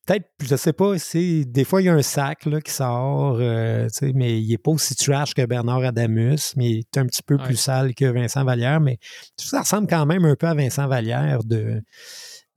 peut-être, 0.07 0.29
je 0.43 0.57
sais 0.57 0.73
pas, 0.73 0.99
c'est, 0.99 1.45
des 1.45 1.65
fois, 1.65 1.81
il 1.83 1.85
y 1.85 1.89
a 1.89 1.95
un 1.95 2.03
sac 2.03 2.47
là, 2.47 2.61
qui 2.61 2.73
sort, 2.73 3.37
euh, 3.41 3.85
tu 3.89 4.07
sais, 4.09 4.13
mais 4.13 4.41
il 4.41 4.49
n'est 4.49 4.59
pas 4.59 4.73
aussi 4.73 4.95
trash 4.97 5.35
que 5.35 5.45
Bernard 5.47 5.85
Adamus, 5.85 6.55
mais 6.57 6.71
il 6.71 6.79
est 6.81 6.99
un 6.99 7.07
petit 7.07 7.23
peu 7.23 7.37
Ouais. 7.37 7.45
plus 7.45 7.57
sale 7.57 7.95
que 7.95 8.05
Vincent 8.07 8.45
Vallière. 8.45 8.81
Mais 8.81 8.99
ça 9.37 9.61
ressemble 9.61 9.87
quand 9.87 10.05
même 10.07 10.25
un 10.25 10.35
peu 10.37 10.47
à 10.49 10.55
Vincent 10.55 10.87
Vallière 10.89 11.45
de. 11.45 11.81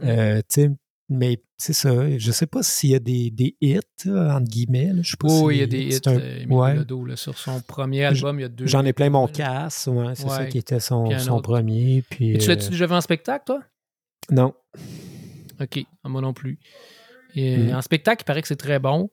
euh, 0.04 0.42
tu 0.50 0.62
sais, 0.64 0.70
mais 1.10 1.44
c'est 1.58 1.74
ça. 1.74 2.18
Je 2.18 2.32
sais 2.32 2.48
pas 2.48 2.64
s'il 2.64 2.90
y 2.92 2.96
a 2.96 3.00
des, 3.00 3.30
des 3.32 3.56
hits, 3.62 3.80
là, 4.06 4.36
entre 4.36 4.50
guillemets. 4.50 4.94
là. 4.94 5.02
Je 5.04 5.12
sais 5.12 5.18
pas 5.18 5.30
si 5.30 5.42
oui, 5.44 5.56
il 5.56 5.60
y 5.60 5.64
a 5.64 5.68
des 5.68 5.82
hits. 5.96 6.00
un- 6.06 6.18
euh, 6.20 6.46
ouais. 6.48 6.76
Là, 7.08 7.16
sur 7.16 7.38
son 7.38 7.62
premier 7.62 8.06
album, 8.06 8.40
il 8.40 8.44
y 8.44 8.46
a 8.46 8.50
deux. 8.50 8.66
J'en 8.68 8.84
ai 8.86 8.94
plein 8.94 9.10
mon 9.10 9.28
casse, 9.28 9.88
ouais, 9.88 10.16
c'est 10.16 10.28
ça 10.30 10.46
qui 10.46 10.58
était 10.58 10.80
son, 10.80 11.18
son 11.20 11.42
premier. 11.42 12.04
Puis, 12.10 12.32
Et 12.36 12.38
tu 12.40 12.50
l'as-tu 12.50 12.68
euh, 12.68 12.70
déjà 12.70 12.88
vu 12.88 12.94
en 12.94 13.02
spectacle, 13.02 13.44
toi? 13.46 13.62
Non. 14.32 14.54
OK, 15.62 15.80
ah, 16.04 16.10
moi 16.10 16.22
non 16.22 16.34
plus. 16.34 16.60
Et, 17.36 17.58
Mhm. 17.58 17.76
En 17.76 17.82
spectacle, 17.82 18.24
il 18.24 18.26
paraît 18.26 18.42
que 18.42 18.48
c'est 18.48 18.56
très 18.56 18.80
bon. 18.80 19.10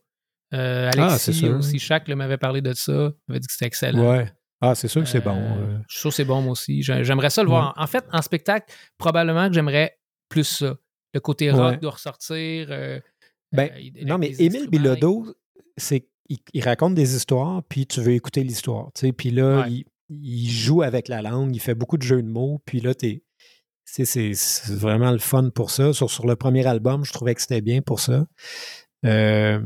Euh, 0.55 0.91
Ah, 0.97 1.07
Alexis 1.07 1.35
sûr. 1.35 1.57
aussi, 1.57 1.79
Chac 1.79 2.09
m'avait 2.09 2.37
parlé 2.37 2.61
de 2.61 2.73
ça. 2.75 2.93
Il 2.93 3.15
m'avait 3.29 3.41
dit 3.41 3.47
que 3.47 3.53
c'était 3.53 3.67
excellent. 3.67 4.11
Ouais. 4.11 4.33
Ah, 4.61 4.75
c'est 4.75 4.87
sûr 4.89 5.03
que 5.03 5.09
c'est 5.09 5.21
bon. 5.21 5.35
Euh. 5.37 5.79
Je 5.89 5.95
suis 5.95 6.01
sûr 6.03 6.11
que 6.11 6.17
c'est 6.17 6.25
bon, 6.25 6.41
moi 6.41 6.53
aussi. 6.53 6.83
J'ai- 6.83 7.03
J'aimerais 7.05 7.31
ça 7.31 7.43
le 7.43 7.49
voir. 7.49 7.75
En 7.77 7.87
fait, 7.87 8.05
en 8.13 8.23
spectacle, 8.23 8.73
probablement 8.97 9.49
que 9.49 9.55
j'aimerais 9.55 9.99
plus 10.29 10.45
ça. 10.45 10.77
Le 11.15 11.21
côté 11.21 11.51
rock 11.51 11.73
Ouais. 11.73 11.79
doit 11.79 11.91
ressortir. 11.93 12.69
euh, 12.71 13.01
Ben, 13.53 13.71
euh, 13.75 13.81
il- 13.81 14.07
non, 14.07 14.19
mais 14.19 14.33
Émile 14.39 14.69
Bilodeau, 14.69 15.27
c'est 15.77 16.07
il, 16.29 16.39
il 16.55 16.63
raconte 16.65 16.95
des 16.95 17.15
histoires, 17.15 17.63
puis 17.69 17.87
tu 17.87 18.01
veux 18.01 18.13
écouter 18.13 18.43
l'histoire. 18.43 18.91
tu 18.95 19.07
sais, 19.07 19.13
Puis 19.13 19.31
là, 19.31 19.61
Ouais. 19.63 19.71
il, 19.73 19.85
il 20.11 20.49
joue 20.51 20.83
avec 20.83 21.09
la 21.09 21.21
langue, 21.21 21.55
il 21.55 21.59
fait 21.61 21.75
beaucoup 21.75 21.99
de 21.99 22.03
jeux 22.03 22.23
de 22.23 22.29
mots, 22.29 22.61
puis 22.65 22.81
là, 22.81 22.95
t'es. 22.95 23.23
C'est 23.85 24.05
c'est- 24.07 24.33
c'est 24.35 24.73
vraiment 24.75 25.11
le 25.11 25.19
fun 25.19 25.51
pour 25.51 25.71
ça. 25.71 25.93
Sur, 25.93 26.11
sur 26.11 26.27
le 26.27 26.37
premier 26.37 26.65
album, 26.67 27.05
je 27.05 27.13
trouvais 27.13 27.35
que 27.35 27.41
c'était 27.43 27.61
bien 27.61 27.83
pour 27.83 28.01
ça. 28.01 28.27
Euh, 29.05 29.61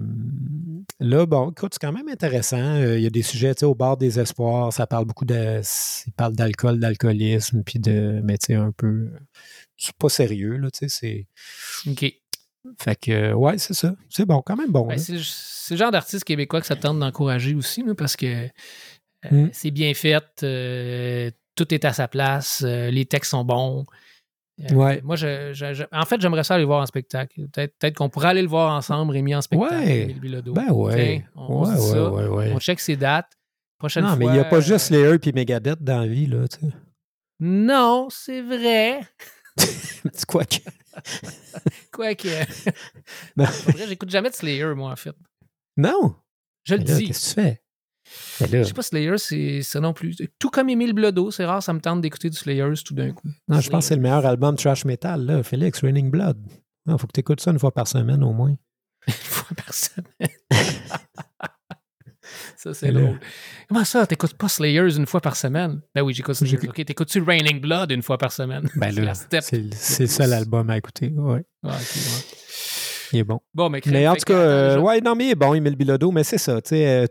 là, 0.99 1.27
bon, 1.27 1.51
écoute, 1.51 1.75
c'est 1.75 1.79
quand 1.87 1.93
même 1.93 2.09
intéressant. 2.09 2.57
Euh, 2.57 2.97
il 2.99 3.03
y 3.05 3.07
a 3.07 3.11
des 3.11 3.23
sujets, 3.23 3.55
tu 3.55 3.61
sais, 3.61 3.67
au 3.67 3.75
bord 3.75 3.99
des 3.99 4.19
espoirs, 4.19 4.73
ça 4.73 4.87
parle 4.87 5.05
beaucoup 5.05 5.27
de. 5.27 5.61
Il 6.07 6.13
parle 6.15 6.35
d'alcool, 6.35 6.81
d'alcoolisme, 6.81 7.63
puis 7.63 7.79
de. 7.79 8.21
Mais 8.25 8.39
tu 8.39 8.47
sais, 8.47 8.55
un 8.55 8.73
peu. 8.73 9.11
C'est 9.77 9.95
pas 9.97 10.09
sérieux, 10.09 10.57
là, 10.57 10.71
tu 10.71 10.89
sais, 10.89 11.27
c'est. 11.85 11.91
OK. 11.91 12.13
Fait 12.81 12.97
que, 12.97 13.33
ouais, 13.33 13.59
c'est 13.59 13.75
ça. 13.75 13.95
C'est 14.09 14.25
bon, 14.27 14.43
quand 14.45 14.57
même 14.57 14.73
bon. 14.73 14.87
Ben, 14.89 14.99
c'est 14.99 15.13
le- 15.15 15.77
genre 15.77 15.91
d'artiste 15.93 16.25
québécois 16.25 16.61
que 16.61 16.67
ça 16.67 16.75
tente 16.77 16.99
d'encourager 16.99 17.55
aussi, 17.55 17.83
là, 17.83 17.95
parce 17.95 18.17
que 18.17 18.27
euh, 18.47 18.49
Mm. 19.31 19.49
c'est 19.53 19.71
bien 19.71 19.93
fait, 19.95 20.25
euh, 20.43 21.31
tout 21.55 21.73
est 21.75 21.85
à 21.85 21.93
sa 21.93 22.07
place, 22.09 22.63
euh, 22.65 22.91
les 22.91 23.07
textes 23.07 23.31
sont 23.31 23.45
bons. 23.45 23.87
Ouais. 24.73 25.01
Moi, 25.03 25.17
je, 25.17 25.53
je- 25.53 25.75
je- 25.75 25.85
en 25.93 26.05
fait, 26.07 26.21
j'aimerais 26.21 26.43
ça 26.45 26.55
aller 26.55 26.63
le 26.63 26.67
voir 26.67 26.81
en 26.83 26.87
spectacle. 26.87 27.47
Peut-être 27.53 27.75
peut 27.79 27.91
qu'on 27.91 28.09
pourrait 28.09 28.29
aller 28.29 28.43
le 28.43 28.49
voir 28.49 28.75
ensemble, 28.75 29.13
Rémi, 29.13 29.35
en 29.35 29.43
spectacle. 29.43 29.75
Ouais. 29.75 30.17
Ben 30.45 30.73
ouais. 30.73 31.19
Tiens, 31.19 31.27
on, 31.37 31.63
ouais, 31.65 31.71
ouais, 31.73 31.77
ça. 31.79 32.11
ouais. 32.11 32.53
On 32.55 32.59
check 32.61 32.81
ses 32.81 32.97
dates. 32.97 33.33
Prochaine 33.79 34.05
Non, 34.05 34.11
fois. 34.11 34.17
mais 34.19 34.25
il 34.27 34.33
n'y 34.33 34.39
a 34.39 34.45
pas 34.45 34.61
juste 34.61 34.87
Slayer 34.87 35.17
et 35.23 35.33
Megadeth 35.33 35.83
dans 35.83 36.01
la 36.01 36.07
vie, 36.07 36.27
là, 36.27 36.49
tu 36.49 36.61
sais. 36.61 36.73
Non, 37.41 38.09
c'est 38.11 38.41
vrai. 38.41 39.01
Quoique. 41.93 42.29
Non. 43.37 43.45
Vrai, 43.45 43.87
j'écoute 43.89 44.11
jamais 44.11 44.31
de 44.31 44.35
Slayer, 44.35 44.75
moi, 44.75 44.93
en 44.93 44.97
fait. 44.97 45.15
Non! 45.77 46.17
Je 46.65 46.75
le 46.75 46.85
dis. 46.85 47.07
Qu'est-ce 47.07 47.35
que 47.35 47.41
tu 47.41 47.47
fais? 47.47 47.63
Je 48.41 48.63
sais 48.63 48.73
pas, 48.73 48.83
Slayer, 48.83 49.19
c'est 49.19 49.63
ça 49.63 49.81
non 49.81 49.93
plus. 49.93 50.17
Tout 50.39 50.51
comme 50.51 50.69
Émile 50.69 50.93
Blodo, 50.93 51.31
c'est 51.31 51.45
rare, 51.45 51.63
ça 51.63 51.73
me 51.73 51.81
tente 51.81 52.01
d'écouter 52.01 52.31
du 52.31 52.37
Slayer 52.37 52.69
tout 52.85 52.95
d'un 52.95 53.13
coup. 53.13 53.29
non, 53.49 53.61
je 53.61 53.69
pense 53.69 53.85
que 53.85 53.89
c'est 53.89 53.97
le 53.97 54.03
meilleur 54.03 54.25
album 54.25 54.57
trash 54.57 54.85
metal, 54.85 55.25
là, 55.25 55.43
Félix, 55.43 55.81
Raining 55.81 56.11
Blood. 56.11 56.39
Il 56.87 56.99
faut 56.99 57.07
que 57.07 57.13
tu 57.13 57.21
écoutes 57.21 57.41
ça 57.41 57.51
une 57.51 57.59
fois 57.59 57.73
par 57.73 57.89
semaine 57.89 58.23
au 58.23 58.33
moins. 58.33 58.57
Une 59.09 59.13
fois 59.13 59.57
par 59.57 59.73
semaine. 59.73 60.29
ça, 62.75 62.75
c'est 62.75 62.93
drôle. 62.93 63.19
Comment 63.69 63.85
ça, 63.85 64.07
t'écoutes 64.07 64.35
pas 64.35 64.49
Slayers 64.49 64.97
une 64.97 65.07
fois 65.07 65.21
par 65.21 65.37
semaine? 65.37 65.81
Ben 65.95 66.03
oui, 66.03 66.15
j'écoute 66.15 66.35
Slayers. 66.35 66.69
Ok, 66.69 66.85
t'écoutes-tu 66.85 67.21
Raining 67.23 67.61
Blood 67.61 67.91
une 67.93 68.03
fois 68.03 68.19
par 68.19 68.33
semaine? 68.33 68.69
Ben 68.77 68.93
C'est 68.93 69.01
là, 69.01 69.15
c'est 69.73 70.01
le- 70.01 70.07
seul 70.07 70.33
album 70.33 70.69
à 70.71 70.77
écouter. 70.79 71.13
Ouais, 71.17 71.45
Ah, 71.63 71.69
ouais. 71.69 71.75
il 73.13 73.19
est 73.21 73.25
bon. 73.25 73.41
Bon, 73.55 73.71
mais, 73.71 73.81
Mais 73.87 74.07
en 74.09 74.15
tout 74.15 74.25
cas, 74.27 74.35
euh, 74.35 74.75
attends, 74.75 74.85
ouais, 74.85 75.01
non, 75.01 75.15
mais 75.15 75.27
il 75.27 75.31
est 75.31 75.35
bon, 75.35 75.55
Émile 75.55 75.77
Bilodeau, 75.77 76.11
mais 76.11 76.25
c'est 76.25 76.39
ça, 76.39 76.61
tu 76.63 76.71
sais. 76.71 76.87
euh, 76.87 77.07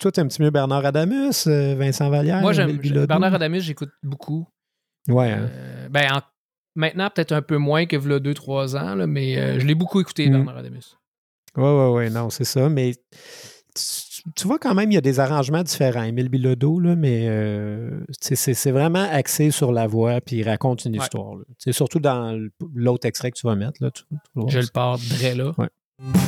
toi, 0.00 0.10
t'aimes 0.10 0.26
un 0.26 0.28
petit 0.28 0.42
mieux 0.42 0.50
Bernard 0.50 0.84
Adamus, 0.84 1.46
euh, 1.46 1.74
Vincent 1.76 2.10
Vallière? 2.10 2.40
Moi, 2.40 2.52
j'aime? 2.52 2.76
Bernard 3.06 3.34
Adamus, 3.34 3.60
j'écoute 3.60 3.90
beaucoup. 4.02 4.46
Ouais, 5.08 5.30
hein. 5.30 5.48
Euh, 5.50 5.88
ben, 5.88 6.10
en- 6.12 6.22
maintenant, 6.74 7.08
peut-être 7.14 7.32
un 7.32 7.42
peu 7.42 7.56
moins 7.56 7.86
que 7.86 7.96
v'là 7.96 8.18
2-3 8.18 8.76
ans, 8.76 8.94
là, 8.96 9.06
mais 9.06 9.38
euh, 9.38 9.60
je 9.60 9.66
l'ai 9.66 9.74
beaucoup 9.76 10.00
écouté, 10.00 10.28
Mm. 10.28 10.32
Bernard 10.32 10.56
Adamus. 10.58 10.96
Ouais, 11.56 11.62
ouais, 11.62 11.90
ouais, 11.90 12.10
non, 12.10 12.28
c'est 12.30 12.44
ça. 12.44 12.68
Mais 12.68 12.92
tu, 12.94 13.82
tu 14.34 14.46
vois 14.48 14.58
quand 14.58 14.74
même, 14.74 14.90
il 14.90 14.94
y 14.94 14.98
a 14.98 15.02
des 15.02 15.20
arrangements 15.20 15.62
différents. 15.62 16.02
Émile 16.02 16.28
Bilodeau, 16.28 16.80
là, 16.80 16.96
mais 16.96 17.26
euh, 17.28 18.00
c'est 18.20 18.34
c'est 18.36 18.70
vraiment 18.72 19.06
axé 19.10 19.50
sur 19.50 19.70
la 19.72 19.86
voix, 19.86 20.20
puis 20.20 20.36
il 20.36 20.48
raconte 20.48 20.84
une 20.84 20.92
Ouais. 20.92 20.98
histoire. 21.04 21.34
sais, 21.58 21.72
surtout 21.72 22.00
dans 22.00 22.36
l'autre 22.74 23.06
extrait 23.06 23.30
que 23.30 23.38
tu 23.38 23.46
vas 23.46 23.54
mettre. 23.54 23.82
Là, 23.82 23.90
tu- 23.90 24.02
tu 24.10 24.16
Je 24.48 24.58
le 24.58 24.66
pars 24.72 24.98
très 24.98 25.34
là. 25.34 25.52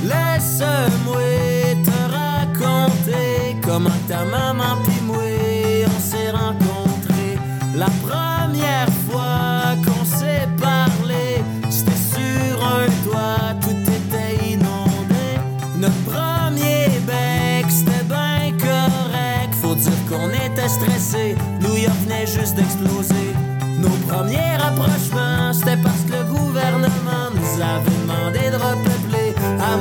Laisse-moi 0.05 1.23
te 1.85 2.13
raconter 2.13 3.57
comment 3.65 3.91
ta 4.09 4.25
maman 4.25 4.77
puis 4.85 5.01
moi 5.07 5.17
on 5.87 6.01
s'est 6.01 6.31
rencontrés. 6.31 7.37
La 7.77 7.87
première 8.03 8.28
juste 22.39 22.55
d'exploser. 22.57 23.33
Nos 23.81 23.97
premiers 24.09 24.57
rapprochements, 24.57 25.53
c'était 25.53 25.77
parce 25.83 26.03
que 26.05 26.13
le 26.13 26.25
gouvernement 26.25 27.31
nous 27.35 27.63
avait 27.63 27.97
demandé 28.03 28.51
de 28.51 28.57
repeupler 28.57 29.35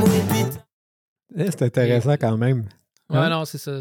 et 0.08 0.24
puis 0.30 0.45
Eh, 1.36 1.51
C'est 1.51 1.62
intéressant 1.64 2.16
quand 2.20 2.38
même. 2.38 2.68
Ouais, 3.10 3.18
Hein? 3.18 3.30
non, 3.30 3.45
c'est 3.45 3.58
ça. 3.58 3.72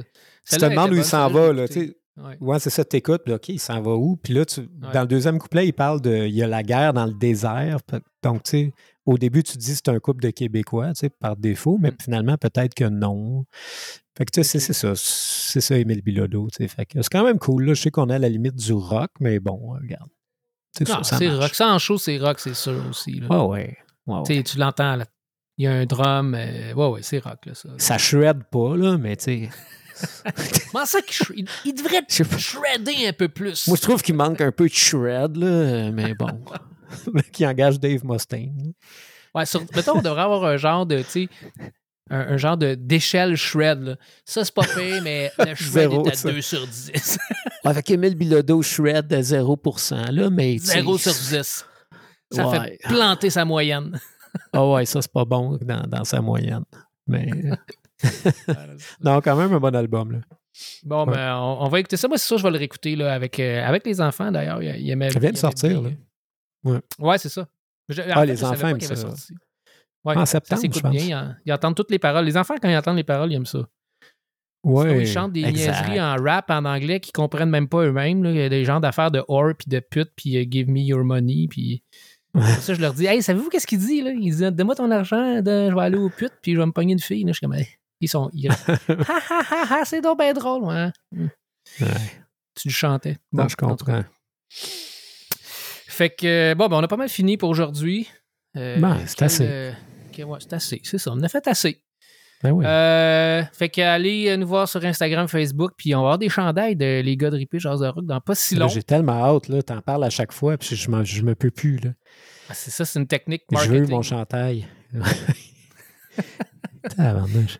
Tu 0.48 0.56
te 0.56 0.64
était 0.64 0.66
où 0.92 0.96
il 0.96 1.04
s'en 1.04 1.28
va. 1.30 1.48
je 1.48 1.52
Là, 1.52 1.66
tu 1.68 1.74
sais. 1.74 1.80
écoutée. 1.80 2.00
Ouais. 2.16 2.36
Ouais, 2.40 2.58
c'est 2.58 2.70
ça, 2.70 2.84
t'écoutes, 2.84 3.22
puis 3.24 3.34
OK, 3.34 3.48
il 3.50 3.58
s'en 3.60 3.80
va 3.82 3.92
où? 3.94 4.16
Puis 4.16 4.32
là, 4.32 4.44
tu, 4.46 4.68
dans 4.92 5.02
le 5.02 5.06
deuxième 5.06 5.38
couplet, 5.38 5.68
il 5.68 5.72
parle 5.72 6.00
de. 6.00 6.26
Il 6.26 6.34
y 6.34 6.42
a 6.42 6.46
la 6.46 6.62
guerre 6.62 6.94
dans 6.94 7.04
le 7.06 7.12
désert. 7.12 7.78
Donc, 8.22 8.42
tu 8.44 8.50
sais, 8.50 8.72
au 9.04 9.18
début, 9.18 9.42
tu 9.42 9.52
te 9.52 9.58
dis 9.58 9.74
c'est 9.74 9.88
un 9.88 9.98
couple 9.98 10.22
de 10.22 10.30
Québécois, 10.30 10.88
tu 10.94 11.00
sais, 11.00 11.10
par 11.10 11.36
défaut, 11.36 11.76
mais 11.80 11.90
Mm. 11.90 11.96
finalement, 12.02 12.36
peut-être 12.38 12.74
que 12.74 12.84
non. 12.84 13.44
Fait 14.16 14.24
que, 14.24 14.30
tu 14.30 14.42
sais, 14.44 14.58
c'est- 14.58 14.72
ça. 14.72 14.92
C'est 14.96 15.60
ça, 15.60 15.76
Émile 15.78 16.00
Bilodeau, 16.02 16.48
tu 16.50 16.62
sais. 16.64 16.68
Fait 16.68 16.86
que 16.86 17.02
c'est 17.02 17.08
quand 17.12 17.22
même 17.24 17.38
cool, 17.38 17.64
là. 17.66 17.74
Je 17.74 17.82
sais 17.82 17.90
qu'on 17.90 18.08
est 18.08 18.14
à 18.14 18.18
la 18.18 18.28
limite 18.30 18.56
du 18.56 18.72
rock, 18.72 19.10
mais 19.20 19.38
bon, 19.38 19.74
regarde. 19.80 20.08
C'est 20.76 20.88
Non, 20.88 21.02
ça 21.02 21.16
c'est 21.18 21.28
rock. 21.28 21.54
Ça 21.54 21.68
en 21.68 21.78
show, 21.78 21.96
c'est 21.98 22.18
rock, 22.18 22.40
c'est 22.40 22.54
sûr 22.54 22.82
aussi. 22.90 23.20
là. 23.20 23.28
Ouais, 23.28 23.46
ouais. 23.46 23.76
ouais, 24.06 24.20
ouais. 24.36 24.42
Tu 24.42 24.58
l'entends. 24.58 24.98
Il 25.58 25.64
y 25.64 25.66
a 25.68 25.72
un 25.72 25.86
drum. 25.86 26.34
euh, 26.34 26.74
ouais, 26.74 26.88
ouais, 26.88 27.00
c'est 27.02 27.18
rock, 27.18 27.46
là, 27.46 27.54
ça. 27.54 27.68
Ça 27.78 27.96
shred 27.98 28.44
pas, 28.50 28.76
là, 28.76 28.98
mais 28.98 29.16
tu 29.16 29.24
sais. 29.24 29.48
Comment 30.72 30.86
ça 30.86 31.00
qu'il 31.02 31.46
il, 31.64 31.74
devrait 31.74 32.02
Je 32.08 32.22
shredder 32.22 33.06
un 33.08 33.12
peu 33.12 33.28
plus? 33.28 33.66
Moi, 33.68 33.76
je 33.76 33.82
trouve 33.82 34.02
qu'il 34.02 34.14
manque 34.14 34.40
un 34.40 34.52
peu 34.52 34.68
de 34.68 34.72
shred, 34.74 35.36
là, 35.36 35.90
mais 35.92 36.14
bon. 36.14 36.44
qui 37.32 37.46
engage 37.46 37.80
Dave 37.80 38.04
Mustaine. 38.04 38.72
Ouais, 39.34 39.46
sur- 39.46 39.62
mettons, 39.74 39.98
on 39.98 40.02
devrait 40.02 40.22
avoir 40.22 40.44
un 40.44 40.56
genre 40.56 40.86
de, 40.86 40.98
tu 40.98 41.04
sais, 41.10 41.28
un, 42.10 42.20
un 42.20 42.36
genre 42.36 42.56
de 42.56 42.74
d'échelle 42.74 43.36
shred. 43.36 43.80
Là. 43.82 43.96
Ça, 44.24 44.44
c'est 44.44 44.54
pas 44.54 44.62
pire, 44.64 45.02
mais 45.02 45.30
le 45.38 45.54
shred 45.54 45.70
Zéro, 45.90 46.06
est 46.06 46.12
à 46.12 46.14
ça. 46.14 46.30
2 46.30 46.40
sur 46.40 46.66
10. 46.66 47.18
Avec 47.64 47.90
Émile 47.90 48.14
Bilodeau, 48.14 48.62
shred 48.62 49.12
à 49.12 49.20
0%, 49.20 50.10
là, 50.12 50.30
mais... 50.30 50.56
tu 50.60 50.66
sais, 50.66 50.72
0 50.74 50.98
sur 50.98 51.12
10. 51.12 51.64
Ça 52.32 52.48
Ouais. 52.48 52.58
fait 52.58 52.78
planter 52.88 53.30
sa 53.30 53.44
moyenne. 53.44 53.98
Ah 54.52 54.66
ouais, 54.66 54.84
ça, 54.84 55.00
c'est 55.00 55.12
pas 55.12 55.24
bon 55.24 55.58
dans, 55.62 55.82
dans 55.86 56.04
sa 56.04 56.20
moyenne. 56.20 56.64
Mais... 57.06 57.30
non, 59.02 59.20
quand 59.20 59.36
même 59.36 59.52
un 59.52 59.60
bon 59.60 59.74
album, 59.74 60.12
là. 60.12 60.18
Bon, 60.84 61.06
Ouais. 61.06 61.14
ben, 61.14 61.36
on, 61.36 61.64
on 61.64 61.68
va 61.68 61.80
écouter 61.80 61.96
ça. 61.96 62.08
Moi, 62.08 62.16
c'est 62.18 62.26
sûr, 62.26 62.38
je 62.38 62.42
vais 62.42 62.50
le 62.50 62.58
réécouter 62.58 62.96
là, 62.96 63.12
avec, 63.12 63.38
euh, 63.40 63.62
avec 63.64 63.84
les 63.86 64.00
enfants, 64.00 64.30
d'ailleurs. 64.32 64.62
Il, 64.62 64.74
il 64.80 64.90
aimait- 64.90 65.10
Ça 65.10 65.18
vient 65.18 65.28
de 65.30 65.34
aimait 65.34 65.40
sortir, 65.40 65.82
là. 65.82 65.90
Ouais. 66.64 66.80
Ouais, 66.98 67.18
c'est 67.18 67.28
ça. 67.28 67.46
Je- 67.88 68.02
Ah, 68.02 68.20
fait, 68.20 68.26
les 68.26 68.36
je 68.36 68.44
enfants 68.44 68.68
aiment 68.68 68.80
ça. 68.80 68.96
sorti. 68.96 69.34
Ouais, 70.04 70.16
En 70.16 70.20
ça 70.20 70.26
septembre, 70.26 70.60
s'écoute 70.62 70.76
je 70.78 70.82
pense. 70.82 70.92
bien. 70.92 71.36
Ils, 71.36 71.36
ils 71.46 71.52
entendent 71.52 71.74
toutes 71.76 71.90
les 71.90 71.98
paroles. 71.98 72.24
Les 72.24 72.36
enfants, 72.36 72.54
quand 72.60 72.68
ils 72.68 72.76
entendent 72.76 72.96
les 72.96 73.04
paroles, 73.04 73.30
ils 73.32 73.36
aiment 73.36 73.44
ça. 73.46 73.66
Sinon, 74.64 74.74
Ouais, 74.78 75.02
ils 75.02 75.06
chantent 75.06 75.32
des 75.32 75.44
exact. 75.44 75.86
niaiseries 75.88 76.00
en 76.00 76.16
rap 76.16 76.50
en 76.50 76.64
anglais 76.64 76.98
qu'ils 77.00 77.12
comprennent 77.12 77.50
même 77.50 77.68
pas 77.68 77.84
eux-mêmes. 77.84 78.24
Il 78.24 78.36
y 78.36 78.40
a 78.42 78.48
des 78.48 78.64
genres 78.64 78.80
d'affaires 78.80 79.10
de 79.10 79.22
whore, 79.28 79.52
puis 79.58 79.68
de 79.68 79.78
pute, 79.80 80.10
puis 80.16 80.36
euh, 80.38 80.44
give 80.50 80.68
me 80.68 80.80
your 80.80 81.04
money, 81.04 81.46
puis... 81.48 81.82
Ça, 82.60 82.74
je 82.74 82.80
leur 82.80 82.92
dis, 82.92 83.06
hey, 83.06 83.22
savez-vous 83.22 83.48
qu'est-ce 83.48 83.66
qu'il 83.66 83.78
dit, 83.78 84.02
là? 84.02 84.10
Il 84.10 84.30
dit, 84.34 84.50
donne-moi 84.52 84.74
ton 84.74 84.90
argent, 84.90 85.36
je 85.44 85.74
vais 85.74 85.80
aller 85.80 85.96
au 85.98 86.10
pute, 86.10 86.32
puis 86.42 86.52
je 86.54 86.58
vais 86.58 86.66
me 86.66 86.72
pogner 86.72 86.92
une 86.92 86.98
fille. 87.00 87.24
Là, 87.24 87.32
je 87.32 87.38
suis 87.38 87.46
comme, 87.46 87.54
Hey. 87.54 87.66
Ils 88.00 88.08
sont... 88.08 88.30
Ils... 88.32 88.48
ha, 88.50 88.56
ha, 88.88 89.42
ha, 89.50 89.66
ha, 89.80 89.84
c'est 89.84 90.00
donc 90.00 90.18
bien 90.18 90.32
drôle. 90.32 90.62
Ouais. 90.64 90.90
Tu 92.54 92.68
le 92.68 92.72
chantais. 92.72 93.16
Non, 93.32 93.42
Bon, 93.44 93.48
je 93.48 93.56
comprends. 93.56 94.04
Fait 94.48 96.10
que, 96.10 96.54
bon, 96.54 96.68
ben, 96.68 96.76
on 96.76 96.82
a 96.82 96.88
pas 96.88 96.96
mal 96.96 97.08
fini 97.08 97.36
pour 97.36 97.48
aujourd'hui. 97.50 98.08
Euh, 98.56 98.78
Ben, 98.78 98.98
c'est 99.06 99.22
assez. 99.22 99.46
euh, 99.46 99.72
ouais, 100.18 100.38
c'est 100.40 100.52
assez, 100.52 100.80
c'est 100.84 100.98
ça. 100.98 101.10
On 101.12 101.22
a 101.22 101.28
fait 101.28 101.46
assez. 101.48 101.82
Ben 102.42 102.50
oui. 102.52 102.66
Euh, 102.66 103.42
fait 103.54 103.70
que 103.70 103.80
allez 103.80 104.28
euh, 104.28 104.36
nous 104.36 104.46
voir 104.46 104.68
sur 104.68 104.84
Instagram, 104.84 105.26
Facebook, 105.26 105.72
puis 105.76 105.94
on 105.94 106.00
va 106.00 106.04
avoir 106.08 106.18
des 106.18 106.28
chandails 106.28 106.76
de 106.76 107.00
les 107.00 107.16
gars 107.16 107.30
de 107.30 107.36
Ripé 107.36 107.58
Jazz 107.58 107.80
de 107.80 107.86
Rock 107.86 108.04
dans 108.04 108.20
pas 108.20 108.34
si 108.34 108.54
long. 108.56 108.68
J'ai 108.68 108.82
tellement 108.82 109.24
hâte, 109.24 109.48
là. 109.48 109.62
T'en 109.62 109.80
parles 109.80 110.04
à 110.04 110.10
chaque 110.10 110.32
fois, 110.32 110.58
puis 110.58 110.76
je, 110.76 110.90
je 111.04 111.22
me 111.22 111.34
peux 111.34 111.50
plus, 111.50 111.78
là. 111.78 111.90
Ah, 112.50 112.54
c'est 112.54 112.70
ça, 112.70 112.84
c'est 112.84 112.98
une 112.98 113.06
technique 113.06 113.42
Je 113.50 113.54
marketing. 113.56 113.80
veux 113.80 113.86
mon 113.88 114.02
chandail. 114.02 114.66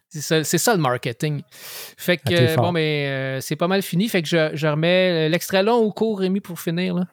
C'est 0.08 0.20
ça, 0.20 0.44
ça, 0.44 0.74
le 0.74 0.80
marketing. 0.80 1.42
Fait 1.50 2.16
que, 2.16 2.22
Ah, 2.28 2.32
euh, 2.32 2.54
fort. 2.54 2.64
bon, 2.66 2.72
mais 2.72 3.06
euh, 3.08 3.40
c'est 3.40 3.56
pas 3.56 3.68
mal 3.68 3.82
fini. 3.82 4.08
Fait 4.08 4.22
que 4.22 4.28
je, 4.28 4.50
je 4.54 4.66
remets 4.66 5.28
l'extrait 5.28 5.62
long 5.62 5.82
ou 5.84 5.90
court, 5.90 6.18
Rémi, 6.20 6.40
pour 6.40 6.60
finir. 6.60 6.94
là? 6.94 7.04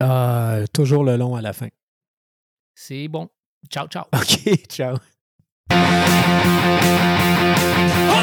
Ah, 0.00 0.58
toujours 0.72 1.04
le 1.04 1.16
long 1.16 1.34
à 1.36 1.42
la 1.42 1.52
fin. 1.52 1.68
C'est 2.74 3.08
bon. 3.08 3.28
Ciao, 3.70 3.86
ciao. 3.88 4.04
OK, 4.14 4.54
ciao. 4.68 4.96
On 5.70 5.76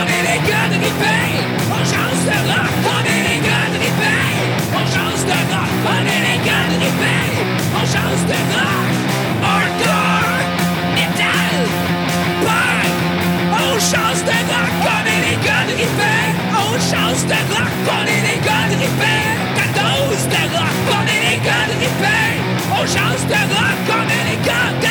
est 0.07 0.24
les 0.24 0.39
gars 0.49 0.68
de 0.70 0.76
Ripey, 0.84 1.24
on 1.70 1.84
change 1.84 2.22
de 2.26 2.38
rock. 2.47 2.72
On 2.86 3.01
est 3.05 3.24
les 3.28 3.39
gars 3.45 3.68
de 3.74 3.78
Ripey, 3.84 4.24
on 4.74 4.86
change 4.86 5.24
de 5.26 5.38
rock. 5.51 5.72
On 5.86 6.01
est 6.05 6.22
les 6.28 6.39
gars 6.45 6.66
de 6.72 6.76
Ripey, 6.84 7.22
on 7.76 7.86
change 7.86 8.24
de 8.28 8.38
rock. 8.55 8.85
grippés 15.86 16.32
Aux 16.54 16.80
chances 16.80 17.26
de 17.26 17.40
rock, 17.54 17.72
prenez 17.86 18.22
les 18.28 18.40
gars 18.46 18.68
grippés 18.70 19.26
14 19.56 20.28
de 20.28 20.58
rock, 20.58 20.76
prenez 20.88 21.20
les 21.30 21.38
gars 21.46 21.68
grippés 21.78 22.36
Aux 22.72 22.88
chances 22.88 23.26
de 23.28 23.42
rock, 23.54 23.78
prenez 23.88 24.22
les 24.32 24.46
gars 24.46 24.86